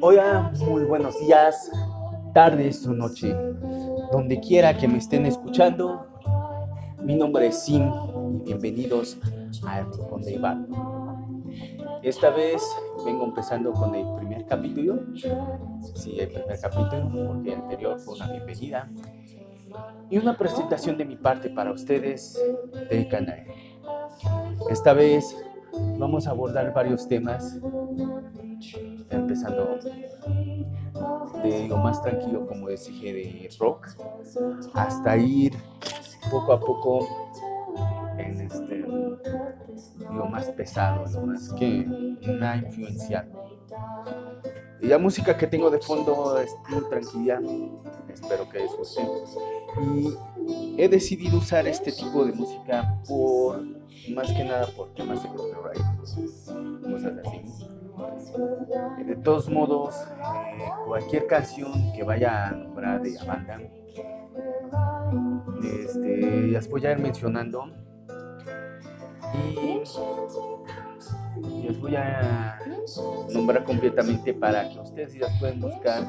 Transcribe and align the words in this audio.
Hola, 0.00 0.50
muy 0.60 0.84
buenos 0.84 1.20
días, 1.20 1.70
tardes 2.32 2.86
o 2.86 2.94
noche, 2.94 3.36
donde 4.10 4.40
quiera 4.40 4.74
que 4.74 4.88
me 4.88 4.96
estén 4.96 5.26
escuchando. 5.26 6.06
Mi 7.02 7.14
nombre 7.14 7.48
es 7.48 7.62
Sim 7.62 7.92
y 8.40 8.40
bienvenidos 8.44 9.18
a 9.66 9.82
Rincón 9.82 10.22
de 10.22 10.32
Iván. 10.32 10.68
Esta 12.02 12.30
vez 12.30 12.62
vengo 13.04 13.24
empezando 13.26 13.72
con 13.72 13.94
el 13.94 14.06
primer 14.16 14.46
capítulo. 14.46 15.00
Sí, 15.94 16.18
el 16.18 16.28
primer 16.28 16.58
capítulo, 16.58 17.26
porque 17.26 17.52
el 17.52 17.60
anterior 17.60 18.00
fue 18.00 18.14
una 18.14 18.30
bienvenida 18.30 18.90
y 20.08 20.16
una 20.16 20.38
presentación 20.38 20.96
de 20.96 21.04
mi 21.04 21.16
parte 21.16 21.50
para 21.50 21.70
ustedes 21.70 22.42
del 22.88 23.08
canal. 23.08 23.44
Esta 24.70 24.94
vez 24.94 25.36
vamos 25.98 26.26
a 26.26 26.30
abordar 26.30 26.72
varios 26.72 27.06
temas, 27.08 27.58
empezando 29.10 29.78
de 31.42 31.68
lo 31.68 31.76
más 31.78 32.02
tranquilo, 32.02 32.46
como 32.46 32.68
les 32.68 32.86
dije, 32.86 33.12
de 33.12 33.50
rock, 33.58 33.88
hasta 34.74 35.16
ir 35.16 35.52
poco 36.30 36.52
a 36.52 36.60
poco 36.60 37.08
en 38.18 38.40
este, 38.40 38.78
lo 38.78 40.26
más 40.26 40.46
pesado, 40.50 41.04
lo 41.12 41.26
más 41.26 41.52
que 41.54 41.86
una 42.28 42.56
influencia. 42.56 43.28
Y 44.80 44.86
la 44.86 44.98
música 44.98 45.36
que 45.36 45.46
tengo 45.46 45.70
de 45.70 45.78
fondo 45.78 46.38
es 46.38 46.54
muy 46.68 46.82
tranquila, 46.88 47.40
espero 48.12 48.48
que 48.48 48.66
guste. 48.66 49.02
Y 49.80 50.16
he 50.76 50.88
decidido 50.88 51.38
usar 51.38 51.66
este 51.66 51.92
tipo 51.92 52.24
de 52.24 52.32
música 52.32 52.98
por, 53.08 53.81
más 54.10 54.32
que 54.32 54.44
nada 54.44 54.66
por 54.76 54.92
temas 54.94 55.22
de 55.22 55.28
copyright, 55.28 56.00
cosas 56.00 57.12
así. 57.24 57.42
De 59.06 59.16
todos 59.16 59.48
modos, 59.48 59.94
eh, 59.94 60.68
cualquier 60.86 61.26
canción 61.26 61.92
que 61.92 62.02
vaya 62.02 62.48
a 62.48 62.50
nombrar 62.52 63.02
de 63.02 63.12
la 63.12 63.24
banda, 63.24 63.60
este, 65.62 66.48
las 66.48 66.68
voy 66.68 66.86
a 66.86 66.92
ir 66.92 66.98
mencionando 66.98 67.70
y 69.34 69.80
les 71.62 71.80
voy 71.80 71.96
a 71.96 72.58
nombrar 73.32 73.64
completamente 73.64 74.34
para 74.34 74.68
que 74.68 74.80
ustedes 74.80 75.14
ya 75.14 75.28
puedan 75.38 75.60
buscar 75.60 76.02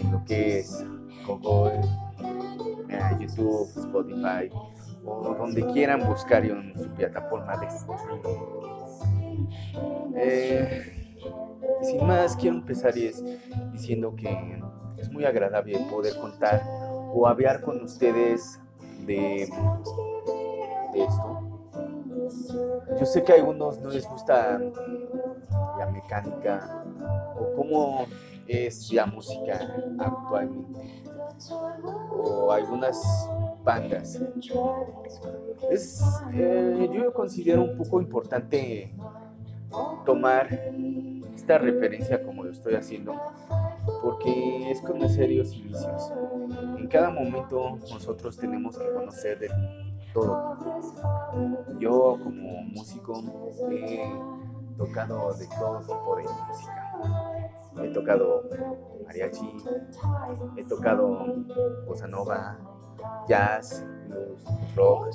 en 0.00 0.12
lo 0.12 0.24
que 0.24 0.60
es 0.60 0.84
Google, 1.26 1.80
eh, 2.88 3.16
YouTube, 3.20 3.68
Spotify 3.76 4.50
o 5.08 5.34
donde 5.34 5.66
quieran 5.66 6.06
buscar 6.06 6.44
en 6.44 6.74
su 6.76 6.88
plataforma 6.90 7.56
de. 7.56 7.68
Eh, 10.16 11.16
sin 11.82 12.06
más, 12.06 12.36
quiero 12.36 12.56
empezar 12.56 12.92
diciendo 13.72 14.14
que 14.16 14.60
es 14.98 15.10
muy 15.10 15.24
agradable 15.24 15.78
poder 15.90 16.16
contar 16.18 16.62
o 17.12 17.26
hablar 17.26 17.62
con 17.62 17.82
ustedes 17.82 18.60
de, 19.06 19.48
de 20.92 21.04
esto 21.04 21.48
yo 22.98 23.06
sé 23.06 23.22
que 23.22 23.32
a 23.32 23.36
algunos 23.36 23.78
no 23.80 23.90
les 23.90 24.06
gusta 24.08 24.60
la 25.78 25.86
mecánica 25.90 26.84
o 27.36 27.54
cómo 27.56 28.06
es 28.46 28.92
la 28.92 29.06
música 29.06 29.60
actualmente 29.98 31.04
o 32.10 32.52
algunas 32.52 33.28
bandas. 33.64 34.20
Es, 35.70 36.02
eh, 36.32 36.88
yo 36.92 37.12
considero 37.12 37.62
un 37.62 37.76
poco 37.76 38.00
importante 38.00 38.92
tomar 40.04 40.48
esta 41.34 41.58
referencia 41.58 42.22
como 42.22 42.44
lo 42.44 42.50
estoy 42.50 42.74
haciendo 42.74 43.14
porque 44.02 44.70
es 44.70 44.80
conocer 44.80 45.30
los 45.30 45.52
inicios. 45.54 46.12
En 46.78 46.86
cada 46.88 47.10
momento 47.10 47.78
nosotros 47.90 48.36
tenemos 48.36 48.78
que 48.78 48.90
conocer 48.92 49.38
de 49.38 49.50
todo. 50.12 50.56
Yo 51.78 52.18
como 52.22 52.62
músico 52.64 53.22
he 53.70 54.12
tocado 54.76 55.32
de 55.34 55.46
todo 55.46 55.80
tipo 55.80 56.16
de 56.16 56.22
música. 56.22 56.77
He 57.82 57.88
tocado 57.92 58.44
mariachi, 59.04 59.52
he 60.56 60.64
tocado 60.64 61.26
bossa 61.86 62.06
nova, 62.06 62.58
jazz, 63.28 63.84
rock, 64.76 65.08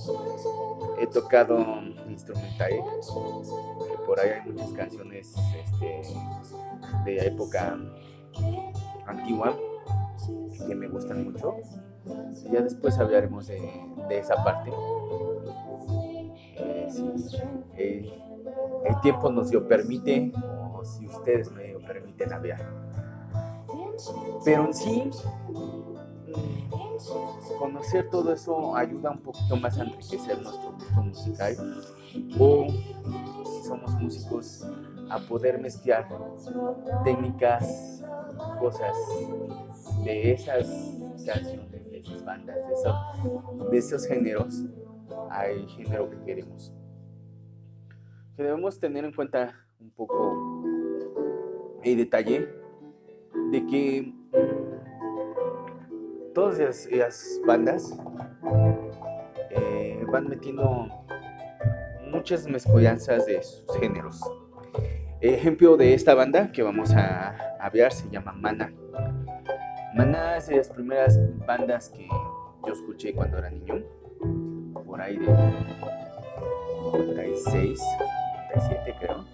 he 0.99 1.07
tocdo 1.07 1.59
instrumental, 2.07 2.69
que 2.69 3.97
por 4.05 4.19
ahí 4.19 4.29
hay 4.31 4.51
muchas 4.51 4.73
canciones 4.73 5.35
este, 5.55 6.01
de 7.05 7.27
época 7.27 7.77
antigua 9.05 9.55
que 10.67 10.75
me 10.75 10.87
gustan 10.87 11.25
mucho. 11.25 11.55
Ya 12.51 12.61
después 12.61 12.97
hablaremos 12.99 13.47
de, 13.47 13.59
esa 14.09 14.43
parte. 14.43 14.71
Eh, 16.55 16.87
si 16.89 17.37
eh, 17.77 18.23
el 18.85 19.01
tiempo 19.01 19.31
nos 19.31 19.51
lo 19.51 19.67
permite 19.67 20.31
o 20.73 20.83
si 20.83 21.07
ustedes 21.07 21.51
me 21.51 21.72
lo 21.83 21.87
permiten 21.87 22.33
hablar. 22.33 22.59
Pero 24.43 24.65
en 24.65 24.73
sí, 24.73 25.11
mm, 25.49 27.57
conocer 27.59 28.09
todo 28.09 28.33
eso 28.33 28.75
ayuda 28.75 29.11
un 29.11 29.19
poquito 29.19 29.55
más 29.57 29.77
a 29.77 29.83
enriquecer 29.83 30.41
nuestro 30.41 30.71
gusto 30.71 31.01
musical 31.01 31.55
o 32.39 32.67
si 33.45 33.67
somos 33.67 33.93
músicos 34.01 34.67
a 35.09 35.19
poder 35.19 35.59
mezclar 35.59 36.07
técnicas, 37.03 38.03
cosas 38.59 38.95
de 40.03 40.31
esas 40.31 40.67
canciones 41.25 42.23
bandas, 42.25 42.57
de, 42.57 43.69
de 43.69 43.77
esos 43.77 44.07
géneros, 44.07 44.63
hay 45.29 45.67
género 45.67 46.09
que 46.09 46.17
queremos. 46.23 46.73
Que 48.35 48.43
debemos 48.43 48.79
tener 48.79 49.05
en 49.05 49.13
cuenta 49.13 49.53
un 49.79 49.91
poco 49.91 50.62
el 51.83 51.97
detalle 51.97 52.49
de 53.51 53.65
que 53.65 54.13
todas 56.33 56.59
esas, 56.59 57.41
bandas 57.45 57.97
eh, 59.51 60.03
van 60.11 60.27
metiendo 60.27 60.87
muchas 62.09 62.47
mezcolanzas 62.47 63.25
de 63.25 63.41
sus 63.43 63.65
géneros. 63.79 64.21
ejemplo 65.21 65.77
de 65.77 65.93
esta 65.93 66.13
banda 66.13 66.51
que 66.51 66.63
vamos 66.63 66.93
a, 66.95 67.35
ver 67.71 67.91
se 67.91 68.09
llama 68.09 68.33
Mana. 68.33 68.71
Maná 69.95 70.37
es 70.37 70.47
de 70.47 70.57
las 70.57 70.69
primeras 70.69 71.19
bandas 71.45 71.89
que 71.89 72.07
yo 72.07 72.73
escuché 72.73 73.13
cuando 73.13 73.37
era 73.37 73.49
niño, 73.49 73.83
por 74.85 75.01
ahí 75.01 75.17
de 75.17 75.27
96, 76.83 77.79
97 78.53 78.95
creo. 78.99 79.25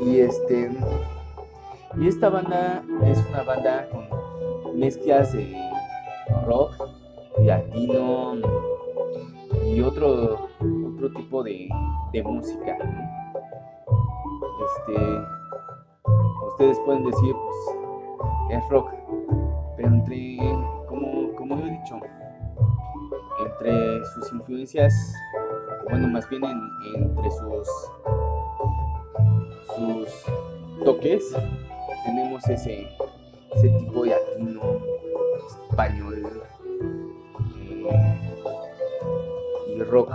Y 0.00 0.20
este 0.20 0.70
y 1.96 2.06
esta 2.06 2.28
banda 2.28 2.82
es 3.04 3.18
una 3.30 3.42
banda 3.42 3.88
con 3.90 4.78
mezclas 4.78 5.32
de 5.32 5.56
rock, 6.46 6.72
latino 7.38 8.34
y 9.66 9.80
otro 9.80 10.48
otro 10.94 11.10
tipo 11.12 11.42
de, 11.42 11.68
música. 12.24 12.76
Este 14.66 15.00
ustedes 16.48 16.78
pueden 16.80 17.04
decir 17.04 17.34
pues 17.34 17.78
es 18.50 18.68
rock, 18.68 18.90
pero 19.76 19.88
entre, 19.88 20.38
como, 20.88 21.32
como 21.36 21.58
he 21.58 21.70
dicho, 21.70 22.00
entre 23.44 24.04
sus 24.06 24.32
influencias, 24.32 25.14
bueno, 25.88 26.08
más 26.08 26.28
bien 26.28 26.42
entre 26.96 27.30
sus, 27.30 27.68
sus 29.78 30.08
toques, 30.84 31.24
tenemos 32.04 32.46
ese, 32.48 32.88
ese 33.54 33.68
tipo 33.70 34.04
de 34.04 34.10
latino, 34.10 34.60
español 35.70 36.22
eh, 37.56 37.86
y 39.76 39.82
rock. 39.82 40.12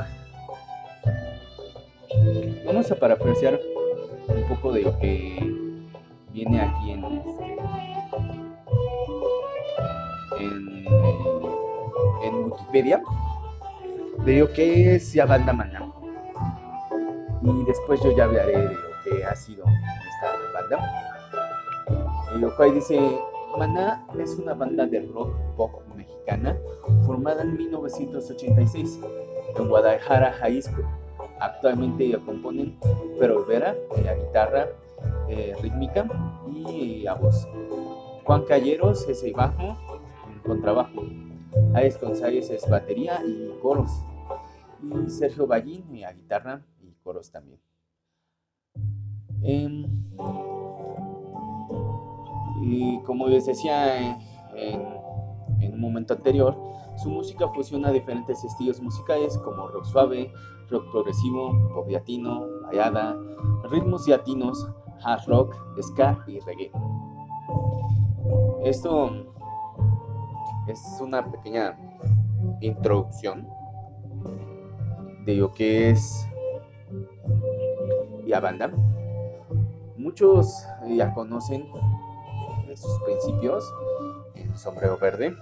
Vamos 2.66 2.92
a 2.92 2.96
parafrasear 2.96 3.60
un 4.28 4.48
poco 4.48 4.72
de 4.72 4.82
lo 4.82 4.98
que 5.00 5.40
viene 6.32 6.62
aquí 6.62 6.92
en 6.92 7.04
este, 7.04 7.58
en, 10.40 10.84
Wikipedia 12.46 13.02
de 14.26 14.40
lo 14.40 14.52
que 14.52 14.96
es 14.96 15.14
ya 15.14 15.26
banda 15.26 15.54
Maná. 15.54 15.92
Y 17.42 17.64
después 17.66 18.02
yo 18.02 18.16
ya 18.16 18.26
hablaré 18.26 18.58
de 18.58 18.76
ha 19.34 19.36
sido 19.36 19.66
esta 19.66 20.32
banda. 20.54 20.78
Y 22.36 22.40
lo 22.40 22.56
cual 22.56 22.76
dice, 22.76 23.00
Maná 23.58 24.08
es 24.18 24.36
una 24.36 24.54
banda 24.54 24.86
de 24.86 25.02
rock 25.14 25.36
pop 25.58 25.82
mexicana 25.96 26.56
formada 27.06 27.42
en 27.42 27.58
1986 27.58 29.00
en 29.58 29.68
Guadalajara, 29.68 30.34
Jalisco, 30.34 30.82
actualmente 31.40 32.18
componen 32.26 32.78
Pero 33.20 33.46
Vera 33.46 33.76
a 33.92 34.14
guitarra 34.14 34.70
rítmica 35.62 36.08
y 36.68 37.06
a 37.08 37.14
voz. 37.16 37.48
Juan 38.24 38.46
Calleros 38.46 39.08
es 39.10 39.24
el 39.24 39.34
bajo, 39.34 39.78
contrabajo. 40.46 41.04
Alex 41.74 42.00
González 42.00 42.50
es 42.50 42.68
batería 42.70 43.22
y 43.26 43.52
coros. 43.62 43.92
Y 44.82 45.10
Sergio 45.10 45.46
Ballín 45.46 46.04
a 46.06 46.14
guitarra 46.14 46.62
y 46.82 46.94
coros 47.04 47.32
también. 47.32 47.60
Em, 49.44 49.86
y 52.62 53.00
como 53.02 53.28
les 53.28 53.46
decía 53.46 54.18
en, 54.56 55.74
un 55.74 55.80
momento 55.80 56.14
anterior, 56.14 56.58
su 56.98 57.10
música 57.10 57.48
fusiona 57.50 57.92
diferentes 57.92 58.44
estilos 58.44 58.82
musicales 58.82 59.38
como 59.40 59.68
rock 59.68 59.86
suave, 59.86 60.32
rock 60.70 60.90
progresivo, 60.92 61.52
pop 61.74 61.90
latino, 61.90 62.46
bayada, 62.64 63.18
ritmos 63.70 64.08
latinos, 64.08 64.70
hard 65.04 65.26
rock, 65.28 65.56
ska 65.82 66.24
y 66.28 66.40
reggae. 66.40 66.72
Esto 68.64 69.12
es 70.68 70.80
una 71.02 71.30
pequeña 71.30 71.78
introducción 72.62 73.48
de 75.26 75.36
lo 75.36 75.52
que 75.54 75.90
es 75.90 76.28
la 78.26 78.40
banda. 78.40 78.72
Muchos 80.04 80.68
ya 80.86 81.14
conocen 81.14 81.66
sus 82.76 83.00
principios 83.04 83.74
en 84.36 84.58
Sombrero 84.58 84.98
Verde, 84.98 85.34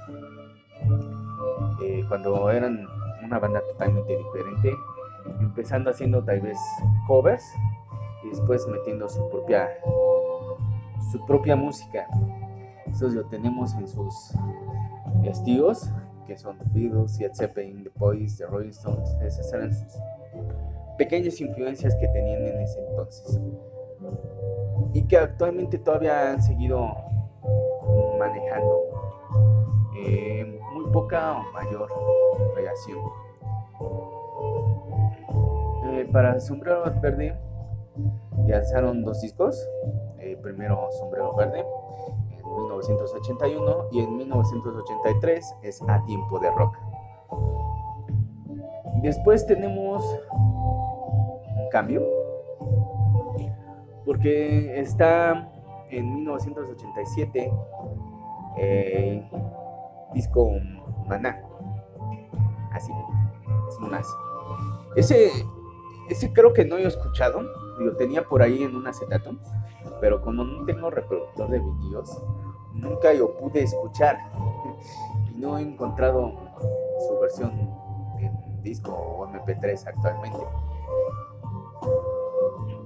eh, 1.84 2.06
cuando 2.08 2.48
eran 2.52 2.86
una 3.24 3.40
banda 3.40 3.60
totalmente 3.62 4.16
diferente, 4.16 4.72
empezando 5.40 5.90
haciendo 5.90 6.24
tal 6.24 6.42
vez 6.42 6.60
covers 7.08 7.44
y 8.24 8.30
después 8.30 8.68
metiendo 8.68 9.10
su 9.10 9.28
propia 9.30 9.68
su 11.12 11.26
propia 11.26 11.56
música. 11.56 12.06
Eso 12.86 13.08
lo 13.10 13.26
tenemos 13.26 13.74
en 13.74 13.88
sus 13.88 14.34
estilos, 15.24 15.90
que 16.28 16.38
son 16.38 16.60
The 16.60 16.66
Beatles, 16.68 17.18
The 17.18 17.34
Zeppelin, 17.34 17.84
The 17.84 17.92
Boys, 17.96 18.38
The 18.38 18.46
Rolling 18.46 18.70
Stones. 18.70 19.10
Esas 19.24 19.52
eran 19.54 19.74
sus 19.74 19.98
pequeñas 21.00 21.42
influencias 21.42 21.96
que 21.96 22.08
tenían 22.10 22.44
en 22.46 22.62
ese 22.62 22.80
entonces. 22.80 23.40
Y 24.94 25.08
que 25.08 25.18
actualmente 25.18 25.78
todavía 25.78 26.32
han 26.32 26.42
seguido 26.42 26.96
manejando 28.20 28.82
eh, 29.96 30.60
muy 30.74 30.92
poca 30.92 31.38
o 31.38 31.52
mayor 31.54 31.90
relación. 32.56 33.00
Eh, 35.86 36.10
para 36.12 36.40
Sombrero 36.40 36.84
Verde 37.02 37.38
lanzaron 38.48 39.04
dos 39.04 39.22
discos. 39.22 39.58
Eh, 40.20 40.38
primero 40.42 40.90
Sombrero 40.92 41.34
Verde 41.36 41.66
en 42.32 42.56
1981 42.56 43.88
y 43.92 44.00
en 44.00 44.18
1983 44.18 45.56
es 45.64 45.82
A 45.88 46.04
Tiempo 46.06 46.40
de 46.40 46.52
Rock. 46.52 46.78
Después 49.02 49.46
tenemos 49.48 50.04
un 50.32 51.70
cambio 51.72 52.21
porque 54.12 54.78
está 54.78 55.50
en 55.90 56.16
1987 56.16 57.50
eh, 58.58 59.24
disco 60.14 60.52
Maná. 61.08 61.42
Así, 62.74 62.92
sin 63.70 63.90
más. 63.90 64.06
Ese, 64.98 65.32
ese 66.10 66.34
creo 66.34 66.52
que 66.52 66.66
no 66.66 66.76
he 66.76 66.86
escuchado, 66.86 67.42
lo 67.80 67.96
tenía 67.96 68.24
por 68.28 68.42
ahí 68.42 68.64
en 68.64 68.76
un 68.76 68.86
acetato, 68.86 69.32
pero 70.02 70.22
como 70.22 70.44
no 70.44 70.66
tengo 70.66 70.90
reproductor 70.90 71.50
de 71.50 71.60
vídeos, 71.60 72.22
nunca 72.74 73.14
lo 73.14 73.38
pude 73.38 73.64
escuchar 73.64 74.18
y 75.34 75.40
no 75.40 75.58
he 75.58 75.62
encontrado 75.62 76.34
su 77.08 77.18
versión 77.22 77.54
en 78.20 78.62
disco 78.62 78.92
o 78.92 79.26
MP3 79.28 79.88
actualmente. 79.88 80.40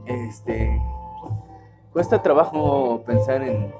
Este, 0.06 0.80
cuesta 1.96 2.22
trabajo 2.22 3.02
pensar 3.06 3.42
en, 3.42 3.74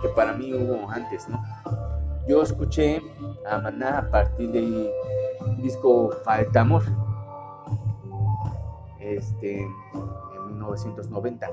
que 0.00 0.08
para 0.08 0.32
mí 0.32 0.54
hubo 0.54 0.88
antes, 0.88 1.28
¿no? 1.28 1.38
Yo 2.26 2.42
escuché 2.42 3.02
a 3.46 3.58
Maná 3.58 3.98
a 3.98 4.10
partir 4.10 4.50
del 4.50 4.90
disco 5.58 6.08
Falta 6.24 6.62
Amor, 6.62 6.82
este, 9.00 9.60
en 9.60 10.46
1990. 10.46 11.50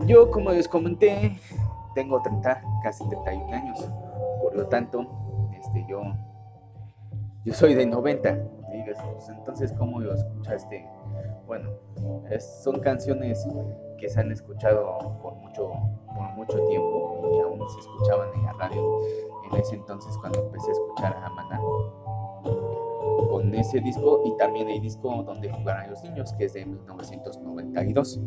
Yo, 0.00 0.30
como 0.30 0.50
les 0.50 0.68
comenté, 0.68 1.40
tengo 1.94 2.20
30, 2.20 2.62
casi 2.82 3.08
31 3.08 3.50
años, 3.50 3.78
por 4.42 4.54
lo 4.54 4.66
tanto, 4.66 5.06
este, 5.58 5.86
yo, 5.88 6.02
yo 7.46 7.54
soy 7.54 7.72
de 7.72 7.86
90. 7.86 8.58
Pues, 8.84 9.28
entonces, 9.30 9.72
¿cómo 9.72 10.00
lo 10.00 10.12
escuchaste? 10.12 10.86
Bueno, 11.48 11.70
son 12.62 12.78
canciones 12.80 13.48
que 13.96 14.06
se 14.10 14.20
han 14.20 14.30
escuchado 14.30 14.98
por 15.22 15.34
mucho, 15.36 15.72
por 16.14 16.30
mucho 16.36 16.62
tiempo 16.66 17.30
y 17.32 17.40
aún 17.40 17.58
se 17.70 17.80
escuchaban 17.80 18.28
en 18.34 18.44
la 18.44 18.52
radio. 18.52 19.00
En 19.50 19.56
ese 19.58 19.76
entonces 19.76 20.14
cuando 20.18 20.40
empecé 20.40 20.68
a 20.68 20.72
escuchar 20.72 21.16
a 21.16 21.30
Maná 21.30 21.58
con 23.30 23.54
ese 23.54 23.80
disco 23.80 24.22
y 24.26 24.36
también 24.36 24.68
el 24.68 24.82
disco 24.82 25.22
donde 25.22 25.50
jugaron 25.50 25.90
los 25.90 26.02
niños 26.02 26.34
que 26.34 26.44
es 26.44 26.52
de 26.52 26.66
1992 26.66 28.20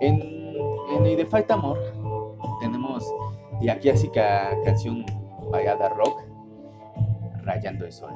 en, 0.00 0.20
en 0.20 1.06
el 1.06 1.16
de 1.16 1.26
Fight 1.26 1.50
Amor 1.50 1.78
tenemos 2.60 3.04
la 3.62 3.78
clásica 3.78 4.50
canción 4.64 5.06
vallada 5.50 5.88
rock 5.90 6.22
Rayando 7.42 7.86
el 7.86 7.92
Sol 7.92 8.12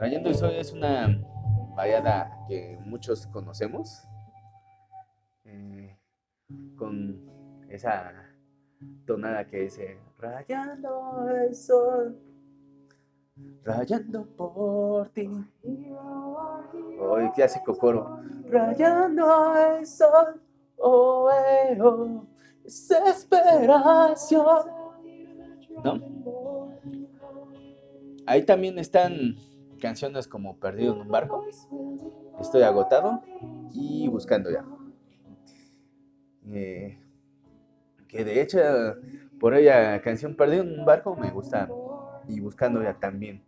Rayando 0.00 0.30
el 0.30 0.34
Sol 0.34 0.54
es 0.54 0.72
una 0.72 1.20
vallada 1.76 2.32
que 2.48 2.78
muchos 2.86 3.26
conocemos, 3.26 4.08
eh, 5.44 5.94
con 6.74 7.20
esa 7.68 8.10
tonada 9.04 9.46
que 9.46 9.60
dice, 9.60 9.98
rayando 10.16 11.28
el 11.28 11.54
sol, 11.54 12.18
rayando 13.62 14.24
por 14.24 15.10
ti. 15.10 15.28
Hoy 16.98 17.30
clásico 17.34 17.76
coro, 17.76 18.20
rayando 18.48 19.54
el 19.54 19.86
sol, 19.86 20.40
oh, 20.78 21.30
eh, 21.30 21.78
oh, 21.78 22.24
desesperación. 22.64 24.66
¿No? 25.84 26.00
Ahí 28.24 28.46
también 28.46 28.78
están 28.78 29.36
canciones 29.80 30.28
como 30.28 30.58
Perdido 30.58 30.94
en 30.94 31.00
un 31.00 31.08
barco, 31.08 31.44
Estoy 32.40 32.62
agotado 32.62 33.22
y 33.72 34.08
Buscando 34.08 34.50
ya. 34.50 34.64
Eh, 36.52 36.98
que 38.08 38.24
de 38.24 38.40
hecho, 38.40 38.58
por 39.38 39.54
ella, 39.54 40.00
canción 40.00 40.36
Perdido 40.36 40.62
en 40.62 40.80
un 40.80 40.86
barco 40.86 41.16
me 41.16 41.30
gusta 41.30 41.68
y 42.28 42.40
Buscando 42.40 42.82
ya 42.82 42.98
también. 42.98 43.44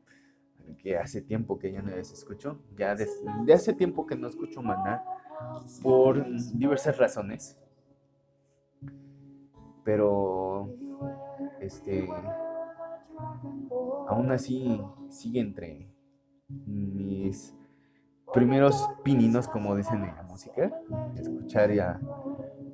Que 0.79 0.97
hace 0.97 1.21
tiempo 1.21 1.59
que 1.59 1.73
ya 1.73 1.83
no 1.83 1.91
les 1.95 2.13
escucho, 2.13 2.59
ya 2.77 2.95
desde, 2.95 3.53
hace 3.53 3.73
tiempo 3.73 4.07
que 4.07 4.17
no 4.17 4.27
escucho 4.29 4.63
Maná 4.63 5.05
por 5.83 6.25
diversas 6.55 6.99
razones. 6.99 7.59
Pero, 9.85 10.73
este, 11.61 12.09
aún 14.09 14.31
así 14.31 14.81
sigue 15.09 15.41
entre 15.41 15.92
mis 16.67 17.55
primeros 18.33 18.89
pininos, 19.03 19.49
como 19.49 19.77
dicen 19.77 20.05
en 20.05 20.15
la 20.15 20.23
música, 20.23 20.73
escuchar 21.17 21.73
ya, 21.73 22.01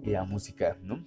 la 0.03 0.25
música, 0.25 0.77
¿no? 0.83 0.99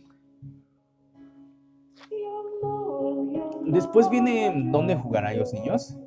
Después 3.65 4.09
viene 4.09 4.53
¿Dónde 4.71 4.95
jugarán 4.95 5.37
los 5.39 5.53
niños? 5.53 5.97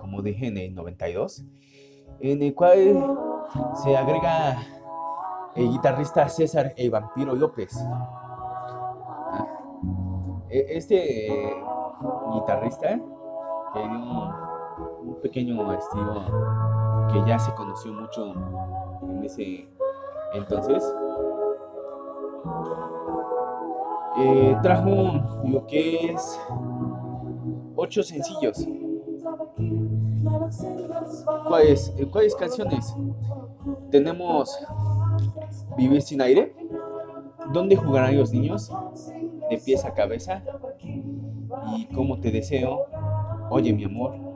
Como 0.00 0.22
dije 0.22 0.48
en 0.48 0.58
el 0.58 0.74
92, 0.74 1.44
en 2.20 2.42
el 2.42 2.54
cual 2.54 3.16
se 3.82 3.96
agrega 3.96 4.58
el 5.54 5.70
guitarrista 5.70 6.28
César 6.28 6.72
El 6.76 6.90
Vampiro 6.90 7.34
López. 7.34 7.76
Ah, 9.32 9.46
e-, 10.50 10.66
este 10.76 11.52
guitarrista 12.32 13.00
que 13.72 13.88
un 15.08 15.20
pequeño 15.20 15.72
estilo 15.72 16.24
que 17.12 17.28
ya 17.28 17.38
se 17.38 17.54
conoció 17.54 17.92
mucho 17.92 18.34
en 19.02 19.24
ese 19.24 19.68
entonces. 20.34 20.84
Eh, 24.18 24.56
trajo 24.62 24.90
lo 25.44 25.66
que 25.66 26.12
es 26.12 26.40
ocho 27.76 28.02
sencillos. 28.02 28.66
¿Cuáles, 31.46 31.94
eh, 31.96 32.08
¿Cuáles 32.10 32.34
canciones? 32.34 32.94
Tenemos 33.90 34.58
Vivir 35.76 36.02
sin 36.02 36.20
aire. 36.20 36.54
¿Dónde 37.52 37.76
jugarán 37.76 38.16
los 38.16 38.32
niños? 38.32 38.70
De 39.50 39.58
pies 39.58 39.84
a 39.84 39.94
cabeza. 39.94 40.42
Y 41.76 41.86
como 41.94 42.18
te 42.20 42.30
deseo. 42.30 42.86
Oye 43.50 43.72
mi 43.72 43.84
amor. 43.84 44.27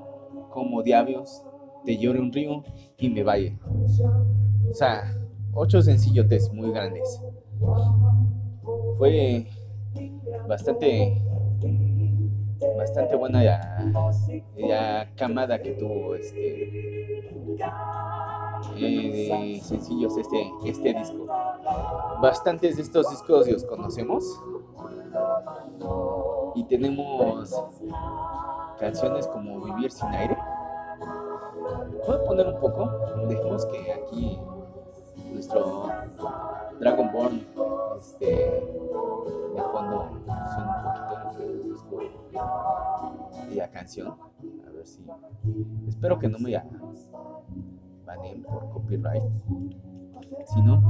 Como 0.53 0.83
diablos. 0.83 1.43
Te 1.85 1.97
llore 1.99 2.21
un 2.21 2.33
río 2.33 2.63
y 2.97 3.09
me 3.11 3.25
vaya. 3.25 3.59
O 4.71 4.75
sea, 4.75 5.03
ocho 5.53 5.83
sencillotes 5.83 6.53
muy 6.53 6.71
grandes. 6.71 7.21
Fue 8.99 9.47
bastante 10.49 11.21
bastante 12.77 13.17
buena 13.17 13.43
ya, 13.43 15.11
camada 15.17 15.61
que 15.61 15.73
tuvo 15.73 16.15
este 16.15 17.19
eh, 18.77 19.61
sencillos 19.63 20.17
este, 20.17 20.51
este 20.65 20.95
disco. 20.95 21.27
Bastantes 22.21 22.77
de 22.77 22.83
estos 22.83 23.11
discos 23.11 23.49
los 23.49 23.65
conocemos 23.65 24.25
y 26.55 26.65
tenemos 26.65 27.53
canciones 28.79 29.27
como 29.29 29.61
Vivir 29.61 29.91
sin 29.91 30.09
aire. 30.09 30.37
¿Puedo 32.07 32.25
poner 32.25 32.47
un 32.47 32.61
poco? 32.61 32.91
Dejemos 33.29 33.67
que 33.67 33.93
aquí 33.93 34.39
nuestro 35.33 35.89
Dragonborn 36.81 37.47
este, 37.97 38.27
de 38.27 39.63
fondo 39.73 40.11
suena 40.25 40.73
un 40.77 40.95
poquito 40.95 41.23
y 43.51 43.55
la 43.55 43.71
canción. 43.71 44.09
A 44.67 44.71
ver 44.71 44.87
si. 44.87 45.05
Espero 45.87 46.19
que 46.19 46.29
no 46.29 46.39
me 46.39 46.61
baneen 48.05 48.43
por 48.43 48.69
copyright. 48.71 49.23
Si 50.47 50.63
no, 50.63 50.83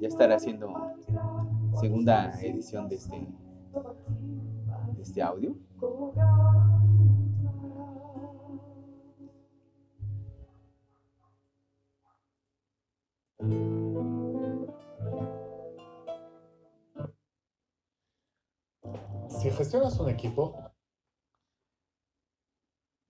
ya 0.00 0.08
estaré 0.08 0.34
haciendo 0.34 0.72
segunda 1.78 2.32
edición 2.40 2.88
de 2.88 2.96
este, 2.96 3.28
de 4.96 5.02
este 5.02 5.22
audio. 5.22 5.54
Si 5.82 5.90
gestionas 19.50 19.98
un 19.98 20.08
equipo. 20.08 20.56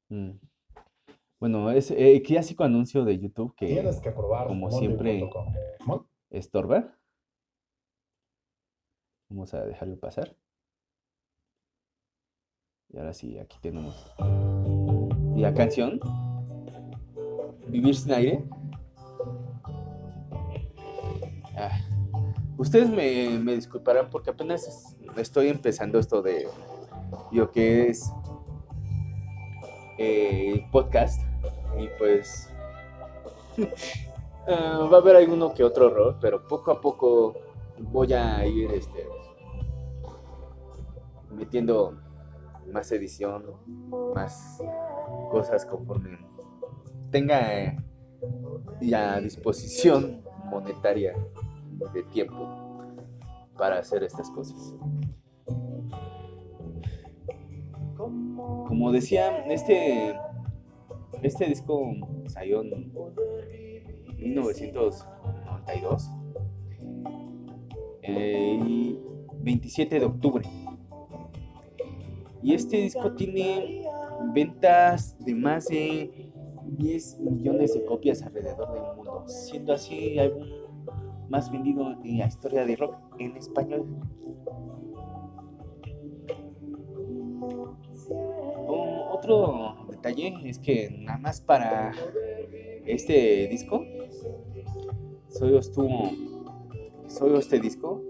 Mm. 0.09 0.31
Bueno, 1.41 1.71
es 1.73 1.91
eh, 1.91 2.23
clásico 2.25 2.64
anuncio 2.64 3.05
de 3.05 3.19
YouTube 3.19 3.55
que, 3.55 3.67
tienes 3.67 4.00
que 4.00 4.12
probar 4.12 4.47
como 4.47 4.71
siempre, 4.71 5.29
estorba. 6.31 6.97
Vamos 9.29 9.52
a 9.52 9.67
dejarlo 9.67 10.00
pasar. 10.00 10.35
Y 12.93 12.99
ahora 12.99 13.15
sí, 13.15 13.39
aquí 13.39 13.57
tenemos 13.61 13.95
la 15.35 15.55
canción. 15.55 15.99
Vivir 17.67 17.95
sin 17.97 18.13
aire. 18.13 18.45
Ah. 21.57 21.79
Ustedes 22.59 22.91
me, 22.91 23.39
me, 23.39 23.55
disculparán 23.55 24.11
porque 24.11 24.31
apenas 24.31 24.97
estoy 25.17 25.49
empezando 25.49 25.99
esto 25.99 26.23
de 26.23 26.47
lo 27.31 27.51
que 27.51 27.89
es 27.89 28.13
eh, 29.99 30.67
podcast 30.71 31.23
y 31.79 31.89
pues 31.99 32.51
ah, 34.47 34.89
va 34.93 34.99
a 34.99 35.01
haber 35.01 35.17
alguno 35.17 35.55
que 35.55 35.65
otro 35.65 35.89
error, 35.89 36.19
pero 36.21 36.47
poco 36.47 36.71
a 36.71 36.81
poco 36.81 37.35
voy 37.79 38.13
a 38.13 38.47
ir 38.47 38.71
este, 38.73 39.07
metiendo 41.31 42.01
más 42.73 42.91
edición, 42.93 43.45
más 44.14 44.59
cosas 45.31 45.64
conforme 45.67 46.19
tenga 47.11 47.62
eh, 47.62 47.76
la 48.81 49.21
disposición 49.21 50.23
monetaria 50.50 51.14
de 51.93 52.02
tiempo 52.05 52.49
para 53.57 53.79
hacer 53.79 54.02
estas 54.02 54.31
cosas. 54.31 54.75
Como 57.97 58.91
decía, 58.91 59.45
este, 59.47 60.19
este 61.23 61.45
disco 61.47 61.93
salió 62.26 62.62
en 62.62 62.93
1992 64.17 66.11
y 68.02 68.99
27 69.43 70.00
de 70.00 70.07
octubre. 70.07 70.49
Y 72.43 72.55
este 72.55 72.79
disco 72.79 73.13
tiene 73.13 73.85
ventas 74.33 75.17
de 75.21 75.35
más 75.35 75.67
de 75.67 76.33
10 76.65 77.21
millones 77.21 77.75
de 77.75 77.85
copias 77.85 78.23
alrededor 78.23 78.73
del 78.73 78.97
mundo, 78.97 79.25
siendo 79.27 79.73
así 79.73 80.19
algún 80.19 80.49
más 81.29 81.51
vendido 81.51 81.97
en 82.05 82.19
la 82.19 82.27
historia 82.27 82.67
de 82.67 82.77
rock 82.77 82.97
en 83.19 83.37
español. 83.37 83.87
otro 89.23 89.87
detalle 89.89 90.35
es 90.45 90.59
que 90.59 90.91
nada 90.91 91.19
más 91.19 91.41
para 91.41 91.93
este 92.85 93.47
disco, 93.47 93.85
solo 95.29 95.61
estuvo, 95.61 96.11
solo 97.07 97.39
este 97.39 97.61
disco, 97.61 98.03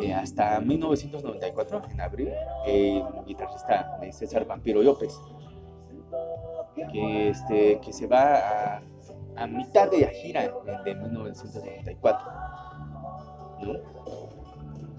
eh, 0.00 0.14
hasta 0.14 0.60
1994, 0.60 1.82
en 1.90 2.00
abril, 2.00 2.32
el 2.66 3.04
guitarrista 3.26 3.98
César 4.12 4.46
Vampiro 4.46 4.82
López, 4.82 5.18
que, 6.92 7.28
este, 7.28 7.80
que 7.80 7.92
se 7.92 8.06
va 8.06 8.80
a 9.36 9.46
mitad 9.46 9.90
de 9.90 10.00
la 10.00 10.08
gira 10.08 10.52
de 10.84 10.94
1994. 10.94 12.30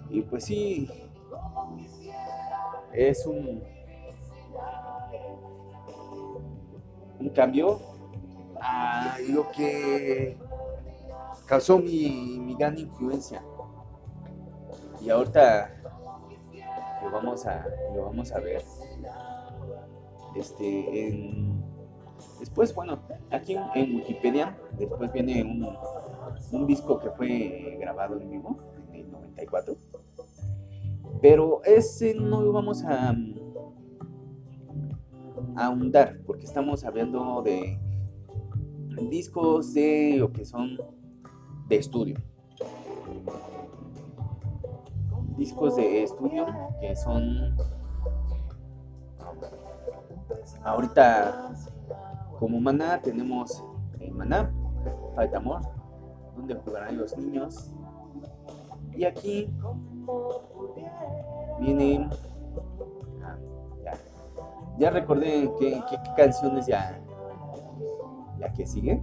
Y 0.09 0.21
pues 0.21 0.45
sí, 0.45 0.89
es 2.93 3.25
un, 3.25 3.63
un 7.19 7.29
cambio 7.29 7.79
a 8.59 9.17
lo 9.29 9.49
que 9.51 10.37
causó 11.47 11.79
mi 11.79 12.55
gran 12.57 12.77
influencia. 12.77 13.43
Y 15.01 15.09
ahorita 15.09 15.81
lo 17.03 17.11
vamos 17.11 17.45
a, 17.45 17.65
lo 17.95 18.05
vamos 18.05 18.31
a 18.31 18.39
ver 18.39 18.61
este, 20.35 21.51
Después, 22.39 22.73
bueno, 22.73 22.99
aquí 23.29 23.55
en 23.75 23.95
Wikipedia, 23.97 24.57
después 24.77 25.13
viene 25.13 25.43
un, 26.51 26.65
disco 26.65 26.99
que 26.99 27.11
fue 27.11 27.77
grabado 27.79 28.19
en 28.19 28.31
vivo 28.31 28.57
en 28.89 28.95
el 28.95 29.11
94. 29.11 29.75
Pero 31.21 31.61
ese 31.63 32.15
no 32.15 32.41
lo 32.41 32.51
vamos 32.51 32.83
a, 32.83 33.09
a 35.55 35.65
ahondar, 35.65 36.19
porque 36.25 36.45
estamos 36.45 36.83
hablando 36.83 37.43
de 37.43 37.79
discos 39.09 39.75
de 39.75 40.15
lo 40.17 40.31
que 40.31 40.43
son 40.43 40.79
de 41.67 41.75
estudio. 41.75 42.15
Discos 45.41 45.75
de 45.75 46.03
estudio 46.03 46.45
que 46.79 46.95
son 46.95 47.57
ahorita 50.63 51.51
como 52.37 52.59
Maná 52.59 53.01
tenemos 53.01 53.63
eh, 53.99 54.11
Maná, 54.11 54.53
Falta 55.15 55.37
Amor, 55.37 55.61
donde 56.35 56.53
jugarán 56.53 56.95
los 56.95 57.17
niños. 57.17 57.71
Y 58.93 59.03
aquí 59.03 59.51
viene... 61.59 62.07
Ah, 63.23 63.35
ya. 64.77 64.91
recordé 64.91 65.51
qué, 65.57 65.81
canciones 66.15 66.67
ya, 66.67 67.01
ya 68.37 68.53
que 68.53 68.67
sigue. 68.67 69.01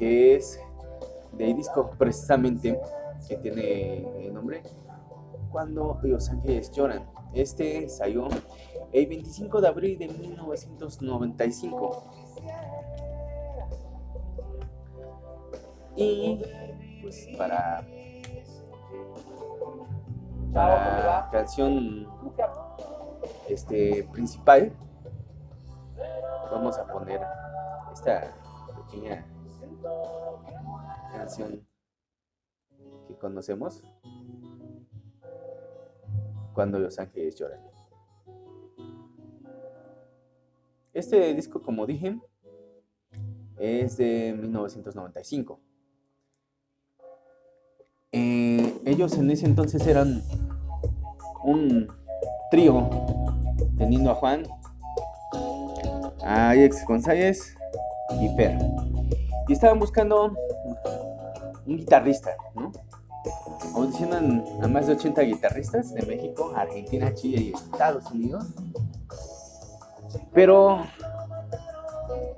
Que 0.00 0.34
es 0.34 0.58
de 1.32 1.52
disco 1.52 1.90
precisamente 1.98 2.80
que 3.28 3.36
tiene 3.36 4.26
el 4.26 4.32
nombre 4.32 4.62
cuando 5.50 5.98
Los 6.02 6.30
Ángeles 6.30 6.72
lloran. 6.72 7.06
Este 7.34 7.86
salió 7.90 8.28
el 8.92 9.06
25 9.06 9.60
de 9.60 9.68
abril 9.68 9.98
de 9.98 10.08
1995. 10.08 12.04
Y 15.96 16.42
pues 17.02 17.28
para 17.36 17.84
la 20.54 21.28
canción 21.30 22.08
este, 23.50 24.08
principal, 24.10 24.72
vamos 26.50 26.78
a 26.78 26.86
poner 26.86 27.20
esta 27.92 28.34
pequeña 28.86 29.26
canción 31.12 31.66
que 33.06 33.14
conocemos 33.16 33.82
cuando 36.54 36.78
los 36.78 36.98
ángeles 36.98 37.36
lloran. 37.36 37.60
Este 40.92 41.34
disco, 41.34 41.62
como 41.62 41.86
dije, 41.86 42.18
es 43.58 43.96
de 43.96 44.34
1995. 44.38 45.60
Eh, 48.12 48.80
ellos 48.84 49.16
en 49.16 49.30
ese 49.30 49.46
entonces 49.46 49.86
eran 49.86 50.22
un 51.44 51.88
trío, 52.50 52.90
teniendo 53.78 54.10
a 54.10 54.14
Juan, 54.16 54.42
a 56.24 56.50
Alex 56.50 56.84
González 56.86 57.56
y 58.20 58.28
Fer. 58.36 58.58
Y 59.50 59.54
estaban 59.54 59.80
buscando 59.80 60.32
un 61.66 61.76
guitarrista, 61.76 62.36
¿no? 62.54 62.70
Audicionan 63.74 64.44
a 64.62 64.68
más 64.68 64.86
de 64.86 64.92
80 64.92 65.22
guitarristas 65.22 65.92
de 65.92 66.06
México, 66.06 66.52
Argentina, 66.54 67.12
Chile 67.12 67.40
y 67.40 67.52
Estados 67.52 68.08
Unidos. 68.12 68.44
Pero 70.32 70.84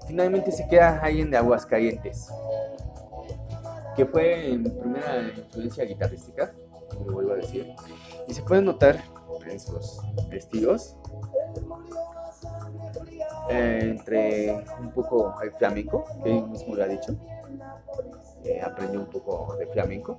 finalmente 0.06 0.52
se 0.52 0.66
queda 0.68 1.00
alguien 1.00 1.30
de 1.30 1.36
Aguascalientes, 1.36 2.28
que 3.94 4.06
fue 4.06 4.50
en 4.50 4.64
primera 4.64 5.28
influencia 5.36 5.84
guitarrística, 5.84 6.50
como 6.96 7.12
vuelvo 7.12 7.32
a 7.32 7.36
decir. 7.36 7.74
Y 8.26 8.32
se 8.32 8.42
puede 8.42 8.62
notar 8.62 9.04
en 9.46 9.60
sus 9.60 10.00
vestidos 10.30 10.96
eh, 13.50 13.80
entre 13.82 14.64
un 14.80 14.90
poco 14.92 15.34
el 15.42 15.52
flamenco, 15.52 16.04
que 16.22 16.38
él 16.38 16.48
mismo 16.48 16.74
lo 16.74 16.84
ha 16.84 16.86
dicho, 16.86 17.16
eh, 18.44 18.60
aprendió 18.62 19.00
un 19.00 19.06
poco 19.06 19.56
de 19.56 19.66
flamenco, 19.66 20.16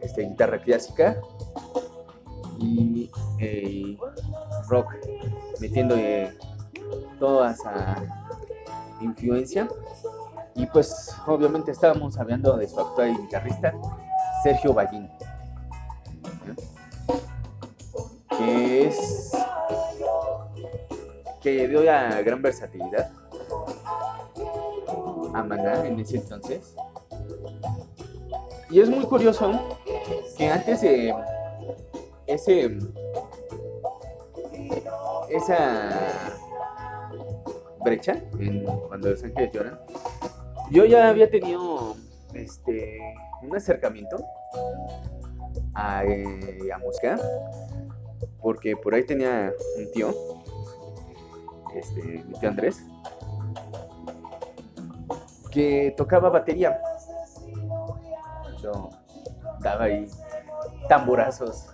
este, 0.00 0.22
guitarra 0.22 0.58
clásica 0.58 1.16
y 2.58 3.10
eh, 3.40 3.96
rock, 4.68 4.94
metiendo 5.60 5.96
toda 7.18 7.52
esa 7.52 8.02
influencia. 9.00 9.68
Y 10.54 10.66
pues 10.66 11.14
obviamente 11.26 11.72
estábamos 11.72 12.16
hablando 12.18 12.56
de 12.56 12.68
su 12.68 12.78
actual 12.78 13.16
guitarrista, 13.16 13.74
Sergio 14.42 14.72
Ballín, 14.72 15.10
que 18.38 18.86
es 18.86 19.33
que 21.44 21.68
dio 21.68 21.82
la 21.82 22.22
gran 22.22 22.40
versatilidad 22.40 23.12
a 25.34 25.42
Maná 25.42 25.86
en 25.86 26.00
ese 26.00 26.16
entonces. 26.16 26.74
Y 28.70 28.80
es 28.80 28.88
muy 28.88 29.04
curioso 29.04 29.76
que 30.38 30.48
antes 30.48 30.80
de 30.80 31.14
ese 32.26 32.78
esa 35.28 36.32
brecha 37.84 38.22
en, 38.40 38.64
cuando 38.88 39.10
los 39.10 39.22
ángeles 39.22 39.52
lloran, 39.52 39.78
yo 40.70 40.86
ya 40.86 41.10
había 41.10 41.30
tenido 41.30 41.94
este 42.32 43.00
un 43.42 43.54
acercamiento 43.54 44.24
a, 45.74 46.04
eh, 46.06 46.72
a 46.74 46.78
música 46.78 47.20
porque 48.40 48.76
por 48.76 48.94
ahí 48.94 49.04
tenía 49.04 49.52
un 49.76 49.92
tío 49.92 50.33
este, 51.74 52.24
mi 52.26 52.34
tío 52.38 52.48
Andrés, 52.48 52.84
que 55.50 55.94
tocaba 55.96 56.28
batería. 56.30 56.80
Yo 58.60 58.90
daba 59.60 59.84
ahí 59.84 60.08
tamborazos 60.88 61.66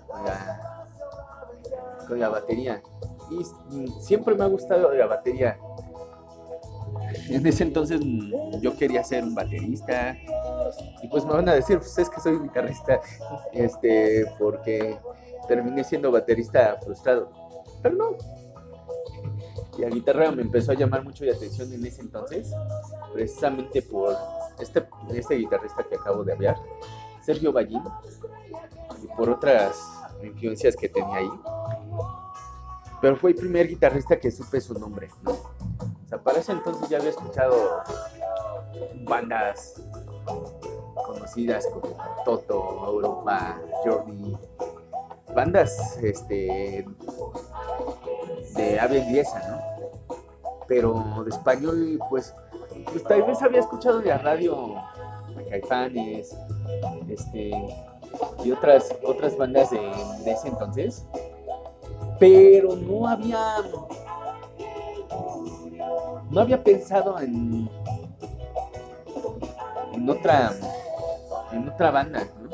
con 2.09 2.21
la, 2.21 2.29
batería. 2.29 2.83
Y 3.31 3.45
siempre 4.01 4.35
me 4.35 4.45
ha 4.45 4.49
gustado 4.49 4.93
la 4.93 5.07
batería. 5.07 5.59
En 7.29 7.47
ese 7.47 7.63
entonces 7.63 8.01
yo 8.61 8.77
quería 8.77 9.03
ser 9.05 9.25
un 9.25 9.35
baterista. 9.35 10.17
Y 11.03 11.09
pues 11.09 11.25
me 11.25 11.33
van 11.33 11.49
a 11.49 11.55
decir, 11.55 11.79
pues 11.79 11.97
es 11.99 12.11
que 12.11 12.21
soy 12.21 12.39
guitarrista. 12.39 13.01
Este, 13.53 14.27
porque 14.39 14.99
terminé 15.49 15.83
siendo 15.85 16.13
baterista 16.13 16.79
frustrado. 16.83 17.31
Pero 17.83 17.97
no, 17.97 18.17
y 19.76 19.83
la 19.83 19.88
guitarra 19.88 20.30
me 20.33 20.42
empezó 20.42 20.72
a 20.72 20.74
llamar 20.74 21.04
mucho 21.04 21.24
la 21.24 21.33
atención 21.33 21.72
en 21.72 21.85
ese 21.85 22.02
entonces, 22.02 22.52
precisamente 23.12 23.83
por 23.83 24.16
este, 24.59 24.87
este 25.14 25.35
guitarrista 25.37 25.83
que 25.85 25.96
acabo 25.96 26.24
de 26.24 26.33
hablar, 26.33 26.56
Sergio 27.22 27.52
Ballín, 27.52 27.83
y 29.02 29.06
por 29.16 29.30
otras 29.30 29.76
influencias 30.22 30.76
que 30.76 30.88
tenía 30.88 31.16
ahí. 31.16 31.30
Pero 33.00 33.16
fue 33.16 33.30
el 33.30 33.37
primer 33.37 33.68
guitarrista 33.68 34.18
que 34.18 34.30
supe 34.30 34.61
su 34.61 34.74
nombre, 34.74 35.09
¿no? 35.22 35.33
O 35.33 36.09
sea, 36.09 36.18
para 36.18 36.40
ese 36.40 36.52
entonces 36.52 36.88
ya 36.88 36.98
había 36.98 37.11
escuchado 37.11 37.83
bandas 39.04 39.83
conocidas 41.06 41.66
como 41.68 41.96
Toto, 42.24 42.87
Europa, 42.87 43.59
Journey, 43.85 44.37
bandas 45.35 45.98
este, 46.02 46.87
de 48.55 48.81
habla 48.81 48.99
inglesa, 48.99 49.43
¿no? 49.49 50.17
Pero 50.67 51.23
de 51.25 51.31
español, 51.31 51.99
pues, 52.09 52.35
pues 52.91 53.05
tal 53.05 53.23
vez 53.25 53.43
había 53.43 53.61
escuchado 53.61 54.01
de 54.01 54.09
la 54.09 54.19
radio 54.19 54.75
Caifanes, 55.49 56.37
este, 57.09 57.51
y 58.45 58.53
otras, 58.53 58.95
otras 59.05 59.37
bandas 59.37 59.71
de, 59.71 59.81
ese 60.31 60.49
entonces, 60.49 61.05
pero 62.19 62.77
no 62.77 63.09
había, 63.09 63.57
no 66.31 66.41
había 66.41 66.63
pensado 66.63 67.19
en, 67.19 67.69
en 69.93 70.09
otra, 70.09 70.53
en 71.53 71.69
otra 71.69 71.91
banda, 71.91 72.27
¿no? 72.41 72.51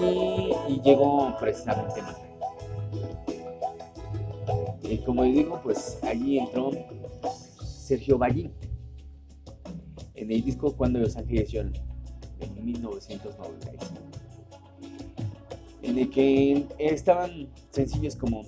Y, 0.00 0.54
y 0.68 0.80
llegó 0.82 1.36
precisamente 1.40 2.02
y 4.90 4.98
como 4.98 5.24
digo, 5.24 5.60
pues 5.62 5.98
allí 6.02 6.38
entró 6.38 6.70
Sergio 7.62 8.18
Ballín 8.18 8.52
en 10.14 10.32
el 10.32 10.44
disco 10.44 10.74
Cuando 10.76 10.98
los 10.98 11.16
Ángeles 11.16 11.50
Lloran, 11.50 11.72
en 12.40 12.64
1995. 12.64 13.84
En 15.82 15.98
el 15.98 16.10
que 16.10 16.66
estaban 16.78 17.48
sencillos 17.70 18.16
como 18.16 18.44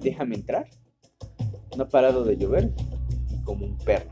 Déjame 0.00 0.36
entrar, 0.36 0.68
No 1.76 1.84
ha 1.84 1.88
parado 1.88 2.24
de 2.24 2.36
llover 2.36 2.72
y 3.30 3.42
como 3.42 3.66
un 3.66 3.76
perro. 3.78 4.10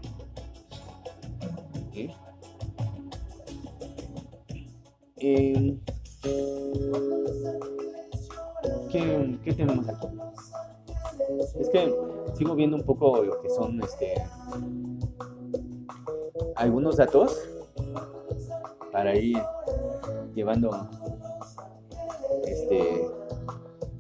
Em, 5.19 5.81
¿qué, 8.91 9.39
¿Qué 9.43 9.53
tenemos 9.55 9.89
aquí? 9.89 10.26
Es 11.59 11.69
que 11.71 11.95
sigo 12.35 12.55
viendo 12.55 12.77
un 12.77 12.85
poco 12.85 13.23
lo 13.23 13.41
que 13.41 13.51
son 13.51 13.83
este 13.83 14.15
algunos 16.55 16.97
datos 16.97 17.37
para 18.93 19.15
ir 19.17 19.43
llevando 20.35 20.89
este 22.47 23.09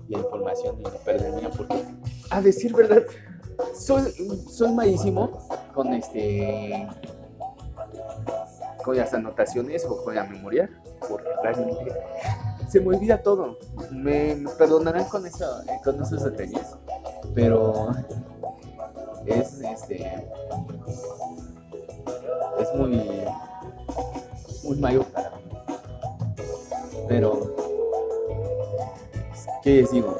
la 0.08 0.18
información 0.18 0.80
y 0.80 0.84
no 0.84 0.90
perderme 1.04 1.48
porque 1.56 1.84
a 2.30 2.40
decir 2.40 2.74
verdad 2.74 3.02
soy 3.74 4.12
soy 4.48 4.72
malísimo 4.72 5.30
con 5.74 5.92
este 5.94 6.86
con 8.84 8.96
las 8.96 9.12
anotaciones 9.12 9.84
o 9.84 10.04
con 10.04 10.14
la 10.14 10.24
memoria 10.24 10.70
porque 11.08 11.28
realmente 11.42 11.92
se 12.68 12.80
me 12.80 12.96
olvida 12.96 13.22
todo. 13.22 13.58
Me, 13.90 14.36
perdonarán 14.58 15.04
con 15.04 15.26
eso 15.26 15.46
con 15.84 16.00
esos 16.02 16.24
detalles 16.24 16.76
pero 17.36 17.90
es 19.26 19.60
este 19.60 20.24
es 22.58 22.74
muy 22.74 22.98
muy 24.64 24.76
mayor 24.78 25.04
para 25.04 25.30
mí. 25.30 25.36
Pero 27.06 27.54
qué 29.62 29.82
les 29.82 29.90
digo 29.90 30.16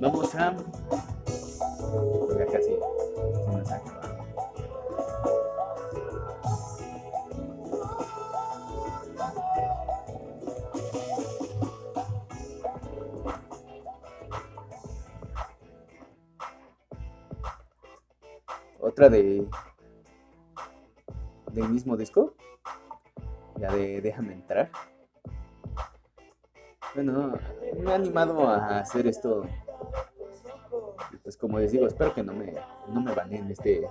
vamos 0.00 0.34
a 0.34 0.52
de 19.08 19.48
del 21.52 21.68
mismo 21.68 21.96
disco, 21.96 22.34
ya 23.56 23.72
de 23.72 24.00
Déjame 24.00 24.34
entrar. 24.34 24.70
Bueno, 26.94 27.34
me 27.78 27.92
ha 27.92 27.94
animado 27.94 28.48
a 28.48 28.80
hacer 28.80 29.06
esto. 29.06 29.46
Pues 31.22 31.36
como 31.36 31.58
les 31.58 31.72
digo, 31.72 31.86
espero 31.86 32.14
que 32.14 32.22
no 32.22 32.32
me, 32.32 32.54
no 32.88 33.00
me 33.00 33.14
baneen 33.14 33.50
este. 33.50 33.88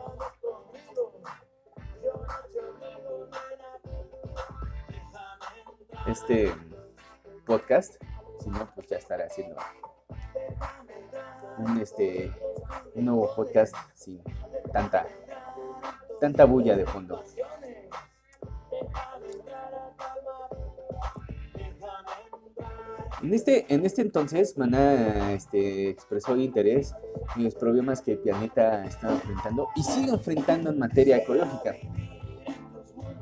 Este 6.08 6.52
podcast. 7.46 7.96
Si 8.40 8.50
no, 8.50 8.68
pues 8.74 8.88
ya 8.88 8.98
estaré 8.98 9.24
haciendo 9.24 9.56
un 11.58 11.78
este 11.80 12.32
un 12.96 13.06
nuevo 13.06 13.34
podcast 13.36 13.76
sin 13.94 14.22
tanta 14.72 15.06
tanta 16.22 16.46
bulla 16.46 16.78
de 16.78 16.86
fondo. 16.86 17.24
En 23.24 23.34
este, 23.34 23.72
en 23.74 23.86
este 23.86 24.02
entonces, 24.02 24.58
Maná 24.58 25.34
este, 25.34 25.90
expresó 25.90 26.36
interés 26.38 26.96
en 27.36 27.44
los 27.44 27.56
problemas 27.56 28.02
que 28.02 28.14
el 28.14 28.20
planeta 28.20 28.86
está 28.86 29.12
enfrentando 29.12 29.68
y 29.76 29.84
sigue 29.84 30.12
enfrentando 30.12 30.70
en 30.70 30.80
materia 30.80 31.18
ecológica. 31.18 31.76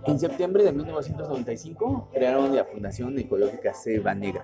En 0.05 0.19
septiembre 0.19 0.63
de 0.63 0.71
1995 0.71 2.09
crearon 2.13 2.55
la 2.55 2.65
Fundación 2.65 3.17
Ecológica 3.19 3.73
Ceba 3.73 4.13
Negra, 4.13 4.43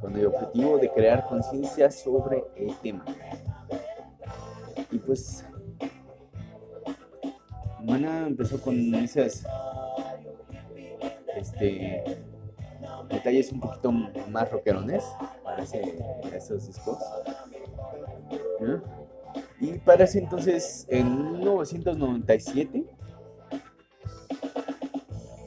con 0.00 0.14
el 0.16 0.26
objetivo 0.26 0.78
de 0.78 0.90
crear 0.90 1.26
conciencia 1.26 1.90
sobre 1.90 2.44
el 2.56 2.74
tema. 2.76 3.04
Y 4.94 4.98
pues, 5.00 5.44
Mana 7.82 8.28
empezó 8.28 8.60
con 8.60 8.94
esas 8.94 9.44
este, 11.36 12.22
detalles 13.10 13.50
un 13.50 13.58
poquito 13.58 13.90
más 13.90 14.52
rockerones 14.52 15.02
para, 15.42 15.64
esos 16.32 16.68
discos. 16.68 16.98
Y 19.60 19.72
para 19.78 20.04
ese 20.04 20.20
entonces, 20.20 20.86
en 20.88 21.32
1997, 21.32 22.84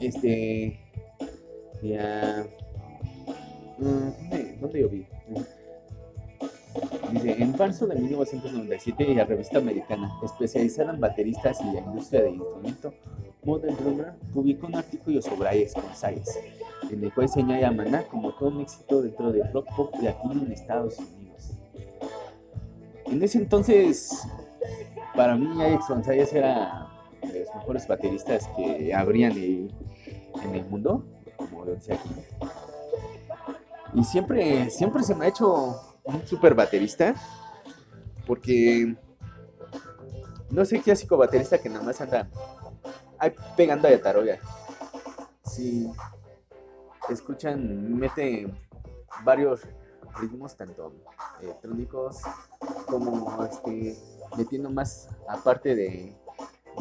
este, 0.00 0.78
ya, 1.82 2.46
¿dónde, 3.78 4.58
dónde 4.60 4.80
yo 4.80 4.88
vi? 4.90 5.06
Dice, 7.12 7.42
en 7.42 7.56
marzo 7.56 7.86
de 7.86 7.96
1997, 7.96 9.14
la 9.14 9.24
revista 9.24 9.58
americana, 9.58 10.12
especializada 10.22 10.92
en 10.92 11.00
bateristas 11.00 11.60
y 11.60 11.72
la 11.72 11.80
industria 11.80 12.22
del 12.22 12.34
instrumento, 12.34 12.92
Modern 13.44 13.76
Drummer, 13.76 14.12
publicó 14.32 14.66
un 14.66 14.76
artículo 14.76 15.22
sobre 15.22 15.48
Ayes 15.48 15.74
González, 15.74 16.38
en 16.90 17.02
el 17.02 17.12
cual 17.12 17.28
señala 17.28 17.68
a 17.68 17.72
Maná 17.72 18.02
como 18.04 18.32
todo 18.32 18.50
un 18.50 18.60
éxito 18.60 19.02
dentro 19.02 19.32
del 19.32 19.50
rock 19.52 19.66
pop 19.74 19.94
latino 20.02 20.42
en 20.44 20.52
Estados 20.52 20.98
Unidos. 20.98 21.52
En 23.06 23.22
ese 23.22 23.38
entonces, 23.38 24.28
para 25.16 25.36
mí, 25.36 25.62
Alex 25.62 25.88
González 25.88 26.32
era 26.32 26.88
de 27.22 27.40
los 27.40 27.54
mejores 27.54 27.88
bateristas 27.88 28.48
que 28.56 28.92
habrían 28.94 29.32
en 29.32 30.54
el 30.54 30.64
mundo, 30.66 31.04
como 31.36 31.64
lo 31.64 31.72
aquí. 31.72 32.10
Y 33.94 34.04
siempre, 34.04 34.68
siempre 34.70 35.02
se 35.02 35.14
me 35.14 35.24
ha 35.24 35.28
hecho 35.28 35.87
un 36.08 36.26
super 36.26 36.54
baterista, 36.54 37.14
porque 38.26 38.96
no 40.50 40.64
sé 40.64 40.80
clásico 40.80 41.16
baterista 41.16 41.58
que 41.58 41.68
nada 41.68 41.84
más 41.84 42.00
anda 42.00 42.28
ahí 43.18 43.34
pegando 43.56 43.88
a 43.88 43.98
taroga. 44.00 44.38
Si 45.44 45.90
escuchan, 47.10 47.94
mete 47.98 48.50
varios 49.22 49.62
ritmos, 50.18 50.56
tanto 50.56 50.94
electrónicos 51.42 52.22
como 52.86 53.44
este, 53.44 53.96
metiendo 54.36 54.70
más, 54.70 55.08
aparte 55.28 55.74
de, 55.74 56.16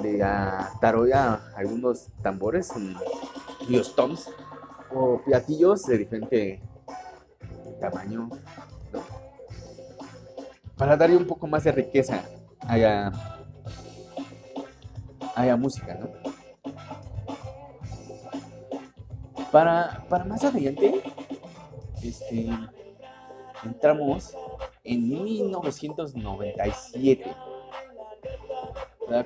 de 0.01 0.17
la 0.17 0.71
taroga, 0.79 1.51
algunos 1.55 2.07
tambores, 2.21 2.71
los 3.67 3.95
toms 3.95 4.29
o 4.93 5.21
platillos 5.21 5.83
de 5.83 5.97
diferente 5.97 6.61
tamaño, 7.81 8.29
para 10.77 10.95
darle 10.95 11.17
un 11.17 11.25
poco 11.25 11.47
más 11.47 11.63
de 11.63 11.71
riqueza 11.71 12.23
a 12.59 12.77
la, 12.77 13.11
a 15.35 15.45
la 15.45 15.57
música, 15.57 15.95
¿no? 15.95 16.09
Para, 19.51 20.05
para 20.09 20.25
más 20.25 20.43
adelante, 20.43 21.01
este, 22.03 22.49
entramos 23.63 24.35
en 24.83 25.09
1997. 25.09 27.35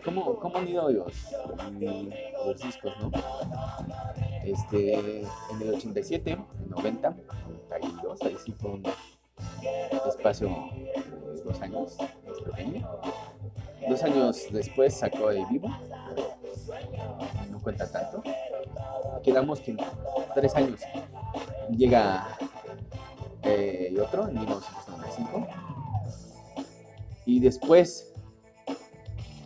¿Cómo, 0.06 0.38
¿Cómo, 0.38 0.58
han 0.58 0.68
ido 0.68 0.92
los, 0.92 1.34
los 2.46 2.62
discos, 2.62 2.94
no? 3.00 3.10
Este, 4.46 5.22
en 5.22 5.62
el 5.62 5.74
87, 5.74 6.32
en 6.32 6.46
90, 6.70 7.16
92, 7.70 8.22
ahí 8.22 8.38
sí 8.44 8.52
fue 8.54 8.72
un 8.72 8.84
espacio 10.08 10.50
dos 11.44 11.62
años, 11.62 11.98
pequeño. 12.46 12.88
Dos 13.88 14.04
años 14.04 14.48
después 14.52 14.94
sacó 14.94 15.32
el 15.32 15.46
vivo, 15.48 15.70
no 17.50 17.60
cuenta 17.62 17.92
tanto. 17.92 18.24
Quedamos 19.24 19.60
que 19.60 19.72
en 19.72 19.78
tres 20.36 20.56
años 20.56 20.82
llega 21.70 22.38
eh, 23.44 23.94
otro, 24.02 24.28
en 24.28 24.36
1995. 24.36 25.48
Y 27.26 27.40
después, 27.40 28.14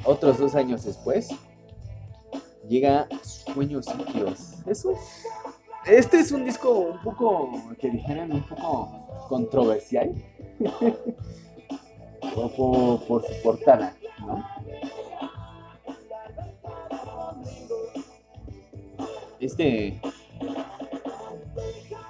otros 0.04 0.38
dos 0.38 0.56
años 0.56 0.84
después, 0.84 1.30
llega 2.68 3.08
Sueños 3.24 3.86
Líquidos. 3.96 4.56
Eso. 4.66 4.94
Este 5.86 6.20
es 6.20 6.32
un 6.32 6.44
disco 6.44 6.72
un 6.72 7.02
poco, 7.02 7.52
que 7.80 7.90
dijeran, 7.90 8.32
un 8.32 8.44
poco 8.44 9.28
controversial. 9.30 10.14
por, 12.36 13.24
su 13.26 13.41
portada, 13.41 13.95
¿no? 14.19 14.45
Este. 19.39 20.00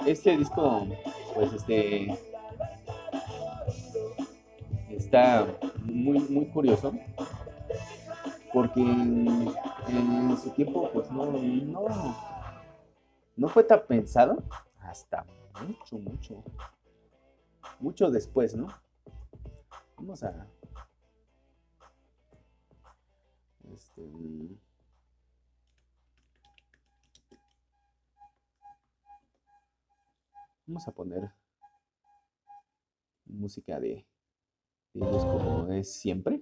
Este 0.06 0.38
disco, 0.38 0.88
pues 1.34 1.54
este. 1.54 2.18
Está 4.90 5.48
muy, 5.84 6.20
muy 6.20 6.48
curioso. 6.48 6.94
Porque 8.54 8.80
en, 8.80 9.54
en 9.90 10.38
su 10.38 10.50
tiempo, 10.52 10.90
pues 10.94 11.12
no, 11.12 11.26
no, 11.26 12.16
no 13.36 13.48
fue 13.50 13.64
tan 13.64 13.82
pensado 13.86 14.42
hasta 14.80 15.26
mucho, 15.68 15.98
mucho, 15.98 16.44
mucho 17.80 18.10
después, 18.10 18.56
¿no? 18.56 18.68
Vamos 19.98 20.24
a... 20.24 20.48
Este... 23.74 24.02
Vamos 30.68 30.88
a 30.88 30.92
poner 30.92 31.32
música 33.26 33.80
de, 33.80 34.08
como 34.94 35.72
es 35.72 35.94
siempre. 35.94 36.42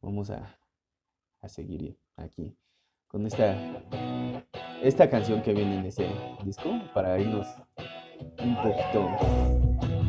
Vamos 0.00 0.30
a, 0.30 0.58
a 1.42 1.48
seguir 1.48 1.98
aquí 2.16 2.56
con 3.08 3.26
esta, 3.26 3.54
esta 4.82 5.10
canción 5.10 5.42
que 5.42 5.52
viene 5.52 5.78
en 5.78 5.86
ese 5.86 6.08
disco 6.44 6.70
para 6.94 7.18
irnos 7.18 7.46
un 8.38 8.56
poquito 8.56 10.07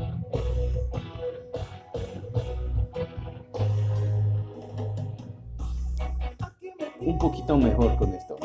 un 7.09 7.17
poquito 7.17 7.57
mejor 7.57 7.95
con 7.97 8.13
esto. 8.13 8.37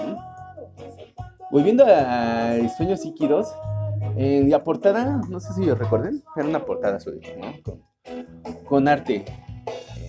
Volviendo 1.50 1.84
a 1.86 2.56
Sueños 2.76 3.02
Psíquidos, 3.02 3.54
en 4.16 4.48
la 4.50 4.64
portada, 4.64 5.20
no 5.28 5.38
sé 5.38 5.52
si 5.52 5.64
lo 5.64 5.74
recuerden, 5.74 6.22
era 6.34 6.46
una 6.46 6.64
portada 6.64 6.96
azul, 6.96 7.20
¿no? 7.38 7.74
Con, 8.64 8.88
arte 8.88 9.24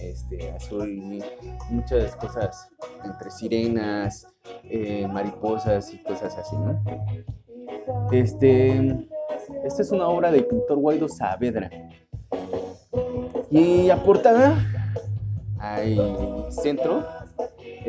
este, 0.01 0.51
azul, 0.51 1.23
muchas 1.69 2.15
cosas 2.15 2.69
entre 3.03 3.29
sirenas, 3.29 4.27
eh, 4.63 5.07
mariposas 5.07 5.93
y 5.93 5.97
cosas 6.01 6.37
así, 6.37 6.55
¿no? 6.55 6.81
Este, 8.11 9.07
esta 9.63 9.81
es 9.81 9.91
una 9.91 10.07
obra 10.07 10.31
del 10.31 10.45
pintor 10.45 10.77
Guaido 10.77 11.09
Saavedra. 11.09 11.69
Y 13.51 13.83
la 13.83 13.97
portada 14.03 14.57
hay 15.59 15.99
centro, 16.49 17.05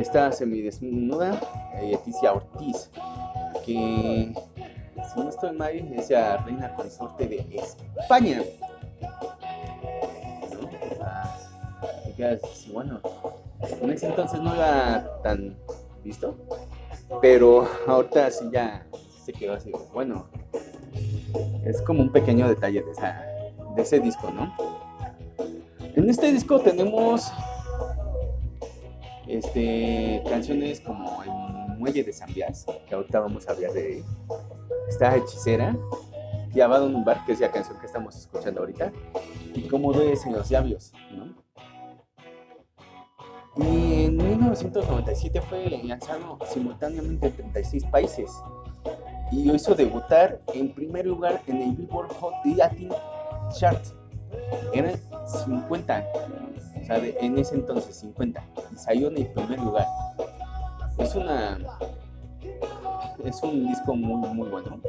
está 0.07 0.31
semidesnuda 0.31 1.37
Leticia 1.81 2.31
Ortiz, 2.31 2.89
que 3.65 4.33
si 4.33 5.19
no 5.19 5.27
estoy 5.29 5.51
mal 5.51 5.75
es 5.75 6.09
la 6.09 6.37
reina 6.37 6.73
consorte 6.75 7.27
de 7.27 7.45
España. 7.99 8.41
Ah, 11.01 11.37
bueno, 12.71 13.01
en 13.81 13.89
ese 13.91 14.07
entonces 14.07 14.39
no 14.39 14.55
iba 14.55 15.21
tan 15.23 15.57
visto, 16.05 16.37
pero 17.21 17.67
ahorita 17.85 18.31
sí 18.31 18.49
ya 18.49 18.87
se 19.25 19.33
quedó 19.33 19.55
así, 19.55 19.73
bueno, 19.93 20.27
es 21.65 21.81
como 21.81 22.01
un 22.01 22.13
pequeño 22.13 22.47
detalle 22.47 22.81
de, 22.81 22.93
de 23.75 23.81
ese 23.81 23.99
disco, 23.99 24.31
¿no? 24.31 24.55
En 25.95 26.09
este 26.09 26.31
disco 26.31 26.61
tenemos 26.61 27.29
este, 29.27 30.23
canciones 30.27 30.81
como 30.81 31.23
El 31.23 31.77
Muelle 31.77 32.03
de 32.03 32.13
San 32.13 32.33
Bias, 32.33 32.65
que 32.87 32.95
ahorita 32.95 33.19
vamos 33.19 33.47
a 33.47 33.51
hablar 33.51 33.71
de 33.73 34.03
Está 34.87 35.15
Hechicera, 35.15 35.75
Llavado 36.53 36.87
en 36.87 36.95
un 36.95 37.05
bar, 37.05 37.23
que 37.25 37.33
es 37.33 37.39
la 37.39 37.51
canción 37.51 37.77
que 37.79 37.85
estamos 37.85 38.15
escuchando 38.15 38.61
ahorita, 38.61 38.91
y 39.53 39.67
Cómo 39.67 39.93
duele 39.93 40.17
en 40.25 40.33
los 40.33 40.49
labios, 40.49 40.93
¿no? 41.11 41.35
Y 43.57 44.05
en 44.05 44.17
1997 44.17 45.41
fue 45.41 45.69
lanzado 45.83 46.37
simultáneamente 46.51 47.27
en 47.27 47.33
36 47.33 47.85
países 47.85 48.31
y 49.31 49.51
hizo 49.51 49.73
debutar 49.75 50.41
en 50.53 50.73
primer 50.73 51.05
lugar 51.05 51.41
en 51.47 51.61
el 51.61 51.75
Billboard 51.75 52.13
Hot 52.19 52.33
Latin 52.45 52.89
Chart. 53.57 53.83
Eran 54.73 54.95
50, 55.45 56.05
en 56.89 57.37
ese 57.37 57.55
entonces 57.55 57.95
50, 57.97 58.43
y 58.93 59.05
en 59.05 59.33
primer 59.33 59.59
lugar. 59.59 59.85
Es 60.97 61.15
una. 61.15 61.59
Es 63.23 63.43
un 63.43 63.67
disco 63.67 63.95
muy, 63.95 64.29
muy 64.29 64.49
bueno. 64.49 64.79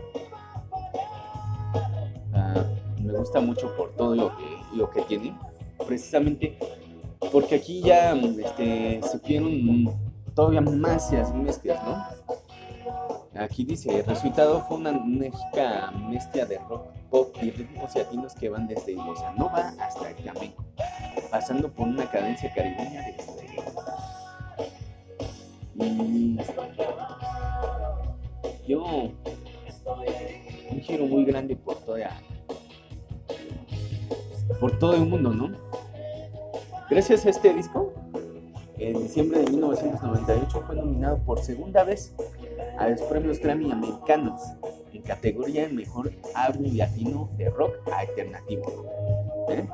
Ah, 2.33 2.65
me 3.03 3.13
gusta 3.13 3.41
mucho 3.41 3.75
por 3.77 3.95
todo 3.97 4.15
lo 4.15 4.37
que, 4.37 4.77
lo 4.77 4.91
que 4.91 5.03
tiene. 5.03 5.37
Precisamente 5.87 6.59
porque 7.33 7.57
aquí 7.57 7.81
ya 7.83 8.13
este, 8.15 9.01
se 9.03 9.19
vieron 9.19 9.95
todavía 10.35 10.61
más 10.61 11.13
las 11.13 11.35
mezclas, 11.35 11.83
¿no? 11.85 12.05
Aquí 13.41 13.65
dice, 13.65 14.01
el 14.01 14.05
resultado 14.05 14.65
fue 14.67 14.79
una 14.79 14.91
enérgica 14.91 15.93
mezcla 15.93 16.45
de 16.45 16.59
rock, 16.59 16.87
pop 17.11 17.37
y 17.41 17.51
ritmos 17.51 17.95
latinos 17.95 18.35
que 18.35 18.49
van 18.49 18.67
desde 18.67 18.97
bossa 18.97 19.33
nova 19.35 19.73
hasta 19.81 20.11
el 20.11 20.17
flamenco, 20.17 20.65
pasando 21.31 21.71
por 21.71 21.89
una 21.89 22.11
cadencia 22.11 22.53
caribeña 22.55 23.03
de 23.03 23.15
y 25.81 26.37
yo 28.67 28.85
un 30.71 30.81
giro 30.81 31.07
muy 31.07 31.25
grande 31.25 31.55
por 31.57 31.77
toda 31.77 32.21
por 34.61 34.79
todo 34.79 34.95
el 34.95 35.07
mundo, 35.07 35.31
¿no? 35.31 35.57
Gracias 36.91 37.27
a 37.27 37.31
este 37.31 37.53
disco, 37.55 37.93
en 38.79 39.03
diciembre 39.03 39.41
de 39.41 39.51
1998 39.51 40.65
fue 40.67 40.77
nominado 40.77 41.19
por 41.19 41.41
segunda 41.41 41.85
vez 41.85 42.15
a 42.79 42.89
los 42.89 43.03
premios 43.03 43.39
Grammy 43.39 43.71
americanos 43.71 44.41
en 44.93 45.03
categoría 45.03 45.69
de 45.69 45.75
mejor 45.75 46.13
álbum 46.35 46.77
latino 46.77 47.29
de 47.37 47.51
rock 47.51 47.77
alternativo. 47.93 48.87
¿eh? 49.51 49.69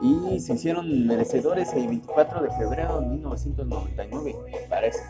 Y 0.00 0.38
se 0.40 0.54
hicieron 0.54 1.06
merecedores 1.06 1.72
el 1.72 1.88
24 1.88 2.42
de 2.42 2.50
febrero 2.50 3.00
de 3.00 3.06
1999, 3.06 4.36
parece, 4.68 5.00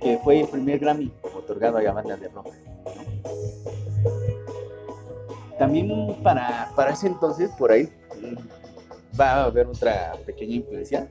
que 0.00 0.18
fue 0.18 0.40
el 0.40 0.48
primer 0.48 0.78
Grammy 0.78 1.12
otorgado 1.36 1.76
a 1.76 1.82
la 1.82 1.92
banda 1.92 2.16
de 2.16 2.28
rock. 2.28 2.48
También 5.58 6.16
para, 6.22 6.70
para 6.74 6.92
ese 6.92 7.06
entonces, 7.06 7.50
por 7.58 7.70
ahí, 7.70 7.88
va 9.18 9.30
a 9.30 9.44
haber 9.44 9.66
otra 9.66 10.14
pequeña 10.24 10.56
influencia 10.56 11.08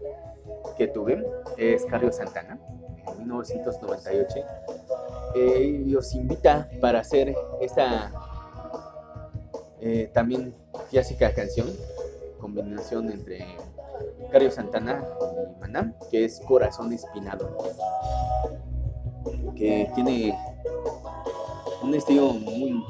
que 0.77 0.87
tuve, 0.87 1.23
es 1.57 1.85
Carlos 1.85 2.15
Santana, 2.15 2.59
en 3.07 3.19
1998. 3.19 4.35
Eh, 5.35 5.95
os 5.97 6.13
invita 6.13 6.69
para 6.81 6.99
hacer 6.99 7.35
esta 7.61 8.11
eh, 9.81 10.09
también 10.13 10.53
clásica 10.89 11.33
canción, 11.33 11.67
combinación 12.43 13.09
entre 13.09 13.55
Carlos 14.29 14.55
Santana 14.55 15.01
y 15.55 15.61
Maná, 15.61 15.93
que 16.11 16.25
es 16.25 16.41
Corazón 16.41 16.91
Espinado, 16.91 17.57
que 19.55 19.89
tiene 19.95 20.37
un 21.81 21.95
estilo 21.95 22.33
muy 22.33 22.83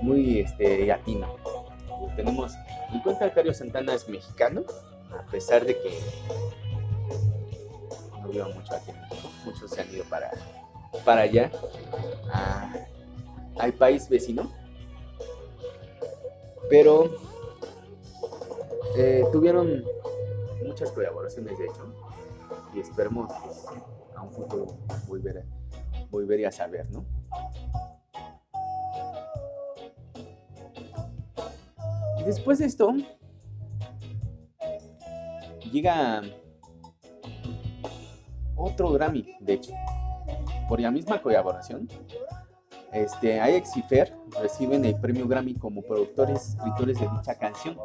muy 0.00 0.38
este 0.38 0.86
latino. 0.86 1.34
Tenemos 2.14 2.52
en 2.92 3.00
cuenta 3.00 3.28
que 3.28 3.34
Cario 3.34 3.52
Santana 3.52 3.94
es 3.94 4.08
mexicano, 4.08 4.62
a 5.18 5.28
pesar 5.28 5.64
de 5.64 5.74
que 5.74 5.98
no 8.22 8.28
viva 8.28 8.46
mucho 8.46 8.74
aquí 8.74 8.92
muchos 9.44 9.72
se 9.72 9.80
han 9.80 9.92
ido 9.92 10.04
para, 10.04 10.30
para 11.04 11.22
allá, 11.22 11.50
al 13.58 13.72
país 13.72 14.08
vecino. 14.08 14.63
Pero 16.68 17.10
eh, 18.96 19.24
tuvieron 19.32 19.84
muchas 20.64 20.90
colaboraciones, 20.92 21.58
de 21.58 21.64
hecho, 21.64 21.94
y 22.74 22.80
esperemos 22.80 23.30
a 24.14 24.22
un 24.22 24.32
futuro 24.32 24.66
volver 25.06 25.38
a, 25.38 26.48
a 26.48 26.52
saber, 26.52 26.90
¿no? 26.90 27.04
después 32.24 32.58
de 32.58 32.66
esto, 32.66 32.94
llega 35.70 36.22
otro 38.56 38.90
Grammy, 38.92 39.36
de 39.40 39.54
hecho, 39.54 39.72
por 40.68 40.80
la 40.80 40.90
misma 40.90 41.20
colaboración. 41.20 41.88
Este, 42.94 43.40
Ajax 43.40 43.76
y 43.76 43.82
Fer 43.82 44.14
reciben 44.40 44.84
el 44.84 44.94
premio 45.00 45.26
Grammy 45.26 45.54
como 45.54 45.82
productores 45.82 46.46
y 46.46 46.56
escritores 46.56 47.00
de 47.00 47.08
dicha 47.08 47.34
canción, 47.36 47.76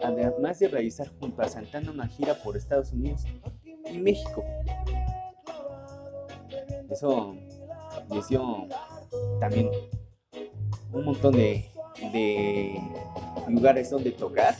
además 0.00 0.60
de 0.60 0.68
realizar 0.68 1.08
junto 1.18 1.42
a 1.42 1.48
Santana 1.48 1.90
una 1.90 2.06
gira 2.06 2.34
por 2.34 2.56
Estados 2.56 2.92
Unidos 2.92 3.24
y 3.90 3.98
México. 3.98 4.44
Eso 6.88 7.34
les 8.10 8.28
dio 8.28 8.68
también 9.40 9.70
un 10.92 11.04
montón 11.04 11.32
de 11.32 11.68
lugares 13.48 13.90
donde 13.90 14.12
tocar. 14.12 14.54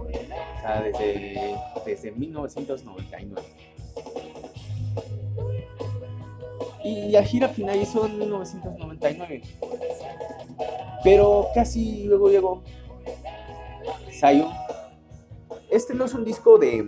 O 0.00 0.60
sea, 0.60 0.82
desde, 0.82 1.56
desde 1.86 2.10
1999. 2.12 3.69
Y 6.82 7.10
la 7.10 7.22
gira 7.22 7.48
finalizó 7.48 8.06
en 8.06 8.18
1999. 8.18 9.42
Pero 11.04 11.48
casi 11.54 12.04
luego 12.04 12.30
llegó 12.30 12.62
Zion. 14.18 14.50
Este 15.70 15.94
no 15.94 16.04
es 16.04 16.14
un 16.14 16.24
disco 16.24 16.58
de, 16.58 16.82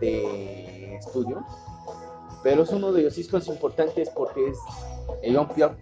de 0.00 0.96
estudio, 0.96 1.44
pero 2.42 2.62
es 2.62 2.70
uno 2.70 2.92
de 2.92 3.02
los 3.02 3.14
discos 3.14 3.46
importantes 3.48 4.08
porque 4.10 4.48
es 4.48 4.58
el 5.22 5.36
Unplugged 5.36 5.76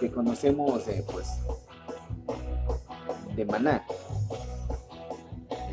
que 0.00 0.10
conocemos 0.10 0.86
eh, 0.88 1.04
pues 1.10 1.28
de 3.36 3.44
maná. 3.44 3.86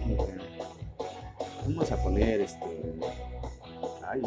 Eh, 0.08 0.38
vamos 1.66 1.92
a 1.92 2.04
poner 2.04 2.42
este. 2.42 3.00
Ay. 4.08 4.22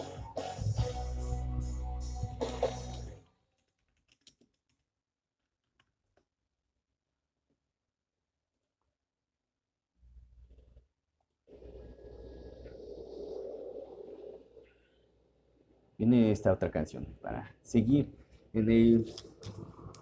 Esta 16.14 16.52
otra 16.52 16.70
canción 16.70 17.06
para 17.20 17.54
seguir 17.62 18.08
en 18.52 18.70
el 18.70 19.14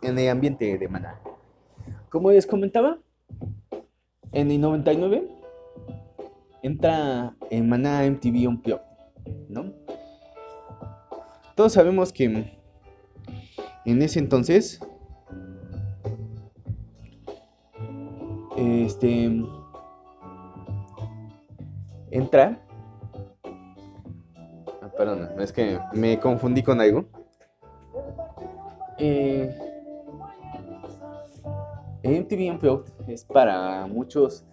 en 0.03 0.19
el 0.19 0.29
ambiente 0.29 0.77
de 0.77 0.89
Maná. 0.89 1.21
Como 2.11 2.31
les 2.31 2.47
comentaba, 2.47 2.99
en 4.33 4.51
el 4.51 4.61
99 4.61 5.29
entra 6.63 7.35
en 7.51 7.69
Maná 7.69 8.05
MTV 8.05 8.49
Unplugged, 8.49 8.83
¿no? 9.49 9.73
Todos 11.55 11.73
sabemos 11.73 12.13
que 12.13 12.25
en 13.85 14.03
ese 14.03 14.19
entonces 14.19 14.81
este 18.57 19.31
entra. 22.11 22.61
Perdón, 24.97 25.31
es 25.39 25.53
que 25.53 25.79
me 25.93 26.19
confundí 26.19 26.63
con 26.63 26.81
algo. 26.81 27.07
Eh, 28.99 29.55
MTV 32.03 32.53
Unplugged 32.53 32.93
es 33.09 33.25
para 33.25 33.87
muchos 33.87 34.45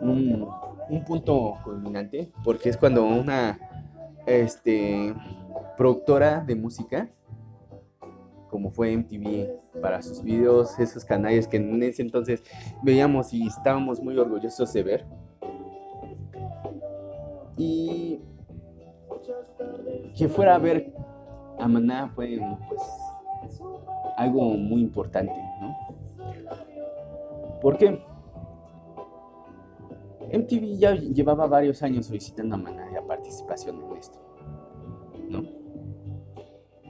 un, 0.00 0.48
un, 0.88 1.04
punto 1.04 1.58
culminante 1.64 2.30
porque 2.44 2.70
es 2.70 2.76
cuando 2.76 3.04
una 3.04 3.58
este, 4.26 5.14
productora 5.76 6.40
de 6.40 6.54
música 6.54 7.08
como 8.48 8.70
fue 8.70 8.96
MTV 8.96 9.80
para 9.80 10.02
sus 10.02 10.22
videos, 10.22 10.78
esos 10.78 11.04
canales 11.04 11.46
que 11.46 11.58
en 11.58 11.82
ese 11.82 12.02
entonces 12.02 12.42
veíamos 12.82 13.32
y 13.32 13.46
estábamos 13.46 14.00
muy 14.00 14.16
orgullosos 14.18 14.72
de 14.72 14.82
ver. 14.82 15.06
Y 17.56 18.20
que 20.18 20.28
fuera 20.28 20.56
a 20.56 20.58
ver 20.58 20.92
a 21.60 21.68
Maná 21.68 22.08
fue 22.08 22.40
pues 22.68 22.82
algo 24.16 24.50
muy 24.54 24.82
importante, 24.82 25.32
¿no? 25.60 25.76
¿Por 27.62 27.78
qué? 27.78 28.02
MTV 30.32 30.76
ya 30.76 30.94
llevaba 30.94 31.46
varios 31.46 31.82
años 31.84 32.06
solicitando 32.06 32.56
a 32.56 32.58
Maná 32.58 32.90
la 32.90 33.02
participación 33.02 33.80
en 33.80 33.96
esto, 33.96 34.18
¿no? 35.28 35.44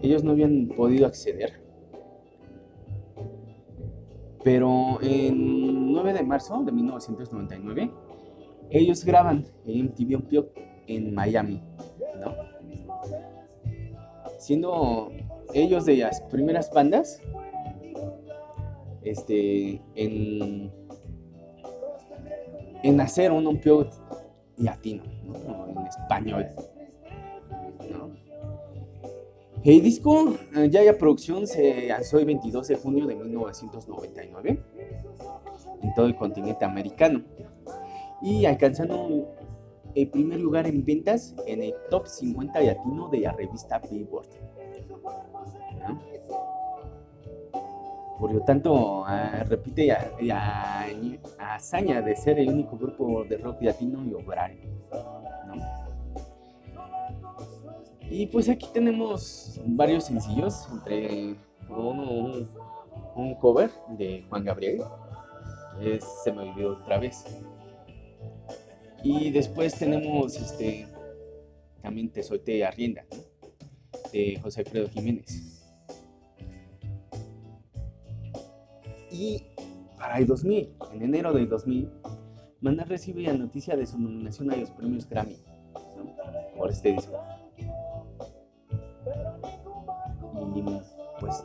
Ellos 0.01 0.25
no 0.25 0.31
habían 0.33 0.69
podido 0.69 1.07
acceder. 1.07 1.63
Pero 4.43 4.99
en 5.03 5.93
9 5.93 6.15
de 6.15 6.23
marzo 6.23 6.63
de 6.63 6.73
1999, 6.73 7.91
ellos 8.71 9.05
graban 9.05 9.45
el 9.67 9.85
MTV 9.85 10.17
Unplugged 10.17 10.63
en 10.87 11.15
Miami, 11.15 11.63
¿no? 12.21 12.58
Siendo 14.39 15.11
ellos 15.53 15.85
de 15.85 15.99
las 15.99 16.21
primeras 16.23 16.71
bandas 16.73 17.21
este, 19.03 19.83
en, 19.95 20.73
en 22.83 23.01
hacer 23.01 23.33
un 23.33 23.47
Unplugged 23.47 23.91
latino, 24.57 25.03
¿no? 25.25 25.69
en 25.69 25.87
español. 25.87 26.47
El 29.65 29.83
disco 29.83 30.35
eh, 30.57 30.69
ya 30.71 30.83
ya 30.85 30.97
producción 30.97 31.47
se 31.47 31.89
lanzó 31.89 32.19
el 32.19 32.27
22 32.27 32.69
de 32.69 32.77
junio 32.77 33.07
de 33.07 33.17
1999 33.17 34.63
en 35.83 35.95
todo 35.95 36.07
el 36.07 36.15
continente 36.15 36.65
americano 36.65 37.23
y 38.23 38.47
alcanzando 38.47 39.35
el 39.95 40.09
primer 40.09 40.41
lugar 40.41 40.67
en 40.67 40.85
ventas 40.85 41.35
en 41.47 41.63
el 41.63 41.75
top 41.91 42.07
50 42.07 42.61
latino 42.61 43.09
de 43.09 43.21
la 43.21 43.33
revista 43.33 43.79
Billboard. 43.79 44.29
Por 48.19 48.33
lo 48.33 48.41
tanto, 48.41 49.05
ah, 49.07 49.45
repite 49.49 49.97
la, 50.23 50.87
hazaña 51.39 52.03
de 52.03 52.17
ser 52.17 52.41
el 52.41 52.49
único 52.49 52.77
grupo 52.77 53.25
de 53.25 53.39
rock 53.39 53.63
latino 53.63 54.05
y 54.05 54.13
obrario. 54.13 54.69
Y 58.11 58.27
pues 58.27 58.49
aquí 58.49 58.67
tenemos 58.73 59.61
varios 59.67 60.05
sencillos, 60.05 60.67
entre 60.73 61.37
uno, 61.69 62.47
un, 63.15 63.35
cover 63.37 63.71
de 63.91 64.25
Juan 64.29 64.45
Gabriel, 64.45 64.83
Se 66.25 66.33
me 66.33 66.51
olvidó 66.51 66.73
otra 66.73 66.99
vez. 66.99 67.25
Y 69.03 69.31
después 69.31 69.75
tenemos 69.75 70.37
este 70.37 70.87
también 71.83 72.11
Te 72.11 72.23
Solte 72.23 72.65
Arrienda, 72.65 73.05
de 74.13 74.39
José 74.43 74.61
Alfredo 74.61 74.89
Jiménez. 74.89 75.65
Y 79.11 79.43
para 79.97 80.19
el 80.19 80.27
2000, 80.27 80.75
en 80.93 81.03
enero 81.03 81.33
del 81.33 81.49
2000, 81.49 81.91
Maná 82.61 82.85
recibe 82.85 83.23
la 83.23 83.33
noticia 83.33 83.77
de 83.77 83.87
su 83.87 83.99
nominación 83.99 84.51
a 84.51 84.57
los 84.57 84.71
premios 84.71 85.09
Grammy 85.09 85.37
por 86.57 86.71
este 86.71 86.93
disco. 86.93 87.19
y 90.55 90.63
pues 91.21 91.45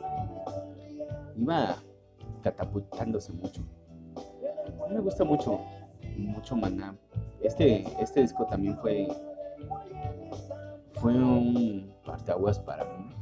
iba 1.36 1.76
catapultándose 2.42 3.32
mucho. 3.32 3.62
Me 4.90 5.00
gusta 5.00 5.24
mucho, 5.24 5.60
mucho 6.16 6.56
Maná. 6.56 6.96
Este, 7.44 7.84
este 8.02 8.22
disco 8.22 8.46
también 8.46 8.76
fue, 8.78 9.06
fue 10.94 11.12
un 11.14 11.94
parteaguas 12.04 12.58
para 12.58 12.84
mí. 12.84 13.14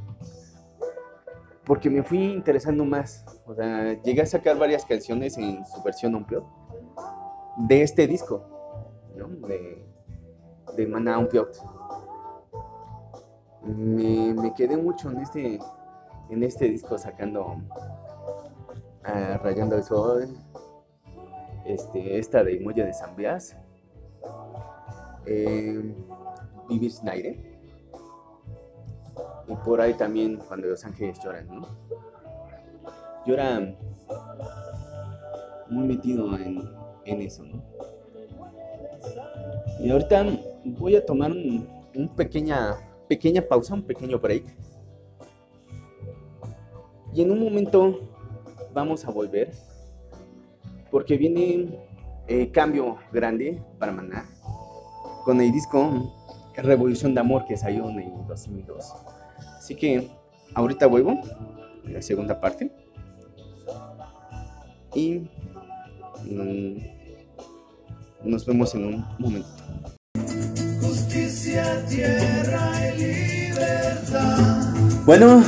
Porque 1.65 1.89
me 1.89 2.01
fui 2.03 2.33
interesando 2.33 2.83
más. 2.83 3.25
O 3.45 3.53
sea, 3.53 4.01
llegué 4.01 4.21
a 4.21 4.25
sacar 4.25 4.57
varias 4.57 4.85
canciones 4.85 5.37
en 5.37 5.65
su 5.65 5.83
versión 5.83 6.15
Unplugged 6.15 6.47
de 7.57 7.83
este 7.83 8.07
disco, 8.07 8.43
¿no? 9.15 9.27
De, 9.47 9.85
de 10.75 10.87
Maná 10.87 11.19
Unplugged 11.19 11.59
me, 13.65 14.53
quedé 14.55 14.77
mucho 14.77 15.11
en 15.11 15.19
este, 15.19 15.59
en 16.29 16.43
este 16.43 16.65
disco 16.65 16.97
sacando 16.97 17.57
ah, 19.03 19.39
Rayando 19.41 19.75
el 19.75 19.83
Sol, 19.83 20.27
este, 21.65 22.19
esta 22.19 22.43
de 22.43 22.59
Muelle 22.59 22.85
de 22.85 22.93
San 22.93 23.15
Blas, 23.15 23.55
eh, 25.25 25.93
Vivir 26.69 26.91
sin 26.91 27.09
aire, 27.09 27.37
y 29.47 29.55
por 29.65 29.81
ahí 29.81 29.93
también 29.93 30.37
cuando 30.37 30.67
los 30.67 30.83
ángeles 30.85 31.19
lloran, 31.23 31.47
¿no? 31.47 31.67
Lloran 33.25 33.77
muy 35.69 35.87
metido 35.87 36.37
en, 36.37 36.69
en 37.05 37.21
eso. 37.21 37.43
Y 39.79 39.89
ahorita 39.89 40.25
voy 40.63 40.95
a 40.95 41.05
tomar 41.05 41.31
un, 41.31 41.67
un 41.95 42.07
pequeña 42.09 42.77
pequeña 43.07 43.41
pausa, 43.41 43.73
un 43.73 43.83
pequeño 43.83 44.17
break. 44.17 44.45
Y 47.13 47.21
en 47.21 47.31
un 47.31 47.43
momento 47.43 47.99
vamos 48.73 49.05
a 49.05 49.11
volver 49.11 49.51
porque 50.89 51.17
viene 51.17 51.77
eh, 52.27 52.49
cambio 52.51 52.97
grande 53.11 53.61
para 53.77 53.91
Maná 53.91 54.32
con 55.23 55.41
el 55.41 55.51
disco 55.51 56.13
Revolución 56.61 57.13
de 57.13 57.21
Amor 57.21 57.45
que 57.45 57.57
salió 57.57 57.89
en 57.89 57.99
el 57.99 58.11
2002. 58.27 58.93
Así 59.57 59.75
que 59.75 60.09
ahorita 60.53 60.87
vuelvo, 60.87 61.19
la 61.85 62.01
segunda 62.01 62.39
parte. 62.39 62.71
Y 64.93 65.27
mm, 66.29 66.77
nos 68.23 68.45
vemos 68.45 68.75
en 68.75 68.85
un 68.85 69.05
momento. 69.17 69.49
Justicia, 70.81 71.83
tierra 71.87 72.93
y 72.95 73.47
libertad. 73.47 74.73
Bueno, 75.05 75.43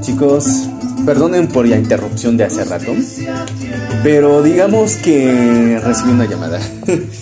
chicos, 0.00 0.68
perdonen 1.04 1.48
por 1.48 1.68
la 1.68 1.76
interrupción 1.76 2.36
de 2.36 2.44
hace 2.44 2.64
rato, 2.64 2.92
pero 4.02 4.42
digamos 4.42 4.96
que 4.96 5.78
recibí 5.82 6.12
una 6.12 6.24
llamada. 6.24 6.58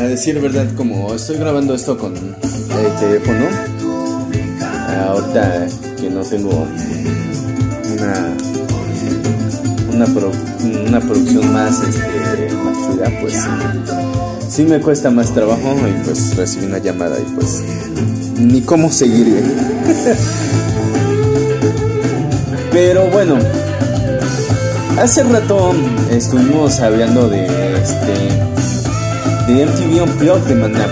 A 0.00 0.04
decir 0.04 0.40
verdad, 0.40 0.66
como 0.76 1.14
estoy 1.14 1.36
grabando 1.36 1.74
esto 1.74 1.98
con 1.98 2.14
el 2.16 3.00
teléfono, 3.00 3.44
ahorita 5.06 5.66
que 6.00 6.08
no 6.08 6.22
tengo 6.22 6.66
una 7.92 8.34
una, 9.92 10.06
una 10.86 11.00
producción 11.00 11.52
más, 11.52 11.80
este, 11.82 12.48
pues 13.20 13.34
sí 14.48 14.62
me 14.62 14.80
cuesta 14.80 15.10
más 15.10 15.34
trabajo 15.34 15.76
y 15.86 16.04
pues 16.04 16.34
recibí 16.36 16.64
una 16.64 16.78
llamada 16.78 17.18
y 17.18 17.24
pues 17.34 17.62
ni 18.38 18.62
cómo 18.62 18.90
seguirle. 18.90 19.42
Pero 22.72 23.06
bueno, 23.08 23.36
hace 24.98 25.22
rato 25.24 25.74
estuvimos 26.10 26.80
hablando 26.80 27.28
de 27.28 27.44
este 27.46 28.29
de 29.54 29.66
MTV 29.66 30.02
Unplugged 30.02 30.44
de 30.44 30.54
Maná, 30.54 30.86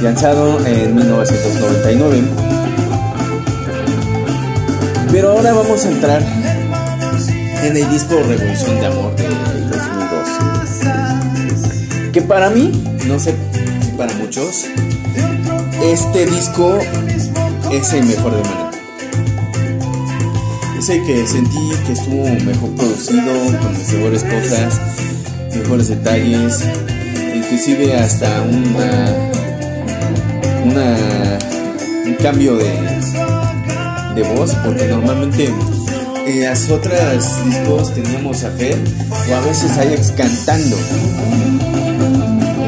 lanzado 0.00 0.64
en 0.64 0.94
1999. 0.94 2.22
Pero 5.10 5.32
ahora 5.32 5.52
vamos 5.52 5.84
a 5.84 5.88
entrar 5.90 6.22
en 7.62 7.76
el 7.76 7.90
disco 7.90 8.14
Revolución 8.28 8.80
de 8.80 8.86
Amor 8.86 9.16
de 9.16 9.28
que 12.12 12.22
para 12.22 12.48
mí, 12.50 12.70
no 13.06 13.18
sé 13.18 13.34
si 13.84 13.90
para 13.92 14.12
muchos, 14.14 14.66
este 15.82 16.26
disco 16.26 16.78
es 17.72 17.92
el 17.92 18.06
mejor 18.06 18.36
de 18.36 18.42
Maná. 18.42 18.70
Es 20.78 20.88
el 20.90 21.04
que 21.04 21.26
sentí 21.26 21.72
que 21.86 21.92
estuvo 21.92 22.24
mejor 22.24 22.70
producido, 22.76 23.32
con 23.60 23.72
mejores 23.72 24.22
cosas. 24.22 24.80
mejores 25.54 25.88
detalles, 25.88 26.62
inclusive 27.58 27.92
hasta 27.96 28.42
una, 28.42 29.04
una 30.64 30.96
un 32.06 32.14
cambio 32.22 32.56
de, 32.56 32.70
de 34.14 34.22
voz, 34.34 34.54
porque 34.64 34.86
normalmente 34.86 35.52
en 36.26 36.44
las 36.44 36.70
otras 36.70 37.44
discos 37.44 37.92
teníamos 37.94 38.44
a 38.44 38.50
Fer 38.52 38.78
o 39.28 39.34
a 39.34 39.40
veces 39.40 39.76
a 39.76 39.82
cantando. 40.14 40.76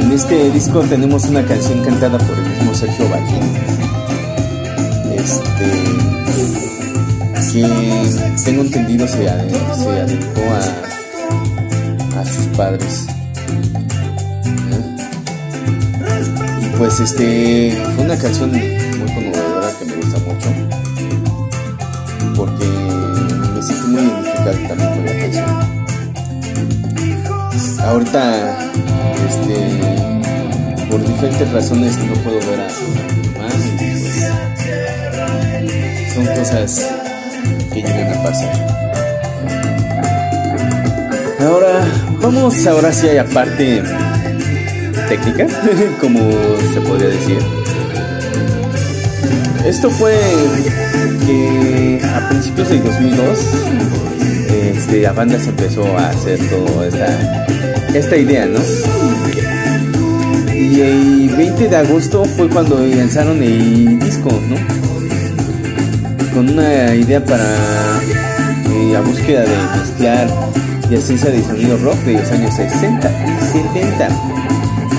En 0.02 0.10
este 0.10 0.50
disco 0.50 0.80
tenemos 0.80 1.24
una 1.26 1.46
canción 1.46 1.84
cantada 1.84 2.18
por 2.18 2.36
el 2.36 2.48
mismo 2.48 2.74
Sergio 2.74 3.08
Bajín. 3.10 3.42
Este 5.14 5.70
que 7.52 8.42
tengo 8.44 8.62
entendido 8.62 9.06
se, 9.06 9.18
se 9.18 9.90
dedicó 9.92 10.42
a, 10.52 12.20
a 12.20 12.24
sus 12.24 12.46
padres. 12.56 13.06
Pues 16.80 16.98
este 16.98 17.78
fue 17.94 18.04
una 18.06 18.16
canción 18.16 18.50
muy 18.52 19.12
conmovedora 19.12 19.70
que 19.78 19.84
me 19.84 19.96
gusta 19.96 20.18
mucho. 20.20 20.48
Porque 22.34 22.64
me 23.54 23.62
siento 23.62 23.86
muy 23.88 24.00
identificado 24.00 24.56
también 24.66 24.88
con 24.88 25.04
la 25.04 25.12
canción. 25.12 25.44
Ahorita, 27.84 28.24
este, 29.28 29.56
por 30.90 31.06
diferentes 31.06 31.52
razones 31.52 31.98
no 31.98 32.14
puedo 32.14 32.38
ver 32.38 32.60
a 32.60 32.68
más. 33.42 33.60
Pues, 35.58 36.14
son 36.14 36.24
cosas 36.34 36.70
que 37.74 37.82
llegan 37.82 38.18
a 38.18 38.22
pasar. 38.22 38.54
Ahora, 41.40 41.84
vamos 42.22 42.66
ahora 42.66 42.90
sí 42.90 43.06
a 43.06 43.14
la 43.22 43.24
parte 43.26 43.82
técnica, 45.10 45.44
como 46.00 46.20
se 46.72 46.80
podría 46.82 47.08
decir. 47.08 47.38
Esto 49.66 49.90
fue 49.90 50.14
que 51.26 52.00
a 52.04 52.28
principios 52.28 52.68
del 52.68 52.84
2002 52.84 53.38
este, 54.70 55.02
la 55.02 55.12
banda 55.12 55.38
se 55.40 55.50
empezó 55.50 55.84
a 55.98 56.10
hacer 56.10 56.38
toda 56.48 56.86
esta, 57.92 58.16
idea, 58.16 58.46
¿no? 58.46 58.60
Y 60.54 60.80
el 60.80 61.34
20 61.36 61.68
de 61.68 61.76
agosto 61.76 62.24
fue 62.24 62.48
cuando 62.48 62.78
lanzaron 62.78 63.42
el 63.42 63.98
disco, 63.98 64.30
¿no? 64.48 64.56
Con 66.32 66.50
una 66.50 66.94
idea 66.94 67.24
para 67.24 67.44
eh, 67.44 68.90
la 68.92 69.00
búsqueda 69.00 69.42
de 69.42 69.56
mezclar 69.76 70.28
y 70.88 70.94
esencia 70.94 71.30
de 71.30 71.42
sonido 71.42 71.76
rock 71.78 71.98
de 72.04 72.12
los 72.12 72.30
años 72.30 72.54
60 72.54 73.10
y 73.10 73.74
70, 73.74 74.08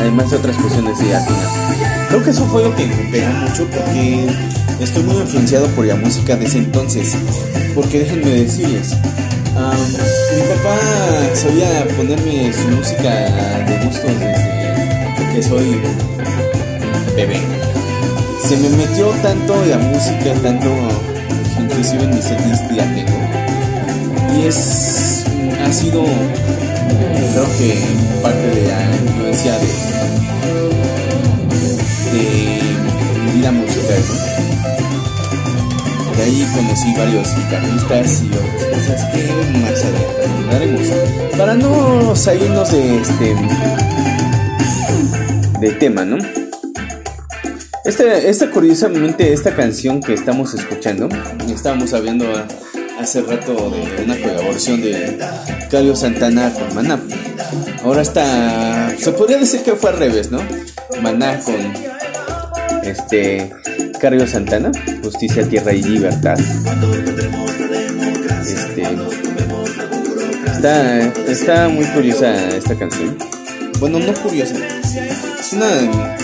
además 0.02 0.32
de 0.32 0.38
otras 0.38 0.56
fusiones 0.58 0.98
de 1.00 1.14
latina. 1.14 1.38
Creo 2.10 2.24
que 2.24 2.32
eso 2.32 2.46
fue 2.48 2.64
lo 2.64 2.76
que 2.76 2.88
me 2.88 3.28
mucho 3.28 3.66
porque 3.68 4.28
estoy 4.80 5.04
muy 5.04 5.16
influenciado 5.18 5.68
por 5.68 5.86
la 5.86 5.96
música 5.96 6.36
de 6.36 6.46
ese 6.46 6.58
entonces. 6.58 7.16
Porque 7.76 8.00
déjenme 8.00 8.32
decirles, 8.32 8.92
mi 8.92 10.42
papá 10.42 10.78
solía 11.36 11.88
ponerme 11.96 12.52
su 12.52 12.68
música 12.70 13.10
de 13.66 13.86
gusto 13.86 14.08
desde 14.08 15.34
que 15.34 15.44
soy 15.44 15.80
bebé. 17.16 17.40
Se 18.44 18.58
me 18.58 18.70
metió 18.70 19.08
tanto 19.22 19.66
la 19.66 19.78
música, 19.78 20.34
tanto 20.44 20.68
inclusive 21.60 22.04
en 22.04 22.16
mi 22.16 22.22
setlist 22.22 22.68
tengo. 22.68 24.38
Y 24.38 24.48
es, 24.48 25.24
ha 25.64 25.72
sido, 25.72 26.04
creo 26.04 27.46
que 27.58 27.78
parte 28.22 28.48
de 28.48 28.68
la 28.68 28.96
influencia 29.06 29.58
de, 29.58 29.91
de 32.12 32.60
vida 33.34 33.52
musical. 33.52 34.04
De 36.18 36.24
ahí 36.24 36.48
conocí 36.54 36.94
varios 36.98 37.36
guitarristas 37.36 38.22
y 38.24 38.28
otras 38.28 38.64
cosas 38.66 39.06
que 39.14 39.58
más 39.60 39.84
adelante. 39.84 41.38
Para 41.38 41.56
no 41.56 42.16
salirnos 42.16 42.72
de 42.72 43.02
este 43.02 43.36
de 45.60 45.72
tema, 45.74 46.04
¿no? 46.04 46.18
Este, 47.86 48.30
esta 48.30 48.52
curiosamente, 48.52 49.34
esta 49.34 49.56
canción 49.56 50.02
que 50.02 50.14
estamos 50.14 50.54
escuchando, 50.54 51.10
estábamos 51.54 51.94
hablando 51.94 52.26
hace 53.00 53.22
rato 53.22 53.72
de 53.72 54.04
una 54.04 54.20
colaboración 54.20 54.82
de 54.82 55.18
Cario 55.70 55.96
Santana 55.96 56.54
con 56.54 56.76
Maná. 56.76 57.00
Ahora 57.84 58.02
está, 58.02 58.96
se 58.98 59.12
podría 59.12 59.38
decir 59.38 59.62
que 59.62 59.74
fue 59.74 59.90
al 59.90 59.98
revés, 59.98 60.30
¿no? 60.30 60.40
Maná 61.02 61.40
con 61.40 61.91
este 62.84 63.52
Cario 64.00 64.26
Santana, 64.28 64.72
Justicia, 65.04 65.48
Tierra 65.48 65.74
y 65.74 65.84
Libertad. 65.84 66.40
Este, 68.42 68.88
está, 70.48 71.00
está 71.28 71.70
muy 71.70 71.86
curiosa 71.86 72.34
esta 72.50 72.76
canción. 72.76 73.18
Bueno, 73.80 74.00
no 74.00 74.14
curiosa. 74.14 74.56
Es 75.40 75.54
una, 75.54 75.66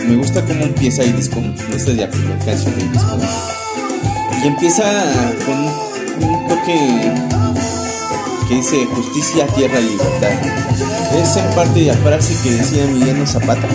me 0.08 0.16
gusta 0.16 0.44
cómo 0.46 0.64
empieza 0.64 1.04
el 1.04 1.16
disco. 1.16 1.42
Esta 1.76 1.92
es 1.92 1.98
la 1.98 2.10
primera 2.10 2.38
canción 2.46 2.78
del 2.78 2.92
disco. 2.92 3.18
Y 4.44 4.48
empieza 4.48 4.84
con 5.46 6.28
un 6.30 6.48
toque 6.48 7.12
que 8.48 8.56
dice 8.56 8.86
justicia, 8.86 9.46
tierra 9.48 9.80
y 9.80 9.90
libertad. 9.90 10.32
Es 11.22 11.36
en 11.36 11.56
parte 11.56 11.82
la 11.82 11.94
frase 11.96 12.36
que 12.44 12.52
decía 12.52 12.84
Emiliano 12.84 13.26
Zapata. 13.26 13.68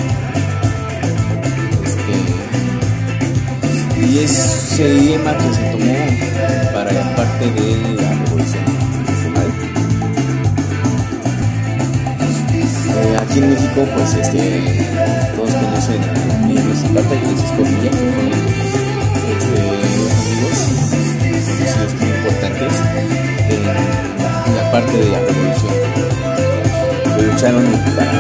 Y 4.13 4.19
es 4.19 4.79
el 4.79 5.07
lema 5.07 5.33
que 5.39 5.55
se 5.55 5.63
tomó 5.71 5.97
para 6.75 6.93
la 6.93 7.17
parte 7.17 7.51
de 7.51 7.95
la 7.95 8.11
revolución. 8.13 8.65
Eh, 12.95 13.17
aquí 13.23 13.39
en 13.39 13.51
México, 13.51 13.87
pues 13.95 14.15
este, 14.15 14.87
todos 15.35 15.55
conocen 15.55 16.03
a 16.03 16.07
Emiliano 16.45 16.75
Zapata 16.75 17.15
y 17.15 17.19
Francisco 17.19 17.63
Villa, 17.63 17.91
que 17.91 17.97
fueron 18.13 18.33
este, 19.33 19.61
amigos 20.21 20.59
conocidos 21.49 21.91
muy 21.99 22.11
importantes 22.11 22.73
en 23.49 23.61
la 24.57 24.65
parte 24.73 24.95
de 24.99 25.09
la 25.09 25.21
revolución. 25.21 25.75
Que 27.17 27.23
lucharon 27.23 27.67
para 27.97 28.13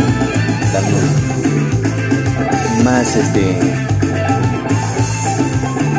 darnos 0.72 1.06
más 2.82 3.08
este 3.14 3.81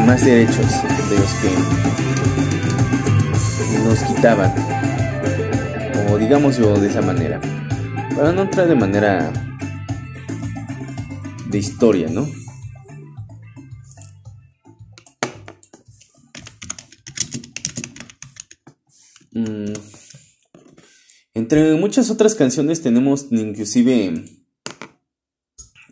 más 0.05 0.23
derechos 0.25 0.67
de 1.09 1.17
los 1.19 1.33
que 1.35 1.49
nos 3.83 3.99
quitaban 4.03 4.53
o 6.09 6.17
digámoslo 6.17 6.79
de 6.79 6.87
esa 6.87 7.01
manera 7.01 7.39
para 8.15 8.31
no 8.31 8.43
entrar 8.43 8.67
de 8.67 8.75
manera 8.75 9.31
de 11.49 11.57
historia, 11.57 12.09
¿no? 12.09 12.27
Mm. 19.31 19.73
Entre 21.33 21.73
muchas 21.75 22.09
otras 22.09 22.35
canciones 22.35 22.81
tenemos 22.81 23.27
inclusive 23.31 24.25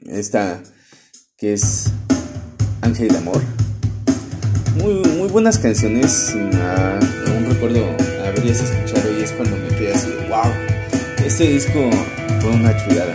esta 0.05 0.61
que 1.37 1.53
es 1.53 1.91
Ángel 2.81 3.09
de 3.09 3.17
Amor. 3.17 3.60
Muy, 4.75 4.93
muy 5.17 5.27
buenas 5.27 5.57
canciones. 5.57 6.33
Ah, 6.55 6.97
aún 7.27 7.45
recuerdo 7.49 7.85
haberlas 8.25 8.61
escuchado 8.61 9.11
y 9.17 9.23
es 9.23 9.31
cuando 9.33 9.57
me 9.57 9.67
quedé 9.75 9.93
así, 9.93 10.07
wow, 10.29 10.51
este 11.25 11.43
disco 11.49 11.89
fue 12.39 12.51
una 12.51 12.73
chulada. 12.77 13.13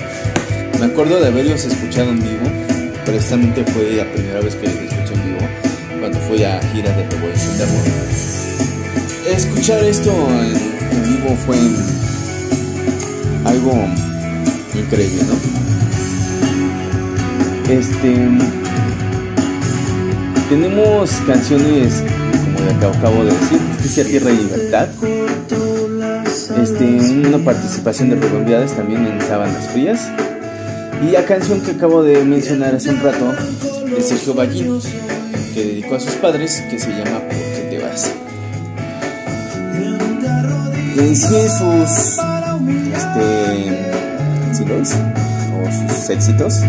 Me 0.79 0.87
acuerdo 0.87 1.19
de 1.19 1.29
haberlos 1.29 1.65
escuchado 1.65 2.11
en 2.11 2.21
vivo, 2.21 2.47
precisamente 3.07 3.65
fue 3.65 3.93
la 3.93 4.05
primera 4.13 4.41
vez 4.41 4.55
que 4.57 4.67
los 4.67 4.77
escuché 4.77 5.15
en 5.15 5.25
vivo, 5.25 5.49
cuando 5.99 6.19
fui 6.21 6.45
a 6.45 6.61
gira 6.73 6.95
de 6.95 7.09
Revolución 7.09 7.57
de 7.57 7.65
Amor. 7.65 7.83
Escuchar 9.27 9.83
esto 9.83 10.13
en 10.13 11.03
vivo 11.05 11.37
fue 11.47 11.57
algo 13.45 13.73
increíble, 14.75 15.23
¿no? 15.25 15.37
Este. 17.73 18.66
Tenemos 20.49 21.11
canciones, 21.27 22.05
como 22.45 22.81
ya 22.81 22.89
acabo, 22.89 23.25
de 23.25 23.33
decir, 23.33 23.59
Justicia, 23.73 24.05
Tierra 24.05 24.31
y 24.31 24.37
Libertad. 24.37 24.89
Este, 26.63 26.85
una 26.85 27.39
participación 27.39 28.11
de 28.11 28.17
Rubén 28.17 28.67
también 28.77 29.07
en 29.07 29.21
Sábanas 29.21 29.69
Frías. 29.71 30.09
Y 31.03 31.11
la 31.11 31.25
canción 31.25 31.61
que 31.63 31.73
acabo 31.73 32.05
de 32.05 32.23
mencionar 32.25 32.77
hace 32.77 32.91
un 32.91 33.01
rato 33.01 33.33
de 33.85 34.01
Sergio 34.01 34.35
Ballín, 34.35 34.81
que 35.53 35.65
dedicó 35.65 35.97
a 35.97 36.01
sus 36.01 36.15
padres, 36.15 36.63
que 36.71 36.79
se 36.79 36.91
llama 36.91 37.19
¿Por 37.21 37.31
qué 37.31 37.67
te 37.69 37.79
vas? 37.79 38.13
En 40.97 41.17
sí, 41.17 41.49
sus 41.59 42.19
este, 42.95 44.65
Lois 44.65 44.95
o 44.95 45.93
sus 45.93 46.11
éxitos. 46.11 46.61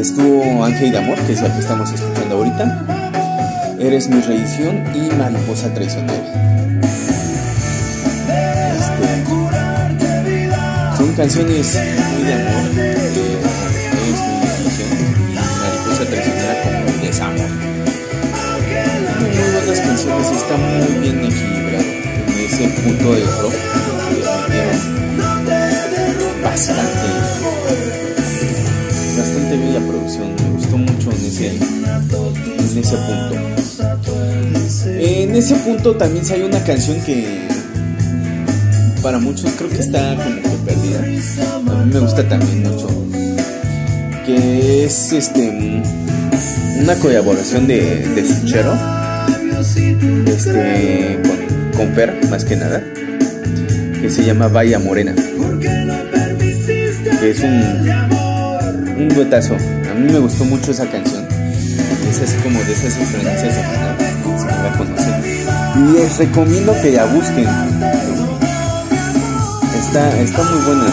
Estuvo 0.00 0.64
Ángel 0.64 0.92
de 0.92 0.98
Amor, 0.98 1.18
que 1.26 1.34
es 1.34 1.42
el 1.42 1.52
que 1.52 1.58
estamos 1.58 1.92
escuchando 1.92 2.36
ahorita. 2.36 2.86
Eres 3.78 4.08
mi 4.08 4.22
reedición 4.22 4.82
y 4.94 5.14
Mariposa 5.14 5.74
Traicionera. 5.74 6.14
Este, 8.78 9.26
son 10.96 11.12
canciones 11.14 11.78
muy 12.14 12.22
de 12.22 12.32
amor. 12.32 12.70
Eh, 12.78 12.96
eres 13.92 14.20
mi 14.24 14.40
reedición 14.48 14.88
y 15.28 15.34
Mariposa 15.34 16.04
Traicionera 16.06 16.54
como 16.62 16.80
desamor. 17.04 17.50
Muy 19.20 19.30
buenas 19.52 19.80
canciones, 19.80 20.30
está 20.30 20.56
muy 20.56 20.94
bien 21.00 21.24
equilibrado 21.26 21.84
en 21.84 22.38
ese 22.46 22.68
punto 22.80 23.12
de 23.12 23.24
rock 23.42 23.54
bastante 26.42 27.29
en 31.48 32.78
ese, 32.78 32.96
punto. 32.96 33.34
En 34.86 35.34
ese 35.34 35.54
punto 35.56 35.96
también 35.96 36.24
hay 36.32 36.42
una 36.42 36.62
canción 36.64 37.00
que 37.02 37.46
para 39.02 39.18
muchos 39.18 39.50
creo 39.52 39.70
que 39.70 39.78
está 39.78 40.16
como 40.16 40.42
que 40.42 40.48
perdida. 40.66 40.98
A 41.00 41.84
mí 41.84 41.92
me 41.92 42.00
gusta 42.00 42.28
también 42.28 42.62
mucho. 42.62 42.88
Que 44.26 44.84
es 44.84 45.12
este 45.12 45.82
una 46.80 46.94
colaboración 46.96 47.66
de, 47.66 48.06
de 48.14 48.24
Suchero. 48.26 48.74
Este 50.26 51.18
con, 51.22 51.86
con 51.86 51.94
Fer, 51.94 52.18
más 52.30 52.44
que 52.44 52.56
nada. 52.56 52.82
Que 54.00 54.10
se 54.10 54.24
llama 54.24 54.48
Vaya 54.48 54.78
Morena. 54.78 55.14
Que 57.20 57.30
es 57.30 57.40
un 57.40 58.10
un 59.00 59.08
duetazo. 59.08 59.54
A 59.90 59.94
mí 59.94 60.12
me 60.12 60.18
gustó 60.18 60.44
mucho 60.44 60.70
esa 60.70 60.86
canción. 60.86 61.19
Es 62.10 62.34
como 62.42 62.58
de 62.64 62.72
esas 62.72 62.96
experiencias 62.98 63.54
de 63.54 63.62
canal, 63.62 63.96
si 64.36 64.44
no 64.44 64.62
la 64.62 64.76
conocen. 64.76 65.94
Les 65.94 66.18
recomiendo 66.18 66.74
que 66.82 66.90
la 66.90 67.04
busquen. 67.06 67.48
Está, 69.78 70.20
está 70.20 70.42
muy 70.42 70.60
buena. 70.64 70.86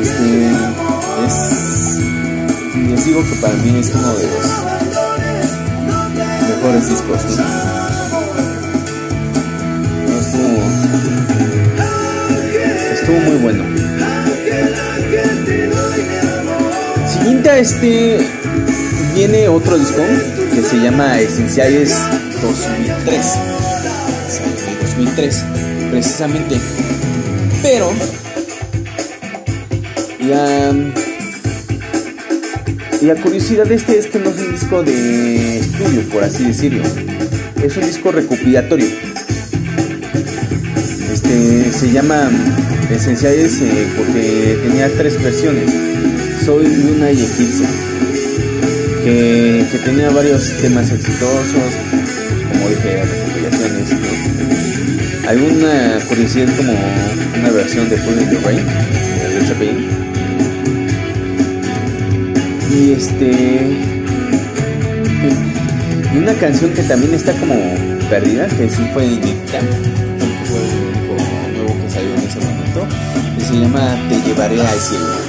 Este, 0.00 0.52
es, 1.26 1.98
les 2.88 3.04
digo 3.04 3.20
que 3.28 3.34
para 3.42 3.54
mí 3.54 3.76
es 3.80 3.92
uno 3.94 4.14
de 4.14 4.26
los 4.28 4.46
mejores 6.48 6.88
discos. 6.88 7.24
¿no? 7.24 7.44
Estuvo, 10.20 10.62
estuvo 12.94 13.18
muy 13.18 13.36
bueno. 13.42 13.91
Siguiente 17.42 17.58
a 17.58 17.58
este 17.58 18.18
viene 19.16 19.48
otro 19.48 19.76
disco 19.76 20.00
que 20.54 20.62
se 20.62 20.76
llama 20.76 21.18
Esenciales 21.18 21.92
2003. 22.40 23.04
De 24.70 24.86
2003, 24.86 25.44
precisamente. 25.90 26.60
Pero 27.60 27.92
la, 30.20 30.72
la 33.00 33.20
curiosidad 33.20 33.66
de 33.66 33.74
este 33.74 33.98
es 33.98 34.06
que 34.06 34.20
no 34.20 34.30
es 34.30 34.38
un 34.38 34.52
disco 34.52 34.84
de 34.84 35.58
estudio, 35.58 36.02
por 36.12 36.22
así 36.22 36.44
decirlo. 36.44 36.84
Es 37.60 37.76
un 37.76 37.84
disco 37.84 38.12
recopilatorio. 38.12 38.86
Este 41.12 41.72
se 41.72 41.90
llama 41.90 42.30
Esenciales 42.88 43.60
eh, 43.62 43.88
porque 43.96 44.60
tenía 44.62 44.88
tres 44.96 45.20
versiones. 45.20 45.92
Soy 46.44 46.66
Luna 46.66 47.12
y 47.12 47.22
Eclipse. 47.22 47.64
Que, 49.04 49.80
tenía 49.84 50.10
varios 50.10 50.52
temas 50.60 50.90
exitosos, 50.90 51.72
como 52.52 52.68
dije, 52.68 53.04
recopilaciones. 53.04 53.90
¿no? 53.92 55.28
Hay 55.28 55.36
una 55.38 56.04
curiosidad 56.08 56.48
como 56.56 56.72
una 56.72 57.50
versión 57.50 57.88
de 57.88 57.96
Full 57.96 58.18
in 58.20 58.30
the 58.30 58.38
Rain, 58.38 58.66
de 58.66 59.28
Led. 59.38 60.02
Y 62.72 62.92
este. 62.92 63.30
Y 66.12 66.18
una 66.18 66.34
canción 66.34 66.72
que 66.72 66.82
también 66.82 67.14
está 67.14 67.32
como 67.34 67.54
perdida, 68.10 68.48
que 68.48 68.68
sí 68.68 68.82
fue 68.92 69.06
inédita, 69.06 69.60
fue 70.48 70.58
el 70.58 70.74
único 70.88 71.14
nuevo 71.54 71.82
que 71.82 71.90
salió 71.90 72.14
en 72.14 72.20
ese 72.20 72.40
momento, 72.40 72.86
que 73.38 73.44
se 73.44 73.60
llama 73.60 73.96
Te 74.08 74.20
llevaré 74.28 74.60
al 74.60 74.80
cielo. 74.80 75.21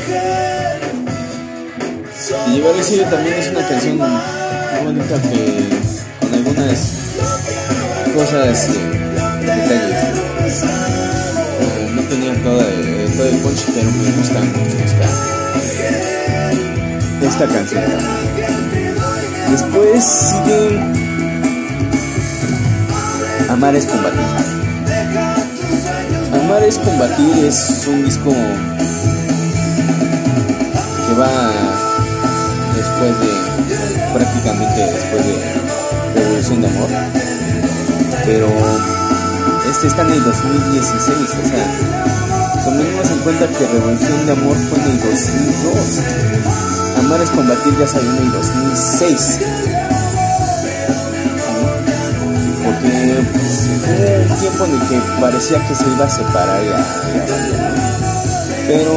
Al 2.53 2.83
cielo 2.83 3.03
también 3.09 3.33
es 3.33 3.49
una 3.49 3.67
canción 3.67 3.97
muy 3.97 4.09
bonita 4.83 5.19
que 5.23 5.69
con 6.19 6.33
algunas 6.35 6.93
cosas, 8.13 8.67
detalles. 9.39 10.03
Eh, 11.59 11.91
no 11.95 12.01
tenía 12.03 12.33
toda, 12.43 12.63
eh, 12.63 13.09
todo 13.17 13.27
el 13.27 13.37
punch, 13.37 13.65
pero 13.73 13.89
me 13.89 14.11
gusta 14.11 14.39
mucho 14.39 14.77
esta, 14.85 15.07
esta 17.27 17.47
canción. 17.47 17.83
Después 19.49 20.03
sigue 20.03 20.79
Amar 23.49 23.75
es 23.75 23.85
combatir. 23.85 24.21
Amar 26.33 26.63
es 26.63 26.77
combatir 26.77 27.45
es 27.45 27.87
un 27.87 28.05
disco 28.05 28.31
que 31.07 31.13
va 31.19 31.52
de, 33.11 34.13
prácticamente 34.13 34.81
después 34.85 35.25
de 35.25 36.21
Revolución 36.21 36.61
de 36.61 36.67
Amor. 36.67 36.89
Pero 38.25 38.47
este 39.69 39.87
está 39.87 40.03
en 40.03 40.11
el 40.11 40.23
2016, 40.23 41.17
o 41.43 41.47
sea, 41.49 42.63
tomemos 42.63 43.11
en 43.11 43.19
cuenta 43.19 43.47
que 43.47 43.67
Revolución 43.67 44.25
de 44.25 44.31
Amor 44.31 44.55
fue 44.55 44.79
en 44.79 44.91
el 44.91 44.99
2002. 45.01 45.99
Amar 46.99 47.21
es 47.21 47.29
combatir 47.31 47.77
ya 47.77 47.87
salió 47.87 48.09
en 48.09 48.17
el 48.17 48.31
2006. 48.31 49.39
Porque 52.63 53.25
pues, 53.33 53.69
un 54.31 54.37
tiempo 54.39 54.65
en 54.65 54.71
el 54.71 54.87
que 54.87 55.01
parecía 55.19 55.67
que 55.67 55.75
se 55.75 55.83
iba 55.89 56.05
a 56.05 56.09
separar 56.09 56.63
la. 56.63 56.85
Pero 58.67 58.93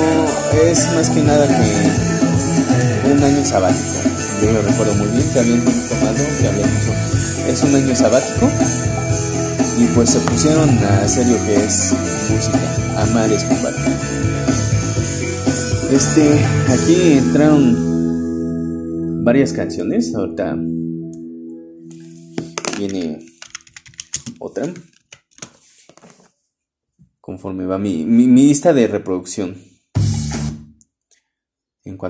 es 0.70 0.92
más 0.94 1.11
que 1.11 1.22
nada 1.22 1.48
que 1.48 2.07
un 3.11 3.22
año 3.22 3.44
sabático. 3.44 3.95
Yo 4.43 4.53
lo 4.53 4.62
recuerdo 4.62 4.95
muy 4.95 5.09
bien, 5.09 5.28
que 5.32 5.39
habían 5.41 5.64
tomado, 5.64 6.24
que 6.39 6.49
habían 6.49 6.70
dicho, 6.70 6.93
es 7.49 7.62
un 7.62 7.74
año 7.74 7.97
sabático. 7.97 8.51
Y 9.78 9.87
pues 9.95 10.11
se 10.11 10.20
pusieron 10.20 10.70
a 10.70 11.03
hacer 11.03 11.26
lo 11.26 11.37
que 11.45 11.55
es 11.57 11.95
música. 12.30 12.59
Amar 13.03 13.30
es 13.30 13.45
combatir. 13.45 13.93
Este, 15.91 16.45
aquí 16.68 17.12
entraron 17.12 17.87
varias 19.24 19.53
canciones. 19.53 20.14
Ahorita 20.14 20.57
viene 22.78 23.26
otra. 24.39 24.72
Conforme 27.20 27.66
va 27.66 27.78
mi, 27.78 28.05
mi, 28.05 28.26
mi, 28.26 28.49
lista 28.49 28.72
de 28.72 28.87
reproducción. 28.87 29.57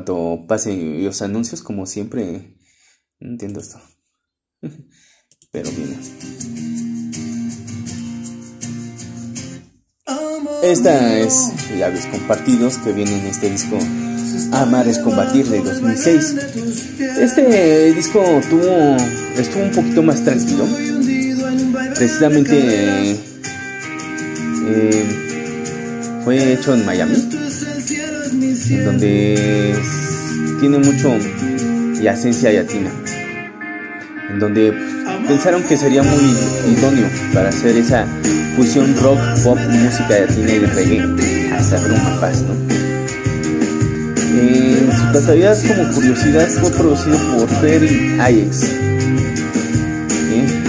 Cuanto 0.07 0.46
pasen 0.46 1.04
los 1.04 1.20
anuncios, 1.20 1.62
como 1.62 1.84
siempre, 1.84 2.54
no 3.18 3.30
entiendo 3.30 3.59
esto. 3.59 3.80
Pero 5.50 5.68
viene. 5.72 5.96
Esta 10.62 11.18
es 11.18 11.52
Labios 11.76 12.07
Compartidos 12.07 12.78
que 12.78 12.92
viene 12.92 13.18
en 13.18 13.26
este 13.26 13.50
disco 13.50 13.78
Amar 14.52 14.86
es 14.86 15.00
Combatir 15.00 15.46
de 15.46 15.61
2006. 15.61 16.36
Este 17.18 17.92
disco 17.92 18.22
tuvo, 18.48 18.96
estuvo 19.36 19.64
un 19.64 19.72
poquito 19.72 20.04
más 20.04 20.22
tranquilo. 20.24 20.66
Precisamente 21.96 23.11
eh, 24.68 25.04
fue 26.22 26.52
hecho 26.52 26.74
en 26.74 26.86
Miami, 26.86 27.45
en 28.71 28.85
donde 28.85 29.75
tiene 30.61 30.79
mucho 30.79 31.17
la 32.03 32.12
esencia 32.12 32.53
latina, 32.53 32.91
en 34.31 34.39
donde 34.39 34.73
pensaron 35.27 35.62
que 35.64 35.77
sería 35.77 36.03
muy 36.03 36.25
idóneo 36.73 37.09
para 37.33 37.49
hacer 37.51 37.77
esa 37.77 38.07
fusión 38.57 38.95
rock, 38.97 39.19
pop, 39.45 39.59
música 39.59 40.21
latina 40.21 40.53
y 40.53 40.59
reggae, 40.59 41.53
hasta 41.55 41.79
Bruma 41.79 42.21
Paz, 42.21 42.43
¿no? 42.43 42.55
En 44.39 44.93
su 44.93 45.12
totalidad, 45.12 45.57
como 45.67 45.95
curiosidad, 45.95 46.49
fue 46.49 46.71
producido 46.71 47.19
por 47.37 47.49
Ferry 47.61 48.19
Ajax. 48.21 48.57
¿sí? 50.29 50.67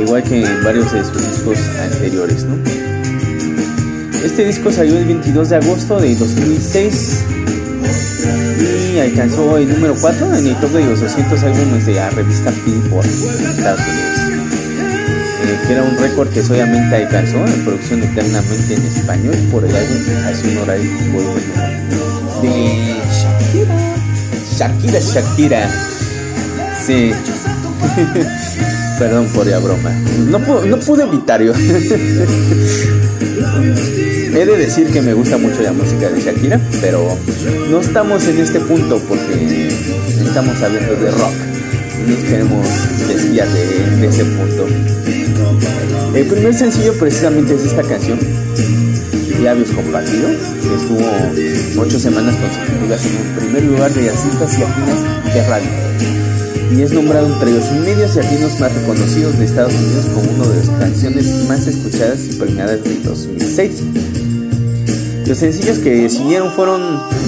igual 0.00 0.22
que 0.22 0.44
en 0.44 0.64
varios 0.64 0.92
de 0.92 1.04
sus 1.04 1.28
discos 1.28 1.58
anteriores, 1.80 2.44
¿no? 2.44 2.87
Este 4.24 4.44
disco 4.44 4.72
salió 4.72 4.96
el 4.96 5.04
22 5.04 5.48
de 5.50 5.56
agosto 5.56 6.00
de 6.00 6.14
2006 6.14 7.24
y 8.94 8.98
alcanzó 8.98 9.58
el 9.58 9.68
número 9.68 9.94
4 10.00 10.34
en 10.36 10.46
el 10.46 10.56
top 10.56 10.70
de 10.70 10.84
los 10.84 11.00
200 11.00 11.42
álbumes 11.42 11.86
de 11.86 11.94
la 11.94 12.10
revista 12.10 12.52
Billboard 12.64 13.06
Estados 13.06 13.80
Unidos. 13.80 14.18
Eh, 15.44 15.58
que 15.66 15.72
era 15.72 15.82
un 15.82 15.96
récord 15.98 16.28
que 16.30 16.42
solamente 16.42 16.96
alcanzó 16.96 17.38
en 17.46 17.64
producción 17.64 18.02
eternamente 18.02 18.74
en 18.74 18.82
español 18.82 19.36
por 19.52 19.64
el 19.64 19.74
álbum 19.74 19.96
un 20.50 20.58
horario 20.58 20.90
de 22.42 22.96
Shakira. 23.12 23.74
Shakira, 24.58 25.00
Shakira. 25.00 25.70
Sí. 26.84 27.12
Perdón 28.98 29.26
por 29.28 29.46
la 29.46 29.58
broma. 29.58 29.90
No, 30.28 30.38
no 30.38 30.78
pude 30.80 31.04
evitar 31.04 31.40
yo. 31.40 31.52
He 33.60 34.46
de 34.46 34.56
decir 34.56 34.86
que 34.92 35.02
me 35.02 35.14
gusta 35.14 35.36
mucho 35.36 35.62
la 35.62 35.72
música 35.72 36.08
de 36.08 36.20
Shakira, 36.20 36.60
pero 36.80 37.08
no 37.70 37.80
estamos 37.80 38.26
en 38.28 38.38
este 38.38 38.60
punto 38.60 39.00
porque 39.08 39.66
estamos 39.66 40.62
hablando 40.62 40.94
de 40.94 41.10
rock. 41.10 41.34
Nos 42.06 42.18
queremos 42.18 42.66
desviar 43.08 43.48
de, 43.48 44.06
ese 44.06 44.24
punto. 44.24 44.66
El 46.14 46.26
primer 46.26 46.54
sencillo 46.54 46.94
precisamente 46.98 47.54
es 47.54 47.64
esta 47.64 47.82
canción, 47.82 48.18
Labios 49.42 49.70
Compartido, 49.72 50.28
que 50.28 50.74
estuvo 50.74 51.82
ocho 51.82 51.98
semanas 51.98 52.36
consecutivas 52.36 53.06
en 53.06 53.16
el 53.16 53.34
primer 53.38 53.64
lugar 53.64 53.92
de 53.92 54.08
artistas 54.08 54.56
y 54.56 54.60
latinas 54.60 55.34
de 55.34 55.48
radio. 55.48 56.27
Y 56.76 56.82
es 56.82 56.92
nombrado 56.92 57.26
entre 57.32 57.52
los 57.52 57.72
medios 57.72 58.14
y 58.14 58.18
latinos 58.18 58.60
más 58.60 58.74
reconocidos 58.74 59.38
de 59.38 59.44
Estados 59.44 59.74
Unidos 59.74 60.06
como 60.14 60.30
una 60.32 60.48
de 60.48 60.56
las 60.56 60.68
canciones 60.80 61.48
más 61.48 61.66
escuchadas 61.66 62.20
y 62.30 62.34
premiadas 62.34 62.84
de 62.84 63.00
2006. 63.02 63.82
Los 65.26 65.38
sencillos 65.38 65.78
que 65.78 66.08
siguieron 66.08 66.52
fueron 66.52 66.80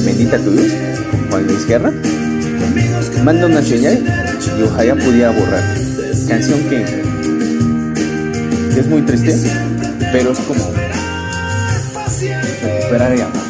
Bendita 0.05 0.39
tu 0.39 0.51
luz, 0.51 0.73
Juan 1.31 1.47
Luis 1.47 1.67
Guerra, 1.67 1.93
Manda 3.25 3.47
una 3.47 3.63
señal 3.63 4.03
y 4.59 4.63
Ojalá 4.63 4.95
pudiera 4.95 5.31
borrar. 5.31 5.63
Canción 6.29 6.61
que, 6.71 6.83
es 8.79 8.87
muy 8.87 9.03
triste, 9.03 9.35
pero 10.13 10.33
es 10.33 10.39
como 10.41 10.73
recuperar 12.63 13.13
el 13.13 13.23
amor. 13.23 13.50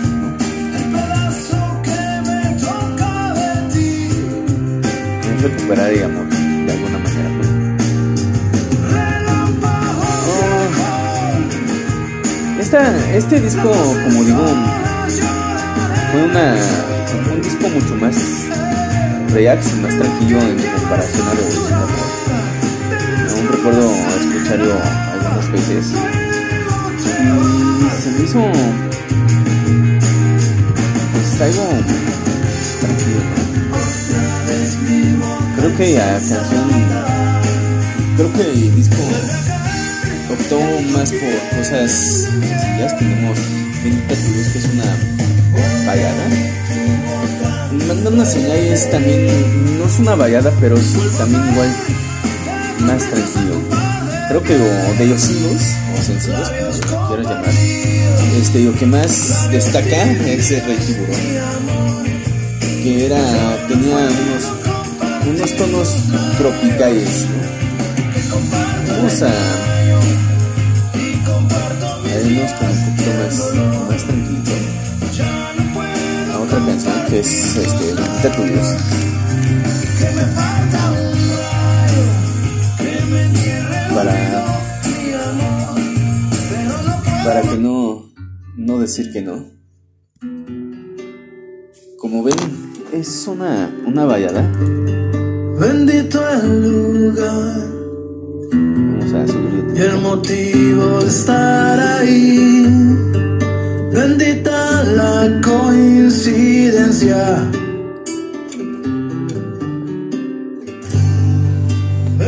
Amor, 5.70 6.26
de 6.26 6.72
alguna 6.72 6.98
manera. 6.98 7.30
este 13.14 13.40
disco, 13.40 13.70
como 13.70 14.24
digo, 14.24 14.44
fue 16.10 16.22
una, 16.24 16.56
un 17.32 17.40
disco 17.40 17.68
mucho 17.68 17.94
más 17.96 18.16
relax 19.32 19.72
y 19.72 19.80
más 19.80 19.96
tranquilo 19.96 20.40
en 20.40 20.56
comparación 20.80 21.28
a 21.28 21.34
lo 21.34 21.46
original. 21.46 21.88
Aún 23.30 23.48
recuerdo 23.48 23.92
escucharlo 23.92 24.74
algunas 24.74 25.52
veces 25.52 25.92
y 26.98 28.02
se 28.02 28.10
me 28.10 28.24
hizo 28.24 28.42
pues 31.12 31.40
algo 31.40 32.09
que 35.80 35.94
la 35.96 36.12
canción, 36.12 36.68
creo 38.16 38.32
que 38.34 38.42
el 38.42 38.76
disco 38.76 39.02
optó 40.30 40.60
más 40.92 41.10
por 41.10 41.58
cosas 41.58 41.90
sencillas. 41.90 42.98
Tenemos 42.98 43.38
Bendita 43.82 44.14
que 44.14 44.58
es 44.58 44.68
una 44.74 45.86
vallada. 45.86 46.24
Una 48.12 48.24
señal 48.26 48.58
es 48.58 48.90
también, 48.90 49.78
no 49.78 49.86
es 49.86 49.98
una 49.98 50.14
vallada, 50.16 50.52
pero 50.60 50.76
también 51.16 51.48
igual 51.50 51.74
más 52.80 53.02
tranquilo. 53.08 53.54
Creo 54.28 54.42
que 54.42 54.58
lo 54.58 54.94
de 54.98 55.06
los 55.06 55.30
hilos, 55.30 55.62
o 55.98 56.02
sencillos, 56.02 56.50
como 56.90 57.08
quieras 57.08 57.26
llamar, 57.26 57.54
este, 58.38 58.60
lo 58.64 58.74
que 58.74 58.84
más 58.84 59.50
destaca 59.50 60.02
es 60.26 60.50
el 60.50 60.64
Rey 60.66 60.76
Tiburón. 60.76 61.20
Que 62.82 63.06
era, 63.06 63.66
tenía 63.66 63.96
unos, 63.96 64.59
unos 65.30 65.56
tonos 65.56 65.88
tropicales, 66.38 67.26
Vamos 68.88 69.22
a 69.22 69.30
irnos 72.26 72.52
con 72.52 72.68
un 72.68 72.74
poquito 72.84 73.10
más, 73.18 73.34
más 73.88 74.04
tranquilo 74.04 74.40
a 76.32 76.38
otra 76.40 76.58
canción 76.66 77.06
que 77.08 77.20
es 77.20 77.56
este, 77.56 77.94
Bendita 77.94 78.30
tu. 78.32 78.42
Para, 83.94 84.14
para 87.24 87.42
que 87.42 87.56
no, 87.56 88.12
no 88.56 88.78
decir 88.78 89.12
que 89.12 89.22
no. 89.22 89.44
Como 91.98 92.22
ven, 92.22 92.36
es 92.92 93.26
una, 93.26 93.70
una 93.86 94.04
vallada. 94.04 94.50
Bendito 95.60 96.18
el 96.26 96.62
lugar 96.62 97.68
y 99.74 99.78
el 99.78 100.00
motivo 100.00 101.00
de 101.00 101.06
estar 101.06 101.78
ahí. 101.78 102.66
Bendita 103.92 104.84
la 104.84 105.38
coincidencia. 105.42 107.46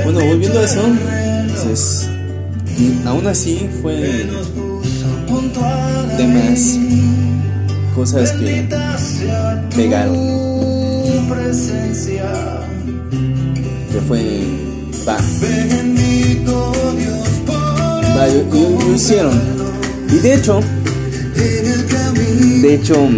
Bueno, 0.05 0.21
volviendo 0.27 0.59
a 0.59 0.65
eso, 0.65 0.83
pues, 1.65 2.11
aún 3.07 3.27
así 3.27 3.67
fue 3.81 4.27
temas, 6.19 6.79
cosas 7.95 8.31
que 8.33 8.69
pegaron. 9.75 10.33
Que 13.93 14.01
fue 14.01 14.43
lo, 18.15 18.95
hicieron. 18.95 19.41
Y 20.11 20.19
de 20.19 20.35
hecho, 20.35 20.61
de 21.35 22.75
hecho, 22.75 23.09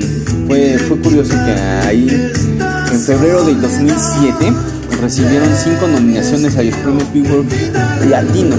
fue, 0.46 0.78
fue 0.78 0.98
curioso 0.98 1.32
que 1.32 1.52
ahí, 1.86 2.08
en 2.08 3.00
febrero 3.00 3.44
del 3.44 3.60
2007, 3.60 4.52
recibieron 5.00 5.48
cinco 5.62 5.86
nominaciones 5.88 6.56
a 6.56 6.62
los 6.62 6.74
premios 6.76 7.12
Billboard 7.12 7.46
Latino 8.08 8.56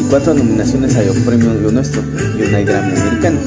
y 0.00 0.08
cuatro 0.08 0.34
nominaciones 0.34 0.96
a 0.96 1.02
los 1.02 1.16
premios 1.18 1.60
Lo 1.60 1.70
Nuestro 1.72 2.02
y 2.38 2.42
una 2.42 2.60
Grammy 2.60 2.96
Americano. 2.98 3.38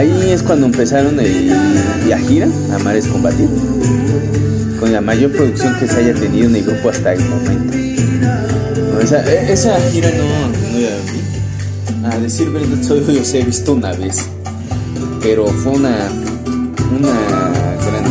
Ahí 0.00 0.30
es 0.30 0.42
cuando 0.42 0.64
empezaron 0.64 1.20
el, 1.20 1.48
la 2.08 2.16
gira 2.16 2.48
Amar 2.74 2.96
es 2.96 3.06
Combatir, 3.06 3.50
con 4.80 4.90
la 4.94 5.02
mayor 5.02 5.30
producción 5.30 5.78
que 5.78 5.86
se 5.86 5.98
haya 5.98 6.14
tenido 6.14 6.48
en 6.48 6.56
el 6.56 6.64
grupo 6.64 6.88
hasta 6.88 7.12
el 7.12 7.20
momento. 7.28 7.76
E, 7.76 9.52
esa, 9.52 9.78
gira 9.90 10.10
no, 10.12 10.24
no 12.00 12.08
A 12.08 12.18
decir 12.18 12.48
verdad, 12.48 12.82
solo 12.82 13.02
yo 13.12 13.20
he 13.20 13.44
visto 13.44 13.74
una 13.74 13.92
vez. 13.92 14.24
Pero 15.20 15.44
fue 15.48 15.72
una. 15.72 16.08
Una 16.98 17.12
gran. 17.84 18.04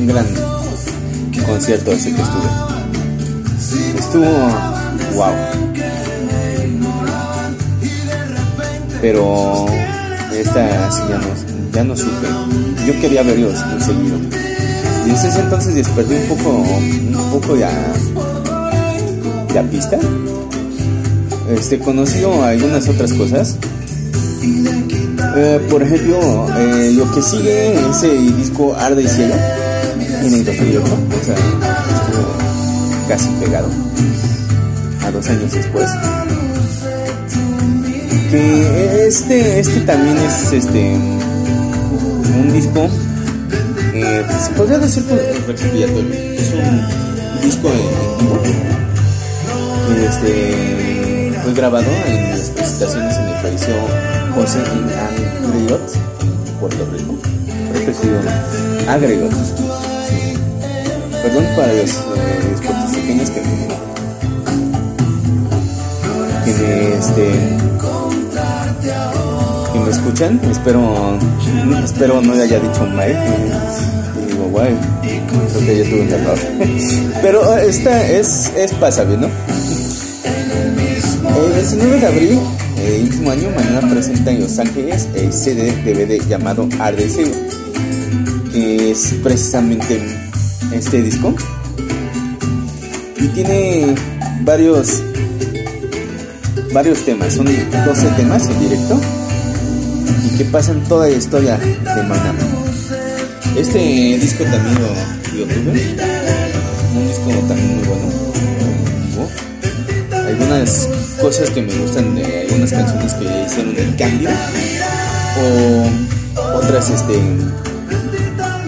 Un 0.00 0.06
gran 0.06 0.26
concierto 1.46 1.92
ese 1.92 2.14
que 2.14 2.22
estuve. 2.22 3.98
Estuvo. 3.98 4.24
Wow. 5.14 5.34
Pero. 9.02 9.87
Esta 10.38 10.88
ya 11.08 11.18
no, 11.18 11.72
ya 11.72 11.84
no 11.84 11.96
supe. 11.96 12.28
Yo 12.86 13.00
quería 13.00 13.22
verlos 13.22 13.54
muy 13.66 13.80
seguido. 13.80 14.18
Y 15.06 15.10
desde 15.10 15.28
ese 15.28 15.40
entonces 15.40 15.74
desperdí 15.74 16.14
un 16.14 16.36
poco. 16.36 16.50
Un 16.50 17.30
poco 17.32 17.56
ya 17.56 17.70
la 19.54 19.62
pista. 19.64 19.98
Este, 21.50 21.78
conocido 21.78 22.44
algunas 22.44 22.88
otras 22.88 23.12
cosas. 23.14 23.56
Eh, 25.36 25.60
por 25.68 25.82
ejemplo, 25.82 26.46
eh, 26.56 26.92
lo 26.94 27.10
que 27.12 27.22
sigue 27.22 27.74
es 27.90 28.02
el 28.02 28.36
disco 28.36 28.74
Arde 28.74 29.02
y 29.02 29.08
Cielo 29.08 29.34
en 30.22 30.34
el 30.34 30.44
2008, 30.44 30.80
o 30.82 31.24
sea, 31.24 31.34
estuvo 31.34 33.08
casi 33.08 33.28
pegado 33.40 33.68
a 35.04 35.10
dos 35.10 35.28
años 35.28 35.52
después. 35.52 35.90
Que 38.30 39.06
este, 39.06 39.60
este 39.60 39.80
también 39.80 40.18
es 40.18 40.52
este 40.52 40.94
un 42.38 42.52
disco, 42.52 42.88
eh, 43.94 44.24
pues, 44.26 44.48
podría 44.56 44.78
decir 44.78 45.04
pues, 45.08 45.60
Es 45.60 46.52
un 46.52 47.40
disco 47.42 47.68
en 47.68 48.28
vivo 48.28 48.68
este, 50.08 51.32
fue 51.42 51.52
grabado 51.54 51.86
en 52.06 52.30
las 52.30 52.50
presentaciones 52.50 53.16
en 53.16 53.28
el 53.28 53.34
falleció 53.36 53.74
José 54.34 54.58
Agreyot, 55.44 56.60
Puerto 56.60 56.86
Rico. 56.92 57.18
Que. 57.72 59.54
Sí. 60.08 60.34
Perdón 61.22 61.44
para 61.56 61.72
los, 61.72 61.90
eh, 61.90 62.50
los 62.50 62.60
que 63.30 63.42
que 66.44 66.94
este, 66.98 67.24
escuchan. 69.90 70.40
Espero, 70.50 71.18
espero 71.84 72.20
no 72.20 72.32
haya 72.32 72.58
dicho 72.58 72.86
mal. 72.86 73.10
Y 73.10 74.32
digo, 74.32 74.44
guay, 74.50 74.76
creo 75.02 75.66
que 75.66 75.78
ya 75.78 75.90
tuve 75.90 76.00
un 76.02 76.12
error. 76.12 76.38
Pero 77.22 77.56
eh, 77.56 77.68
esta 77.68 78.08
es, 78.08 78.52
es 78.56 78.72
pasable, 78.74 79.16
¿no? 79.16 79.28
El 81.46 81.52
29 81.52 82.00
de 82.00 82.06
abril 82.06 82.38
del 82.76 83.04
mismo 83.04 83.30
año, 83.30 83.50
mañana 83.54 83.88
presenta 83.88 84.30
en 84.30 84.40
Los 84.40 84.58
Ángeles 84.58 85.08
el 85.14 85.32
CD 85.32 85.72
DVD 85.84 86.20
llamado 86.26 86.68
Ardeseo, 86.78 87.28
que 88.52 88.90
es 88.90 89.14
precisamente 89.22 90.00
este 90.72 91.02
disco. 91.02 91.34
Y 93.16 93.26
tiene 93.28 93.94
varios 94.42 95.02
varios 96.72 97.04
temas, 97.04 97.34
son 97.34 97.46
12 97.46 98.06
temas 98.16 98.46
en 98.46 98.60
directo 98.60 99.00
y 99.00 99.17
que 100.38 100.44
pasan 100.44 100.80
toda 100.84 101.08
la 101.08 101.16
historia 101.16 101.56
de 101.56 102.02
Maná. 102.04 102.32
Este 103.56 103.78
disco 103.78 104.44
también 104.44 104.76
lo, 104.80 104.88
tuve, 105.46 105.96
un 106.94 107.08
disco 107.08 107.30
también 107.48 107.76
muy 107.76 107.84
bueno. 107.88 109.28
Algunas 110.28 110.88
cosas 111.20 111.50
que 111.50 111.62
me 111.62 111.74
gustan 111.74 112.16
algunas 112.16 112.70
canciones 112.70 113.14
que 113.14 113.24
hicieron 113.46 113.76
el 113.76 113.96
cambio 113.96 114.30
o 115.42 116.56
otras 116.56 116.88
este 116.90 117.20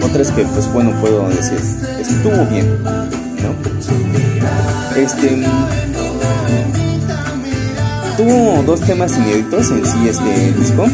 otras 0.03 0.31
que 0.31 0.43
pues 0.43 0.73
bueno 0.73 0.91
puedo 0.99 1.29
decir 1.29 1.59
estuvo 2.01 2.45
bien 2.47 2.83
¿no? 2.83 3.55
este 4.99 5.45
tuvo 8.17 8.63
dos 8.63 8.81
temas 8.81 9.15
inéditos 9.17 9.71
en 9.71 9.85
sí 9.85 10.09
este 10.09 10.51
disco 10.59 10.85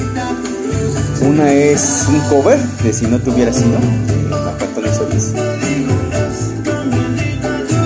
una 1.21 1.51
es 1.51 2.05
un 2.09 2.19
cover 2.29 2.59
de 2.83 2.93
si 2.93 3.05
no 3.05 3.19
te 3.19 3.29
hubiera 3.29 3.53
sido 3.53 3.77
de 4.07 4.29
Macatón 4.29 4.93
Solís 4.93 5.33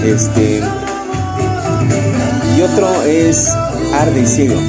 este 0.06 0.62
y 2.58 2.62
otro 2.64 3.04
es 3.04 3.50
Arde 3.94 4.22
y 4.22 4.28
Ciego. 4.28 4.60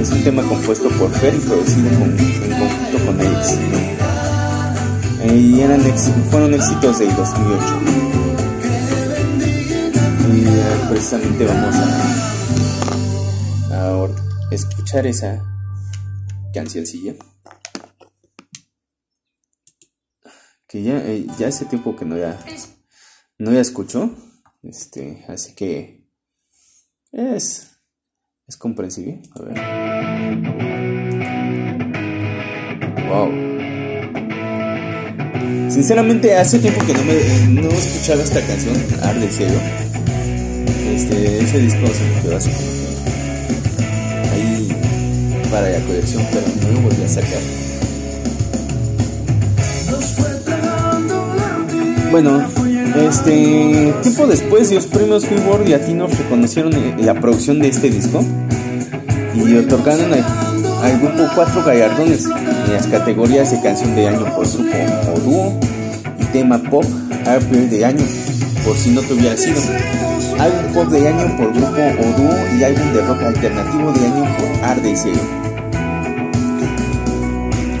Es 0.00 0.10
un 0.10 0.22
tema 0.22 0.42
compuesto 0.42 0.88
por 0.90 1.10
Fer 1.10 1.34
y 1.34 1.38
producido 1.38 1.88
en 1.88 1.96
conjunto 1.96 3.06
con 3.06 3.20
Alex. 3.20 3.58
Y 5.34 5.60
eran 5.60 5.80
fueron 6.30 6.54
éxitos 6.54 6.98
del 6.98 7.14
2008. 7.16 7.64
Y 10.32 10.46
uh, 10.46 10.88
precisamente 10.90 11.46
vamos 11.46 11.74
a, 13.72 13.74
a 13.74 14.08
escuchar 14.50 15.06
esa 15.06 15.42
cancioncilla. 16.56 17.14
Que 20.66 20.82
ya, 20.82 20.98
eh, 21.04 21.26
ya 21.38 21.48
hace 21.48 21.66
tiempo 21.66 21.94
que 21.94 22.06
no 22.06 22.16
ya, 22.16 22.42
no 23.38 23.52
ya 23.52 23.60
escucho. 23.60 24.10
Este, 24.62 25.24
así 25.28 25.54
que 25.54 26.08
es, 27.12 27.78
es 28.48 28.56
comprensible. 28.56 29.20
A 29.34 29.42
ver. 29.42 29.54
Wow. 33.06 33.30
Sinceramente, 35.70 36.34
hace 36.36 36.58
tiempo 36.58 36.84
que 36.86 36.94
no 36.94 37.04
me 37.04 37.60
no 37.60 37.68
escuchaba 37.68 38.22
esta 38.22 38.40
canción, 38.46 38.74
Arde 39.02 39.30
Cielo. 39.30 39.60
Este, 40.94 41.42
ese 41.42 41.58
disco 41.58 41.86
se 41.86 42.04
me 42.04 42.22
quedó 42.22 42.36
así 42.38 42.50
como 42.50 42.85
para 45.56 45.70
la 45.70 45.80
colección, 45.86 46.22
pero 46.30 46.46
no 46.62 46.74
lo 46.74 46.80
volví 46.82 47.02
a 47.02 47.08
sacar. 47.08 47.40
Bueno, 52.10 52.46
este 53.08 53.94
tiempo 54.02 54.26
después, 54.26 54.70
los 54.72 54.86
premios 54.86 55.28
Billboard 55.28 55.66
Latinos 55.66 56.16
reconocieron 56.18 56.74
eh, 56.74 56.94
la 56.98 57.14
producción 57.14 57.58
de 57.60 57.68
este 57.68 57.88
disco 57.88 58.22
y 59.34 59.56
otorgaron 59.56 60.12
al, 60.12 61.00
grupo 61.00 61.26
cuatro 61.34 61.64
gallardones 61.64 62.26
en 62.26 62.74
las 62.74 62.86
categorías 62.88 63.50
de 63.50 63.60
canción 63.62 63.96
de 63.96 64.08
año 64.08 64.26
por 64.36 64.46
grupo 64.46 64.76
o 65.14 65.20
dúo 65.20 65.60
y 66.20 66.24
tema 66.26 66.58
pop 66.58 66.84
álbum 67.26 67.68
de 67.70 67.84
año 67.84 68.04
por 68.64 68.76
si 68.76 68.90
no 68.90 69.00
te 69.00 69.14
hubiera 69.14 69.36
sido 69.36 69.60
álbum 70.38 70.74
pop 70.74 70.88
de 70.90 71.08
año 71.08 71.36
por 71.36 71.52
grupo 71.52 71.82
o 72.00 72.20
dúo 72.20 72.58
y 72.58 72.62
álbum 72.62 72.92
de 72.92 73.02
rock 73.02 73.22
alternativo 73.22 73.92
de 73.92 74.06
año 74.06 74.36
por 74.36 74.64
Arde 74.64 74.90
y 74.90 74.96
Cielo. 74.96 75.45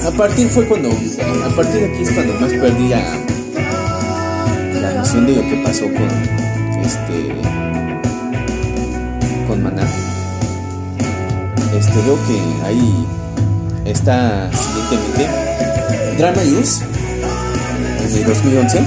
A 0.06 0.10
partir 0.12 0.48
fue 0.48 0.64
cuando 0.66 0.88
a 0.88 1.48
partir 1.56 1.80
de 1.80 1.86
aquí 1.86 2.02
es 2.04 2.12
cuando 2.12 2.32
más 2.34 2.52
perdí 2.52 2.92
a 2.92 3.02
la 4.80 4.94
noción 4.94 5.26
de 5.26 5.34
lo 5.34 5.42
que 5.42 5.56
pasó 5.64 5.84
con 5.86 6.08
este 6.80 7.34
con 9.48 9.64
Maná. 9.64 9.82
Este 11.76 12.02
veo 12.02 12.16
que 12.28 12.40
ahí 12.64 13.04
está 13.84 14.48
siguientemente 14.52 15.28
Drama 16.18 16.42
en 16.42 18.16
el 18.16 18.24
2011 18.26 18.78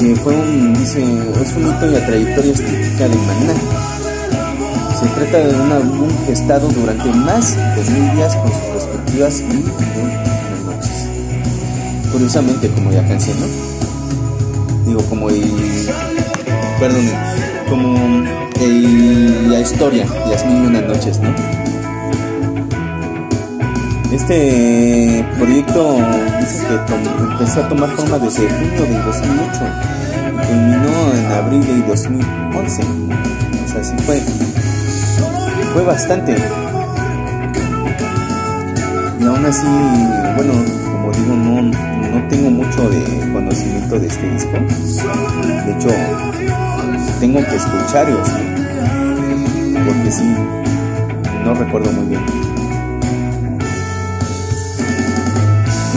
que 0.00 0.16
fue 0.16 0.34
un 0.34 0.74
dice 0.74 1.00
es 1.00 1.52
un 1.54 1.68
hito 1.68 1.84
en 1.86 1.92
la 1.92 2.06
trayectoria 2.06 2.52
estética 2.52 3.08
de 3.08 3.14
Maná. 3.14 3.54
Se 4.98 5.06
trata 5.06 5.38
de 5.38 5.54
un 5.54 5.70
álbum 5.72 6.08
gestado 6.26 6.68
durante 6.68 7.08
más 7.12 7.56
de 7.56 7.90
mil 7.92 8.16
días 8.16 8.34
con 8.34 8.50
sus 8.50 8.69
y 9.14 9.20
una 9.20 10.72
noches. 10.72 11.08
Curiosamente 12.12 12.68
como 12.70 12.92
ya 12.92 13.06
canción, 13.06 13.38
¿no? 13.40 13.70
digo 14.90 15.02
como 15.08 15.28
el 15.30 15.42
perdón 16.80 17.06
como 17.68 17.96
el, 18.60 19.50
la 19.50 19.60
historia 19.60 20.04
de 20.04 20.30
las 20.30 20.44
mil 20.46 20.64
y 20.64 20.66
una 20.66 20.80
noches 20.80 21.20
no 21.20 21.32
este 24.12 25.24
proyecto 25.38 25.98
empezó 27.30 27.60
a 27.60 27.68
tomar 27.68 27.90
forma 27.90 28.18
desde 28.18 28.48
junio 28.48 28.82
del 28.82 29.04
2008 29.04 29.60
y 30.32 30.46
terminó 30.46 31.14
en 31.14 31.32
abril 31.32 31.66
del 31.66 31.86
2011 31.86 32.82
o 32.82 33.68
sea 33.68 33.84
sí 33.84 33.94
fue 34.04 34.20
fue 35.72 35.84
bastante 35.84 36.34
aún 39.30 39.46
así 39.46 39.66
bueno 40.36 40.52
como 40.92 41.12
digo 41.12 41.36
no 41.36 41.90
no 42.10 42.28
tengo 42.28 42.50
mucho 42.50 42.88
de 42.88 43.32
conocimiento 43.32 43.98
de 43.98 44.06
este 44.06 44.30
disco. 44.30 44.52
De 44.52 45.72
hecho, 45.72 45.88
tengo 47.20 47.38
que 47.44 47.56
escucharlos. 47.56 48.28
Porque 49.86 50.10
sí, 50.10 50.34
no 51.44 51.54
recuerdo 51.54 51.92
muy 51.92 52.06
bien. 52.06 52.22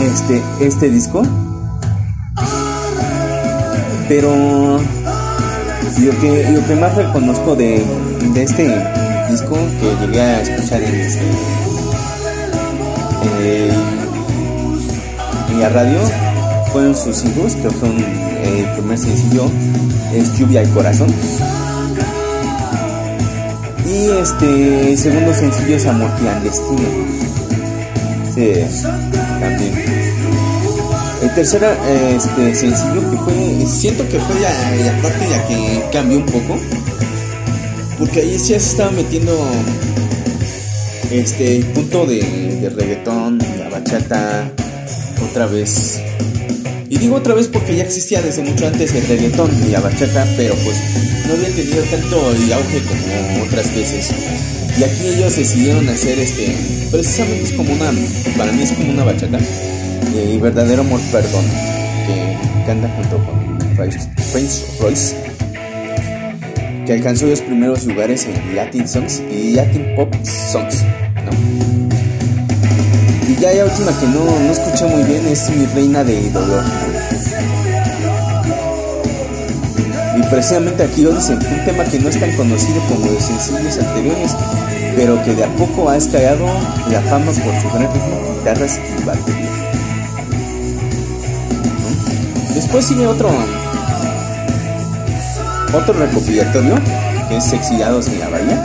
Este, 0.02 0.42
este 0.60 0.90
disco. 0.90 1.22
Pero 4.08 4.30
lo 4.78 6.20
que, 6.20 6.50
lo 6.50 6.66
que 6.66 6.76
más 6.76 6.94
reconozco 6.94 7.56
de, 7.56 7.82
de 8.34 8.42
este 8.42 8.64
disco 9.30 9.56
que 9.80 10.06
llegué 10.06 10.20
a 10.20 10.40
escuchar 10.42 10.82
en 10.82 10.94
este 10.94 11.63
en 15.50 15.60
la 15.60 15.68
radio 15.68 15.98
fueron 16.72 16.94
sus 16.96 17.16
singles, 17.16 17.54
que 17.56 17.70
son 17.70 17.96
el 18.44 18.66
primer 18.74 18.98
sencillo 18.98 19.50
es 20.14 20.36
Lluvia 20.38 20.62
y 20.62 20.66
Corazón. 20.68 21.08
Y 23.86 24.10
este 24.20 24.96
segundo 24.96 25.34
sencillo 25.34 25.76
es 25.76 25.86
Amor 25.86 26.10
Clandestino. 26.18 26.88
Sí, 28.34 28.52
también. 29.40 29.84
El 31.22 31.34
tercer 31.34 31.64
este, 32.16 32.54
sencillo 32.54 33.10
que 33.10 33.16
fue, 33.18 33.66
siento 33.66 34.06
que 34.08 34.18
fue 34.18 34.40
la, 34.40 34.50
la 34.92 35.02
parte 35.02 35.24
en 35.24 35.30
la 35.30 35.46
que 35.46 35.84
cambió 35.92 36.18
un 36.18 36.26
poco. 36.26 36.58
Porque 37.98 38.20
ahí 38.20 38.38
sí 38.38 38.46
se 38.46 38.56
estaba 38.56 38.90
metiendo 38.90 39.32
este 41.14 41.60
punto 41.74 42.06
de, 42.06 42.20
de 42.60 42.70
reggaetón, 42.70 43.38
la 43.58 43.68
bachata, 43.68 44.50
otra 45.30 45.46
vez. 45.46 46.00
Y 46.88 46.98
digo 46.98 47.16
otra 47.16 47.34
vez 47.34 47.48
porque 47.48 47.76
ya 47.76 47.84
existía 47.84 48.22
desde 48.22 48.42
mucho 48.42 48.66
antes 48.66 48.94
el 48.94 49.06
reggaetón 49.06 49.50
y 49.66 49.70
la 49.70 49.80
bachata, 49.80 50.26
pero 50.36 50.54
pues 50.64 50.76
no 51.26 51.34
había 51.34 51.48
tenido 51.48 51.82
tanto 51.84 52.30
el 52.30 52.52
auge 52.52 52.80
como 52.82 53.44
otras 53.44 53.74
veces. 53.74 54.10
Y 54.78 54.82
aquí 54.82 55.06
ellos 55.06 55.36
decidieron 55.36 55.88
hacer 55.88 56.18
este, 56.18 56.54
precisamente 56.90 57.44
es 57.44 57.52
como 57.52 57.72
una, 57.72 57.92
para 58.36 58.52
mí 58.52 58.62
es 58.62 58.72
como 58.72 58.90
una 58.90 59.04
bachata, 59.04 59.38
eh, 59.38 60.38
verdadero 60.40 60.82
amor 60.82 61.00
perdón, 61.12 61.44
que 62.06 62.64
canta 62.66 62.88
junto 62.88 63.24
con 63.24 63.58
Prince 63.76 64.08
Prince 64.32 64.64
Royce, 64.80 65.16
que 66.86 66.92
alcanzó 66.92 67.26
los 67.26 67.40
primeros 67.40 67.84
lugares 67.84 68.26
en 68.26 68.56
Latin 68.56 68.88
Songs 68.88 69.22
y 69.30 69.52
Latin 69.52 69.94
Pop 69.94 70.12
Songs, 70.24 70.84
Y 73.28 73.36
ya 73.40 73.52
la 73.52 73.64
última 73.64 73.98
que 73.98 74.06
no, 74.06 74.24
no 74.24 74.52
escuché 74.52 74.86
muy 74.86 75.02
bien 75.04 75.26
es 75.26 75.50
Mi 75.50 75.66
Reina 75.66 76.04
de 76.04 76.30
Dolor. 76.30 76.62
Y 80.16 80.22
precisamente 80.24 80.84
aquí 80.84 81.02
lo 81.02 81.12
dicen, 81.12 81.36
un 81.38 81.64
tema 81.64 81.84
que 81.84 81.98
no 81.98 82.08
es 82.08 82.20
tan 82.20 82.30
conocido 82.36 82.80
como 82.88 83.06
los 83.06 83.22
sencillos 83.22 83.78
anteriores, 83.78 84.36
pero 84.96 85.22
que 85.24 85.34
de 85.34 85.44
a 85.44 85.48
poco 85.56 85.90
ha 85.90 85.96
escalado 85.96 86.46
la 86.90 87.00
fama 87.02 87.26
por 87.26 87.60
su 87.60 87.68
gran 87.70 87.92
ritmo, 87.92 88.34
guitarras 88.38 88.78
y 88.78 89.04
batería. 89.04 89.50
Después 92.54 92.86
sigue 92.86 93.06
otro 93.06 93.30
otro 95.74 95.94
recopilatorio 95.94 96.76
que 97.28 97.36
es 97.36 97.52
Exiliados 97.52 98.06
en 98.06 98.20
la 98.20 98.28
Bahía 98.28 98.62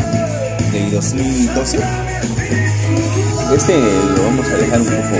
del 0.71 0.91
2012. 0.91 2.08
Este 3.53 3.73
lo 4.15 4.23
vamos 4.23 4.47
a 4.47 4.57
dejar 4.57 4.79
un 4.79 4.85
poco 4.85 5.15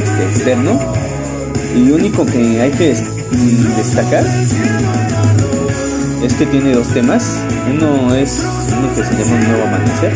este, 0.00 0.24
externo 0.28 0.78
y 1.74 1.86
lo 1.86 1.96
único 1.96 2.24
que 2.24 2.62
hay 2.62 2.70
que 2.70 2.94
destacar 3.76 4.24
es 6.22 6.34
que 6.34 6.46
tiene 6.46 6.72
dos 6.72 6.88
temas. 6.88 7.40
Uno 7.68 8.14
es 8.14 8.42
uno 8.78 8.94
que 8.94 9.04
se 9.04 9.12
llama 9.12 9.40
Nuevo 9.44 9.64
Amanecer 9.64 10.12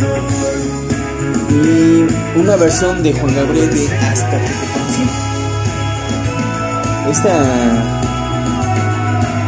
y 1.50 2.38
una 2.38 2.56
versión 2.56 3.02
de 3.02 3.12
Juan 3.12 3.34
Gabriel 3.34 3.70
de 3.70 3.96
Hasta 3.96 4.30
que 4.30 4.46
te 4.46 4.66
conocí. 4.72 5.02
Esta 7.10 7.32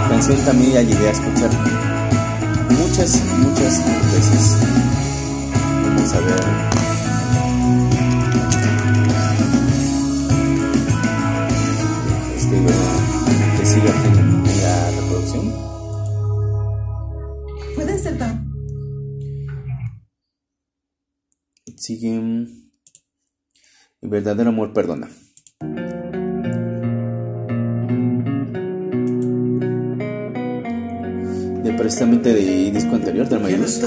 canción 0.08 0.38
también 0.44 0.72
ya 0.72 0.82
llegué 0.82 1.08
a 1.08 1.12
escuchar 1.12 1.50
muchas, 2.70 3.22
muchas 3.38 3.82
veces. 4.12 4.56
Ver. 6.18 6.40
Este, 12.36 12.56
que 13.56 13.64
siga 13.64 13.92
la 14.60 14.90
reproducción. 14.90 15.44
Puede 17.76 17.98
ser 17.98 18.18
tan. 18.18 18.52
Sigue. 21.76 22.16
El 24.02 24.08
verdadero 24.10 24.50
amor 24.50 24.72
perdona. 24.72 25.08
Precisamente 32.00 32.32
de 32.32 32.70
disco 32.70 32.94
anterior 32.94 33.28
del 33.28 33.40
Mayus. 33.40 33.80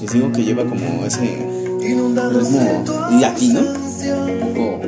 Les 0.00 0.12
digo 0.12 0.30
que 0.30 0.44
lleva 0.44 0.64
como 0.64 1.04
ese 1.04 1.44
ritmo 1.80 2.84
latino, 3.20 3.60
un 3.60 4.40
poco 4.40 4.80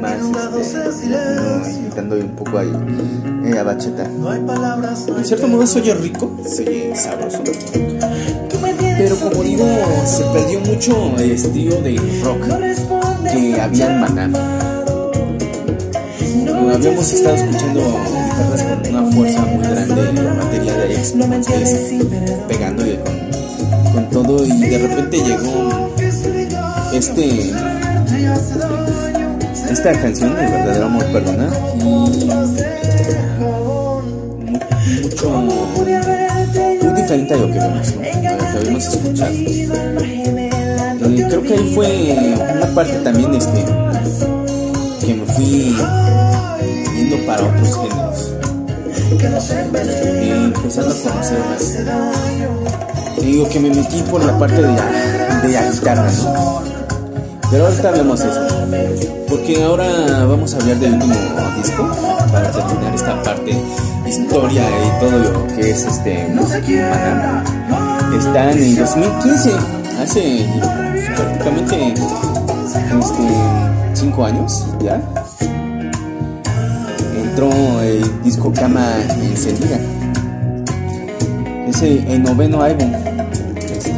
más 0.00 0.74
este, 0.74 1.80
imitando 1.80 2.14
un 2.16 2.36
poco 2.36 2.58
ahí 2.58 2.70
eh, 3.46 3.50
la 3.52 3.64
bachata. 3.64 4.08
En 5.08 5.24
cierto 5.24 5.48
modo 5.48 5.66
se 5.66 5.80
oye 5.80 5.94
rico, 5.94 6.30
se 6.46 6.62
oye 6.68 6.94
sabroso. 6.94 7.42
Pero 8.98 9.16
como 9.16 9.42
digo, 9.42 9.66
se 10.06 10.22
perdió 10.26 10.60
mucho 10.60 11.16
el 11.18 11.32
estilo 11.32 11.82
de 11.82 11.96
rock 12.22 12.46
que 13.32 13.60
había 13.60 13.92
en 13.92 14.00
Maná. 14.00 14.30
Habíamos 16.72 17.12
estado 17.12 17.34
escuchando 17.34 18.25
con 18.36 18.94
una 18.94 19.12
fuerza 19.12 19.40
muy 19.46 19.64
grande 19.64 20.08
en 20.10 20.24
la 20.24 20.34
materia 20.34 20.74
de 20.74 20.82
Alex 20.84 21.14
Montes, 21.14 21.94
pegándole 22.48 22.98
con, 23.00 23.14
con 23.92 24.10
todo 24.10 24.44
y 24.44 24.50
de 24.60 24.78
repente 24.78 25.16
llegó 25.18 25.90
este 26.92 27.52
esta 29.70 29.92
canción 30.00 30.34
de 30.36 30.42
verdadero 30.42 30.86
amor 30.86 31.04
perdona 31.06 31.48
y 31.74 31.84
mu- 31.84 32.06
mucho 35.02 35.30
muy 35.30 36.92
diferente 37.02 37.34
a 37.34 37.36
lo 37.36 37.46
que 37.52 37.58
vemos 37.58 37.94
¿no? 37.94 38.00
a 38.02 38.04
lo 38.04 38.38
que 38.38 38.58
habíamos 38.58 38.86
escuchado. 38.86 39.32
Eh, 41.08 41.26
creo 41.28 41.42
que 41.42 41.54
ahí 41.54 41.72
fue 41.74 41.88
una 42.56 42.66
parte 42.74 42.92
también 43.04 43.34
este 43.34 43.64
que 45.06 45.14
me 45.14 45.24
fui 45.26 45.74
yendo 46.96 47.16
para 47.26 47.42
otros 47.44 47.76
géneros 47.76 48.05
Eh, 49.08 50.50
empezando 50.52 50.90
a 50.90 51.12
conocer 51.12 51.38
más 51.38 51.74
Te 53.16 53.24
digo 53.24 53.48
que 53.48 53.60
me 53.60 53.70
metí 53.70 54.02
por 54.02 54.24
la 54.24 54.36
parte 54.36 54.56
de 54.60 54.62
la, 54.62 55.42
de 55.42 55.48
la 55.52 55.70
guitarra 55.70 56.10
¿no? 56.10 56.62
pero 57.48 57.66
ahorita 57.66 57.90
vemos 57.92 58.20
eso 58.20 58.40
porque 59.28 59.62
ahora 59.62 60.24
vamos 60.24 60.52
a 60.52 60.56
hablar 60.56 60.76
del 60.78 60.94
último 60.94 61.14
disco 61.56 61.88
para 62.32 62.50
terminar 62.50 62.94
esta 62.94 63.22
parte 63.22 63.56
historia 64.06 64.62
y 64.62 65.00
todo 65.00 65.18
lo 65.18 65.46
que 65.54 65.70
es 65.70 65.84
este 65.84 66.28
Maná. 66.28 67.44
Está 68.18 68.50
en 68.50 68.58
el 68.58 68.76
2015, 68.76 69.50
hace 70.02 70.46
prácticamente 71.14 71.92
este, 71.92 73.28
cinco 73.94 74.24
años 74.24 74.66
ya. 74.80 75.00
Entró 77.36 77.82
el 77.82 78.22
disco 78.22 78.50
Cama 78.50 78.96
Encendida. 79.22 79.78
Es 81.68 81.82
el, 81.82 82.22
noveno 82.22 82.62
álbum 82.62 82.90
este, 83.58 83.92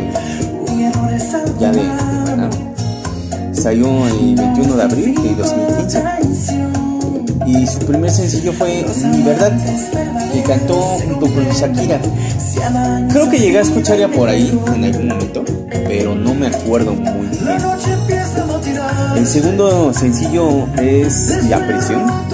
ya 1.61 1.71
de, 1.71 1.79
de 1.79 1.87
Maná. 1.87 2.51
Salió 3.53 4.09
el 4.09 4.35
21 4.35 4.75
de 4.75 4.83
abril 4.83 5.15
de 5.15 5.35
2015 5.37 6.03
y 7.47 7.65
su 7.69 7.79
primer 7.87 8.11
sencillo 8.11 8.53
fue 8.53 8.85
Mi 9.05 9.23
Verdad, 9.23 9.53
que 10.33 10.43
cantó 10.43 10.75
junto 10.75 11.33
con 11.33 11.49
Shakira. 11.49 12.01
Creo 13.09 13.31
que 13.31 13.39
llegué 13.39 13.59
a 13.59 13.63
escuchar 13.63 13.99
ya 13.99 14.09
por 14.09 14.29
ahí 14.29 14.53
en 14.75 14.83
algún 14.85 15.07
momento, 15.07 15.45
pero 15.71 16.17
no 16.17 16.35
me 16.35 16.49
acuerdo 16.49 16.93
muy 16.93 17.29
bien. 17.29 17.47
El 19.17 19.27
segundo 19.29 19.95
sencillo 19.95 20.67
es 20.77 21.49
La 21.49 21.65
Prisión. 21.65 22.28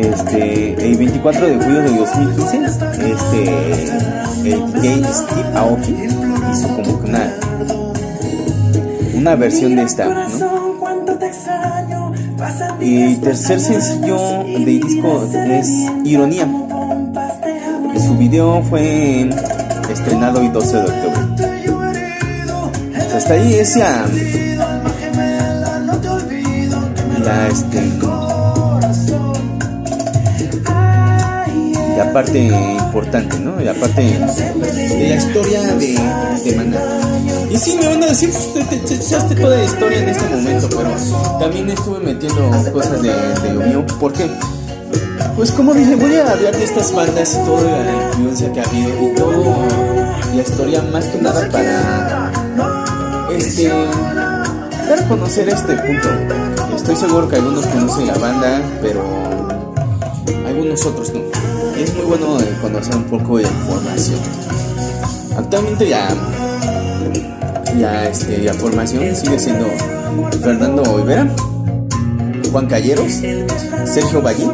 Este, 0.00 0.72
el 0.82 0.96
24 0.96 1.46
de 1.46 1.56
julio 1.56 1.82
de 1.82 1.96
2015, 1.98 2.56
este, 3.12 3.84
el 4.50 4.72
DJ 4.72 5.04
Steve 5.12 5.50
Aoki 5.54 5.94
hizo 6.52 6.68
como 6.68 7.02
que 7.02 7.12
una, 9.18 9.34
versión 9.36 9.76
de 9.76 9.82
esta, 9.82 10.06
¿no? 10.06 10.26
Y 12.80 13.16
tercer 13.16 13.60
sencillo 13.60 14.42
del 14.44 14.64
disco 14.64 15.28
es 15.34 15.68
Ironía. 16.04 16.48
Su 18.02 18.16
video 18.16 18.62
fue 18.62 19.28
estrenado 19.92 20.40
el 20.40 20.50
12 20.50 20.76
de 20.76 20.82
octubre. 20.82 21.20
Pues 22.94 23.14
hasta 23.14 23.34
ahí 23.34 23.54
es 23.54 23.76
la, 23.76 24.06
la, 27.22 27.48
este, 27.48 27.80
la 32.04 32.12
parte 32.14 32.38
importante, 32.38 33.38
¿no? 33.38 33.60
La 33.60 33.74
parte 33.74 34.00
de 34.02 35.08
la 35.10 35.16
historia 35.16 35.60
de, 35.74 35.98
de 36.44 36.56
Maná. 36.56 36.78
Y 37.50 37.58
sí, 37.58 37.76
me 37.78 37.88
van 37.88 38.02
a 38.02 38.06
decir, 38.06 38.30
pues 38.30 38.54
te, 38.54 38.64
te- 38.64 38.76
te 38.78 38.94
echaste 38.94 39.34
toda 39.34 39.56
la 39.58 39.64
historia 39.64 39.98
en 39.98 40.08
este 40.08 40.24
momento, 40.34 40.68
pero 40.70 40.90
también 41.38 41.68
estuve 41.68 41.98
metiendo 42.00 42.50
cosas 42.72 43.02
de, 43.02 43.12
de 43.12 43.66
mío. 43.66 43.84
¿Por 43.98 44.12
qué? 44.14 44.30
Pues 45.36 45.52
como 45.52 45.74
dije, 45.74 45.94
voy 45.96 46.14
a 46.16 46.30
hablar 46.32 46.56
de 46.56 46.64
estas 46.64 46.92
bandas 46.94 47.34
y 47.34 47.44
toda 47.46 47.62
la 47.84 47.92
influencia 48.08 48.50
que 48.52 48.60
ha 48.60 48.64
habido 48.64 48.88
y 49.10 49.14
todo 49.14 49.54
la 50.34 50.42
historia 50.42 50.82
más 50.92 51.04
que 51.06 51.18
nada 51.20 51.48
para 51.50 52.32
este 53.36 53.68
dar 54.88 54.98
a 55.02 55.08
conocer 55.08 55.48
este 55.50 55.74
punto. 55.76 56.08
Estoy 56.76 56.96
seguro 56.96 57.28
que 57.28 57.36
algunos 57.36 57.66
conocen 57.66 58.06
la 58.06 58.14
banda, 58.14 58.60
pero 58.80 59.02
algunos 60.46 60.84
otros 60.86 61.12
no. 61.14 61.49
Es 61.80 61.94
muy 61.94 62.04
bueno 62.04 62.38
eh, 62.38 62.58
conocer 62.60 62.94
un 62.94 63.04
poco 63.04 63.38
de 63.38 63.44
información. 63.44 64.18
Actualmente 65.34 65.88
ya 65.88 66.08
ya 67.78 68.06
este, 68.06 68.38
la 68.42 68.52
formación 68.52 69.16
sigue 69.16 69.38
siendo 69.38 69.66
Fernando 70.42 70.82
Olvera, 70.82 71.26
Juan 72.52 72.66
Calleros, 72.66 73.12
Sergio 73.86 74.20
Valle 74.20 74.46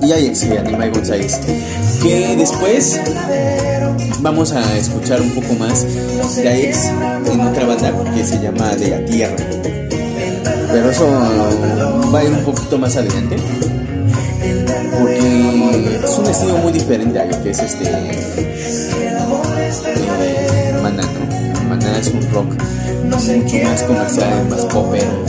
y 0.00 0.12
Alex 0.12 0.44
y 0.44 0.56
Animal 0.56 0.92
González. 0.92 1.38
Que 2.02 2.36
después 2.36 2.98
vamos 4.20 4.52
a 4.52 4.76
escuchar 4.78 5.20
un 5.20 5.30
poco 5.32 5.52
más 5.54 5.84
de 6.36 6.48
Aix 6.48 6.86
en 7.30 7.40
otra 7.42 7.66
banda 7.66 7.92
que 8.14 8.24
se 8.24 8.40
llama 8.40 8.74
De 8.76 8.88
la 8.88 9.04
Tierra. 9.04 9.36
Pero 10.72 10.90
eso 10.90 11.06
va 12.14 12.20
a 12.20 12.24
ir 12.24 12.30
un 12.30 12.44
poquito 12.44 12.78
más 12.78 12.96
adelante. 12.96 13.36
Es 16.04 16.18
un 16.18 16.26
estilo 16.26 16.58
muy 16.58 16.72
diferente 16.72 17.18
a 17.18 17.24
lo 17.26 17.42
que 17.42 17.50
es 17.50 17.58
este. 17.60 17.84
eh, 20.22 20.78
Maná, 20.82 21.02
¿no? 21.02 21.68
Maná 21.68 21.98
es 21.98 22.08
un 22.08 22.22
rock 22.30 22.54
más 23.64 23.82
comercial, 23.84 24.48
más 24.48 24.64
popero 24.66 25.24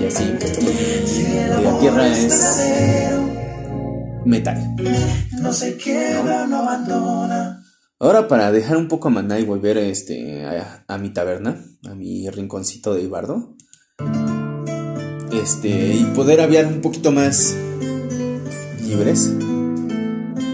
y 0.00 0.06
así. 0.06 0.24
Y 1.60 1.62
la 1.64 1.78
tierra 1.78 2.08
es 2.08 2.34
metal. 4.24 4.76
Ahora 7.98 8.26
para 8.28 8.50
dejar 8.50 8.76
un 8.78 8.88
poco 8.88 9.08
a 9.08 9.10
Maná 9.12 9.38
y 9.38 9.44
volver 9.44 9.78
este, 9.78 10.44
a, 10.44 10.84
a 10.88 10.98
mi 10.98 11.10
taberna, 11.12 11.64
a 11.88 11.94
mi 11.94 12.28
rinconcito 12.30 12.94
de 12.94 13.02
Ibardo, 13.02 13.54
este, 15.32 15.68
y 15.68 16.04
poder 16.14 16.40
hablar 16.40 16.66
un 16.66 16.80
poquito 16.80 17.12
más 17.12 17.54
libres, 18.84 19.30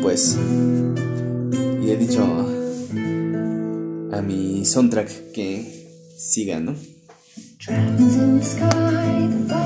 pues, 0.03 0.36
y 1.82 1.90
he 1.90 1.96
dicho 1.96 2.22
a 4.12 4.22
mi 4.22 4.64
soundtrack 4.64 5.32
que 5.32 5.88
siga, 6.16 6.61
¿no? 6.61 6.74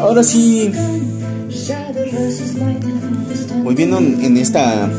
Ahora 0.00 0.22
sí, 0.22 0.70
volviendo 3.62 3.98
en 3.98 4.36
esta 4.36 4.90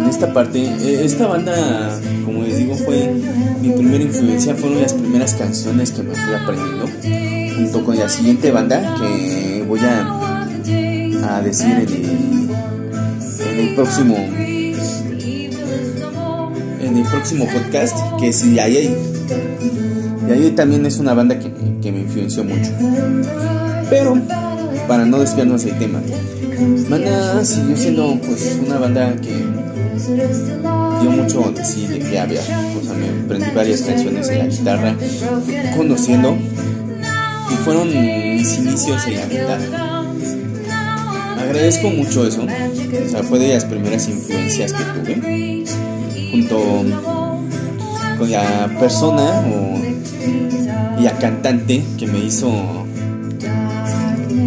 en 0.00 0.08
esta 0.08 0.32
parte, 0.32 0.60
eh, 0.60 1.04
esta 1.04 1.26
banda, 1.26 2.00
como 2.24 2.42
les 2.42 2.58
digo, 2.58 2.74
fue 2.74 3.12
mi 3.60 3.70
primera 3.70 4.02
influencia, 4.02 4.54
fueron 4.54 4.80
las 4.80 4.92
primeras 4.92 5.34
canciones 5.34 5.90
que 5.90 6.02
me 6.02 6.14
fui 6.14 6.34
aprendiendo, 6.34 6.86
junto 7.56 7.84
con 7.84 7.98
la 7.98 8.08
siguiente 8.08 8.50
banda 8.50 8.96
que 9.00 9.64
voy 9.66 9.80
a, 9.80 11.36
a 11.36 11.42
decir 11.42 11.70
en 11.70 11.78
el, 11.80 12.47
el 13.58 13.74
próximo 13.74 14.16
en 16.80 16.96
el 16.96 17.04
próximo 17.04 17.46
podcast, 17.46 17.96
que 18.18 18.28
es 18.28 18.42
Yayay. 18.44 18.96
Yayay 20.28 20.50
también 20.52 20.86
es 20.86 20.98
una 20.98 21.12
banda 21.14 21.38
que, 21.38 21.50
que 21.82 21.92
me 21.92 22.00
influenció 22.00 22.44
mucho. 22.44 22.70
Pero, 23.90 24.16
para 24.86 25.04
no 25.04 25.18
desviarnos 25.18 25.64
del 25.64 25.78
tema, 25.78 26.00
Maná 26.88 27.44
siguió 27.44 27.76
siendo 27.76 28.18
pues 28.20 28.58
una 28.64 28.78
banda 28.78 29.14
que 29.16 29.34
dio 31.00 31.10
mucho 31.10 31.52
de 31.52 31.64
sí 31.64 31.86
de 31.86 31.98
qué 31.98 32.18
hablar. 32.18 32.44
O 32.80 32.84
sea, 32.84 32.94
me 32.94 33.24
aprendí 33.24 33.50
varias 33.54 33.82
canciones 33.82 34.28
en 34.28 34.38
la 34.38 34.46
guitarra, 34.46 34.96
conociendo 35.76 36.36
y 37.50 37.54
fueron 37.64 37.88
mis 37.88 38.58
inicios 38.58 39.06
en 39.06 39.16
la 39.16 39.26
guitarra. 39.26 39.88
Agradezco 41.40 41.90
mucho 41.90 42.26
eso, 42.26 42.46
fue 43.28 43.38
de 43.38 43.54
las 43.54 43.64
primeras 43.64 44.08
influencias 44.08 44.72
que 44.72 44.84
tuve, 44.84 45.64
junto 46.32 46.58
con 48.18 48.30
la 48.30 48.68
persona 48.78 49.44
o 49.46 49.78
la 51.02 51.12
cantante 51.18 51.84
que 51.96 52.06
me 52.06 52.18
hizo 52.18 52.50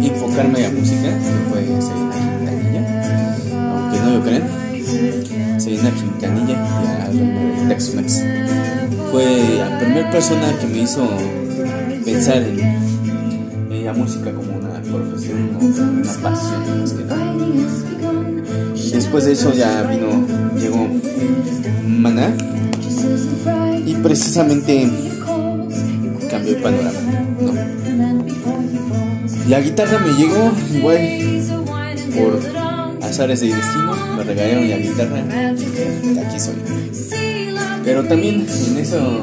enfocarme 0.02 0.64
en 0.64 0.74
la 0.74 0.80
música, 0.80 1.08
que 1.08 1.50
fue 1.50 1.64
Selena 1.80 2.12
Quintanilla, 2.12 2.82
aunque 3.74 3.98
no 4.00 4.10
lo 4.10 4.22
crean. 4.22 5.60
Selena 5.60 5.90
Quintanilla, 5.90 6.56
la 6.98 7.06
reina 7.06 7.40
de 7.40 7.74
Tex-Mex. 7.74 8.24
Fue 9.10 9.58
la 9.58 9.78
primera 9.78 10.10
persona 10.10 10.58
que 10.60 10.66
me 10.66 10.78
hizo 10.82 11.08
pensar 12.04 12.38
en, 12.38 12.58
en 13.70 13.84
la 13.84 13.92
música 13.92 14.32
como 14.32 14.56
una 14.56 14.80
profesión 14.82 15.56
o 15.60 15.64
una 15.64 16.12
pasión 16.22 16.61
después 19.12 19.26
de 19.26 19.32
eso 19.32 19.52
ya 19.52 19.82
vino, 19.82 20.26
llegó 20.58 20.88
Maná 21.86 22.34
y 23.84 23.92
precisamente 23.96 24.88
cambió 26.30 26.56
el 26.56 26.62
panorama. 26.62 26.98
¿no? 27.38 27.52
La 29.50 29.60
guitarra 29.60 29.98
me 29.98 30.12
llegó 30.14 30.50
igual 30.72 31.02
por 32.16 32.40
azares 33.04 33.40
de 33.40 33.48
destino, 33.48 33.94
me 34.16 34.24
regalaron 34.24 34.70
la 34.70 34.78
guitarra 34.78 35.18
aquí 36.26 36.40
soy. 36.40 36.54
Pero 37.84 38.04
también 38.04 38.46
en 38.66 38.78
eso 38.78 39.20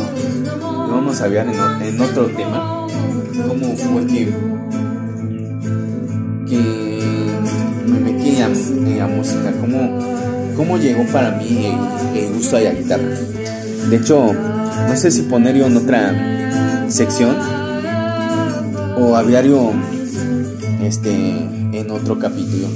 vamos 0.87 1.19
a 1.19 1.25
hablar 1.25 1.47
en, 1.81 1.99
otro 1.99 2.27
tema, 2.27 2.85
cómo 3.47 3.75
fue 3.75 4.05
que, 4.05 4.31
que 6.47 6.78
la 8.79 9.07
música, 9.07 9.53
cómo, 9.59 9.99
cómo 10.55 10.77
llegó 10.77 11.03
para 11.11 11.31
mí 11.31 11.65
el, 12.13 12.17
el 12.17 12.33
gusto 12.33 12.57
de 12.57 12.63
la 12.65 12.71
guitarra. 12.71 13.09
De 13.89 13.95
hecho, 13.95 14.33
no 14.87 14.95
sé 14.95 15.11
si 15.11 15.23
poner 15.23 15.55
yo 15.55 15.67
en 15.67 15.77
otra 15.77 16.89
sección 16.89 17.35
o 18.97 19.15
hablario 19.15 19.71
este 20.83 21.09
en 21.09 21.91
otro 21.91 22.19
capítulo. 22.19 22.67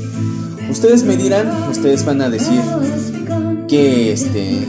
Ustedes 0.69 1.03
me 1.03 1.17
dirán, 1.17 1.47
ustedes 1.69 2.05
van 2.05 2.21
a 2.21 2.29
decir 2.29 2.61
que 3.67 4.13
este 4.13 4.59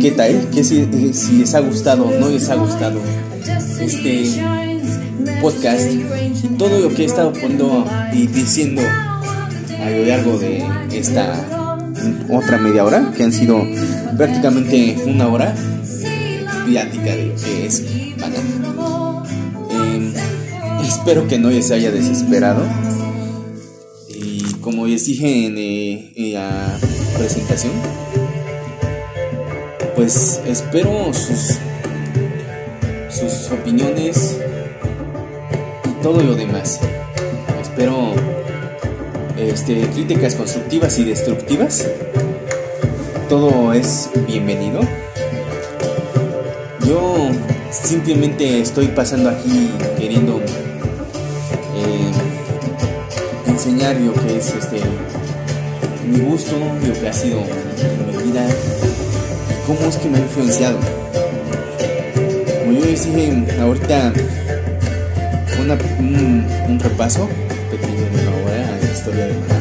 qué 0.00 0.12
tal, 0.16 0.48
que 0.50 0.64
si, 0.64 1.12
si 1.12 1.38
les 1.38 1.54
ha 1.54 1.60
gustado 1.60 2.06
o 2.06 2.20
no 2.20 2.28
les 2.28 2.48
ha 2.48 2.54
gustado 2.54 3.00
este 3.80 4.42
podcast 5.42 5.90
todo 6.58 6.78
lo 6.80 6.88
que 6.94 7.02
he 7.02 7.06
estado 7.06 7.32
poniendo 7.32 7.86
y 8.12 8.26
diciendo 8.26 8.82
a 9.80 10.18
lo 10.18 10.38
de 10.38 10.62
esta 10.92 11.46
otra 12.28 12.58
media 12.58 12.84
hora, 12.84 13.12
que 13.16 13.24
han 13.24 13.32
sido 13.32 13.66
prácticamente 14.16 14.96
una 15.06 15.28
hora 15.28 15.54
de 15.54 16.44
plática 16.66 17.16
de 17.16 17.26
lo 17.26 17.34
que 17.36 17.66
es 17.66 17.82
Banana. 18.18 19.24
Em, 19.70 20.12
espero 20.82 21.26
que 21.26 21.38
no 21.38 21.50
les 21.50 21.70
haya 21.70 21.90
desesperado. 21.90 22.62
Y 24.08 24.42
como 24.60 24.86
les 24.86 25.06
dije 25.06 25.46
en, 25.46 25.54
eh, 25.56 26.32
la 26.32 26.78
presentación, 27.16 27.72
pues 29.96 30.40
espero 30.46 31.12
sus 33.08 33.50
opiniones 33.50 34.38
y 35.84 36.02
todo 36.02 36.22
lo 36.22 36.34
demás. 36.34 36.80
Espero 37.60 38.14
este, 39.48 39.80
críticas 39.88 40.34
constructivas 40.34 40.98
y 40.98 41.04
destructivas. 41.04 41.86
Todo 43.28 43.72
es 43.72 44.10
bienvenido. 44.26 44.80
Yo 46.86 47.28
simplemente 47.70 48.60
estoy 48.60 48.88
pasando 48.88 49.30
aquí 49.30 49.70
queriendo 49.98 50.40
eh, 51.76 52.10
enseñar 53.46 53.96
lo 53.96 54.12
que 54.14 54.36
es 54.38 54.52
este 54.54 54.80
mi 56.10 56.18
gusto, 56.20 56.56
lo 56.86 57.00
que 57.00 57.08
ha 57.08 57.12
sido 57.12 57.38
mi 57.40 58.24
vida, 58.24 58.44
cómo 59.66 59.88
es 59.88 59.96
que 59.96 60.08
me 60.08 60.18
ha 60.18 60.20
influenciado. 60.22 60.78
Como 62.64 62.72
yo 62.80 62.84
les 62.84 63.04
dije 63.06 63.46
ahorita, 63.60 64.12
una- 65.62 65.78
un, 66.00 66.44
un 66.68 66.80
repaso 66.80 67.28
historia 69.00 69.26
de 69.28 69.32
Maná. 69.32 69.58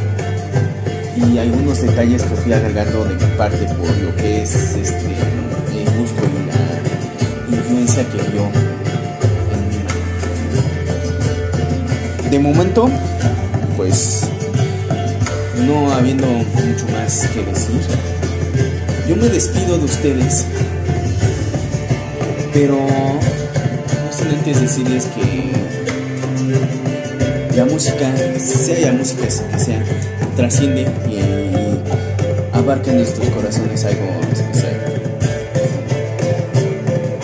Y 1.15 1.37
algunos 1.37 1.81
detalles 1.81 2.21
que 2.23 2.35
fui 2.35 2.51
agregando 2.51 3.05
de 3.05 3.15
mi 3.15 3.23
parte 3.37 3.65
por 3.75 3.89
lo 3.99 4.13
que 4.17 4.43
es 4.43 4.53
este 4.53 5.15
el 5.79 5.89
gusto 5.97 6.21
y 6.25 7.51
la 7.51 7.57
influencia 7.57 8.03
que 8.09 8.17
dio 8.31 8.43
en 9.53 9.61
mi 12.23 12.29
De 12.29 12.39
momento, 12.39 12.89
pues 13.77 14.27
no 15.65 15.93
habiendo 15.93 16.27
mucho 16.27 16.85
más 16.91 17.25
que 17.27 17.41
decir, 17.43 17.79
yo 19.07 19.15
me 19.15 19.29
despido 19.29 19.77
de 19.77 19.85
ustedes, 19.85 20.45
pero 22.53 22.75
no 22.75 24.11
sin 24.11 24.27
antes 24.27 24.59
decirles 24.59 25.05
que 25.05 25.68
la 27.59 27.65
música, 27.65 28.15
sea 28.37 28.79
la 28.79 28.93
música 28.93 29.23
que 29.23 29.59
sea, 29.59 29.83
trasciende 30.37 30.83
y 31.09 31.19
abarca 32.55 32.89
en 32.89 32.99
nuestros 32.99 33.27
corazones 33.31 33.83
algo 33.83 34.05
especial. 34.31 35.01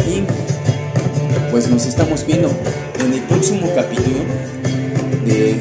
Y 0.06 1.52
pues 1.52 1.70
nos 1.70 1.86
estamos 1.86 2.28
viendo 2.28 2.52
en 3.00 3.14
el 3.14 3.22
próximo 3.22 3.66
capítulo 3.74 4.20
de 5.26 5.56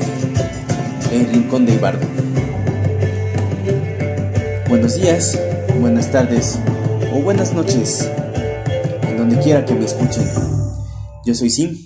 El 1.13 1.27
Rincón 1.31 1.67
de 1.67 1.75
Ibardo. 1.75 2.09
Buenos 4.69 5.01
días, 5.01 5.39
buenas 5.79 6.11
tardes 6.11 6.59
o 7.15 7.21
buenas 7.23 7.53
noches, 7.53 8.09
en 9.09 9.19
donde 9.19 9.39
quiera 9.39 9.65
que 9.65 9.75
me 9.75 9.85
escuchen. 9.85 10.29
Yo 11.25 11.33
soy 11.33 11.51
Sim 11.51 11.79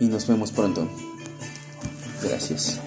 y 0.00 0.06
nos 0.06 0.26
vemos 0.26 0.50
pronto. 0.50 0.88
Gracias. 2.48 2.80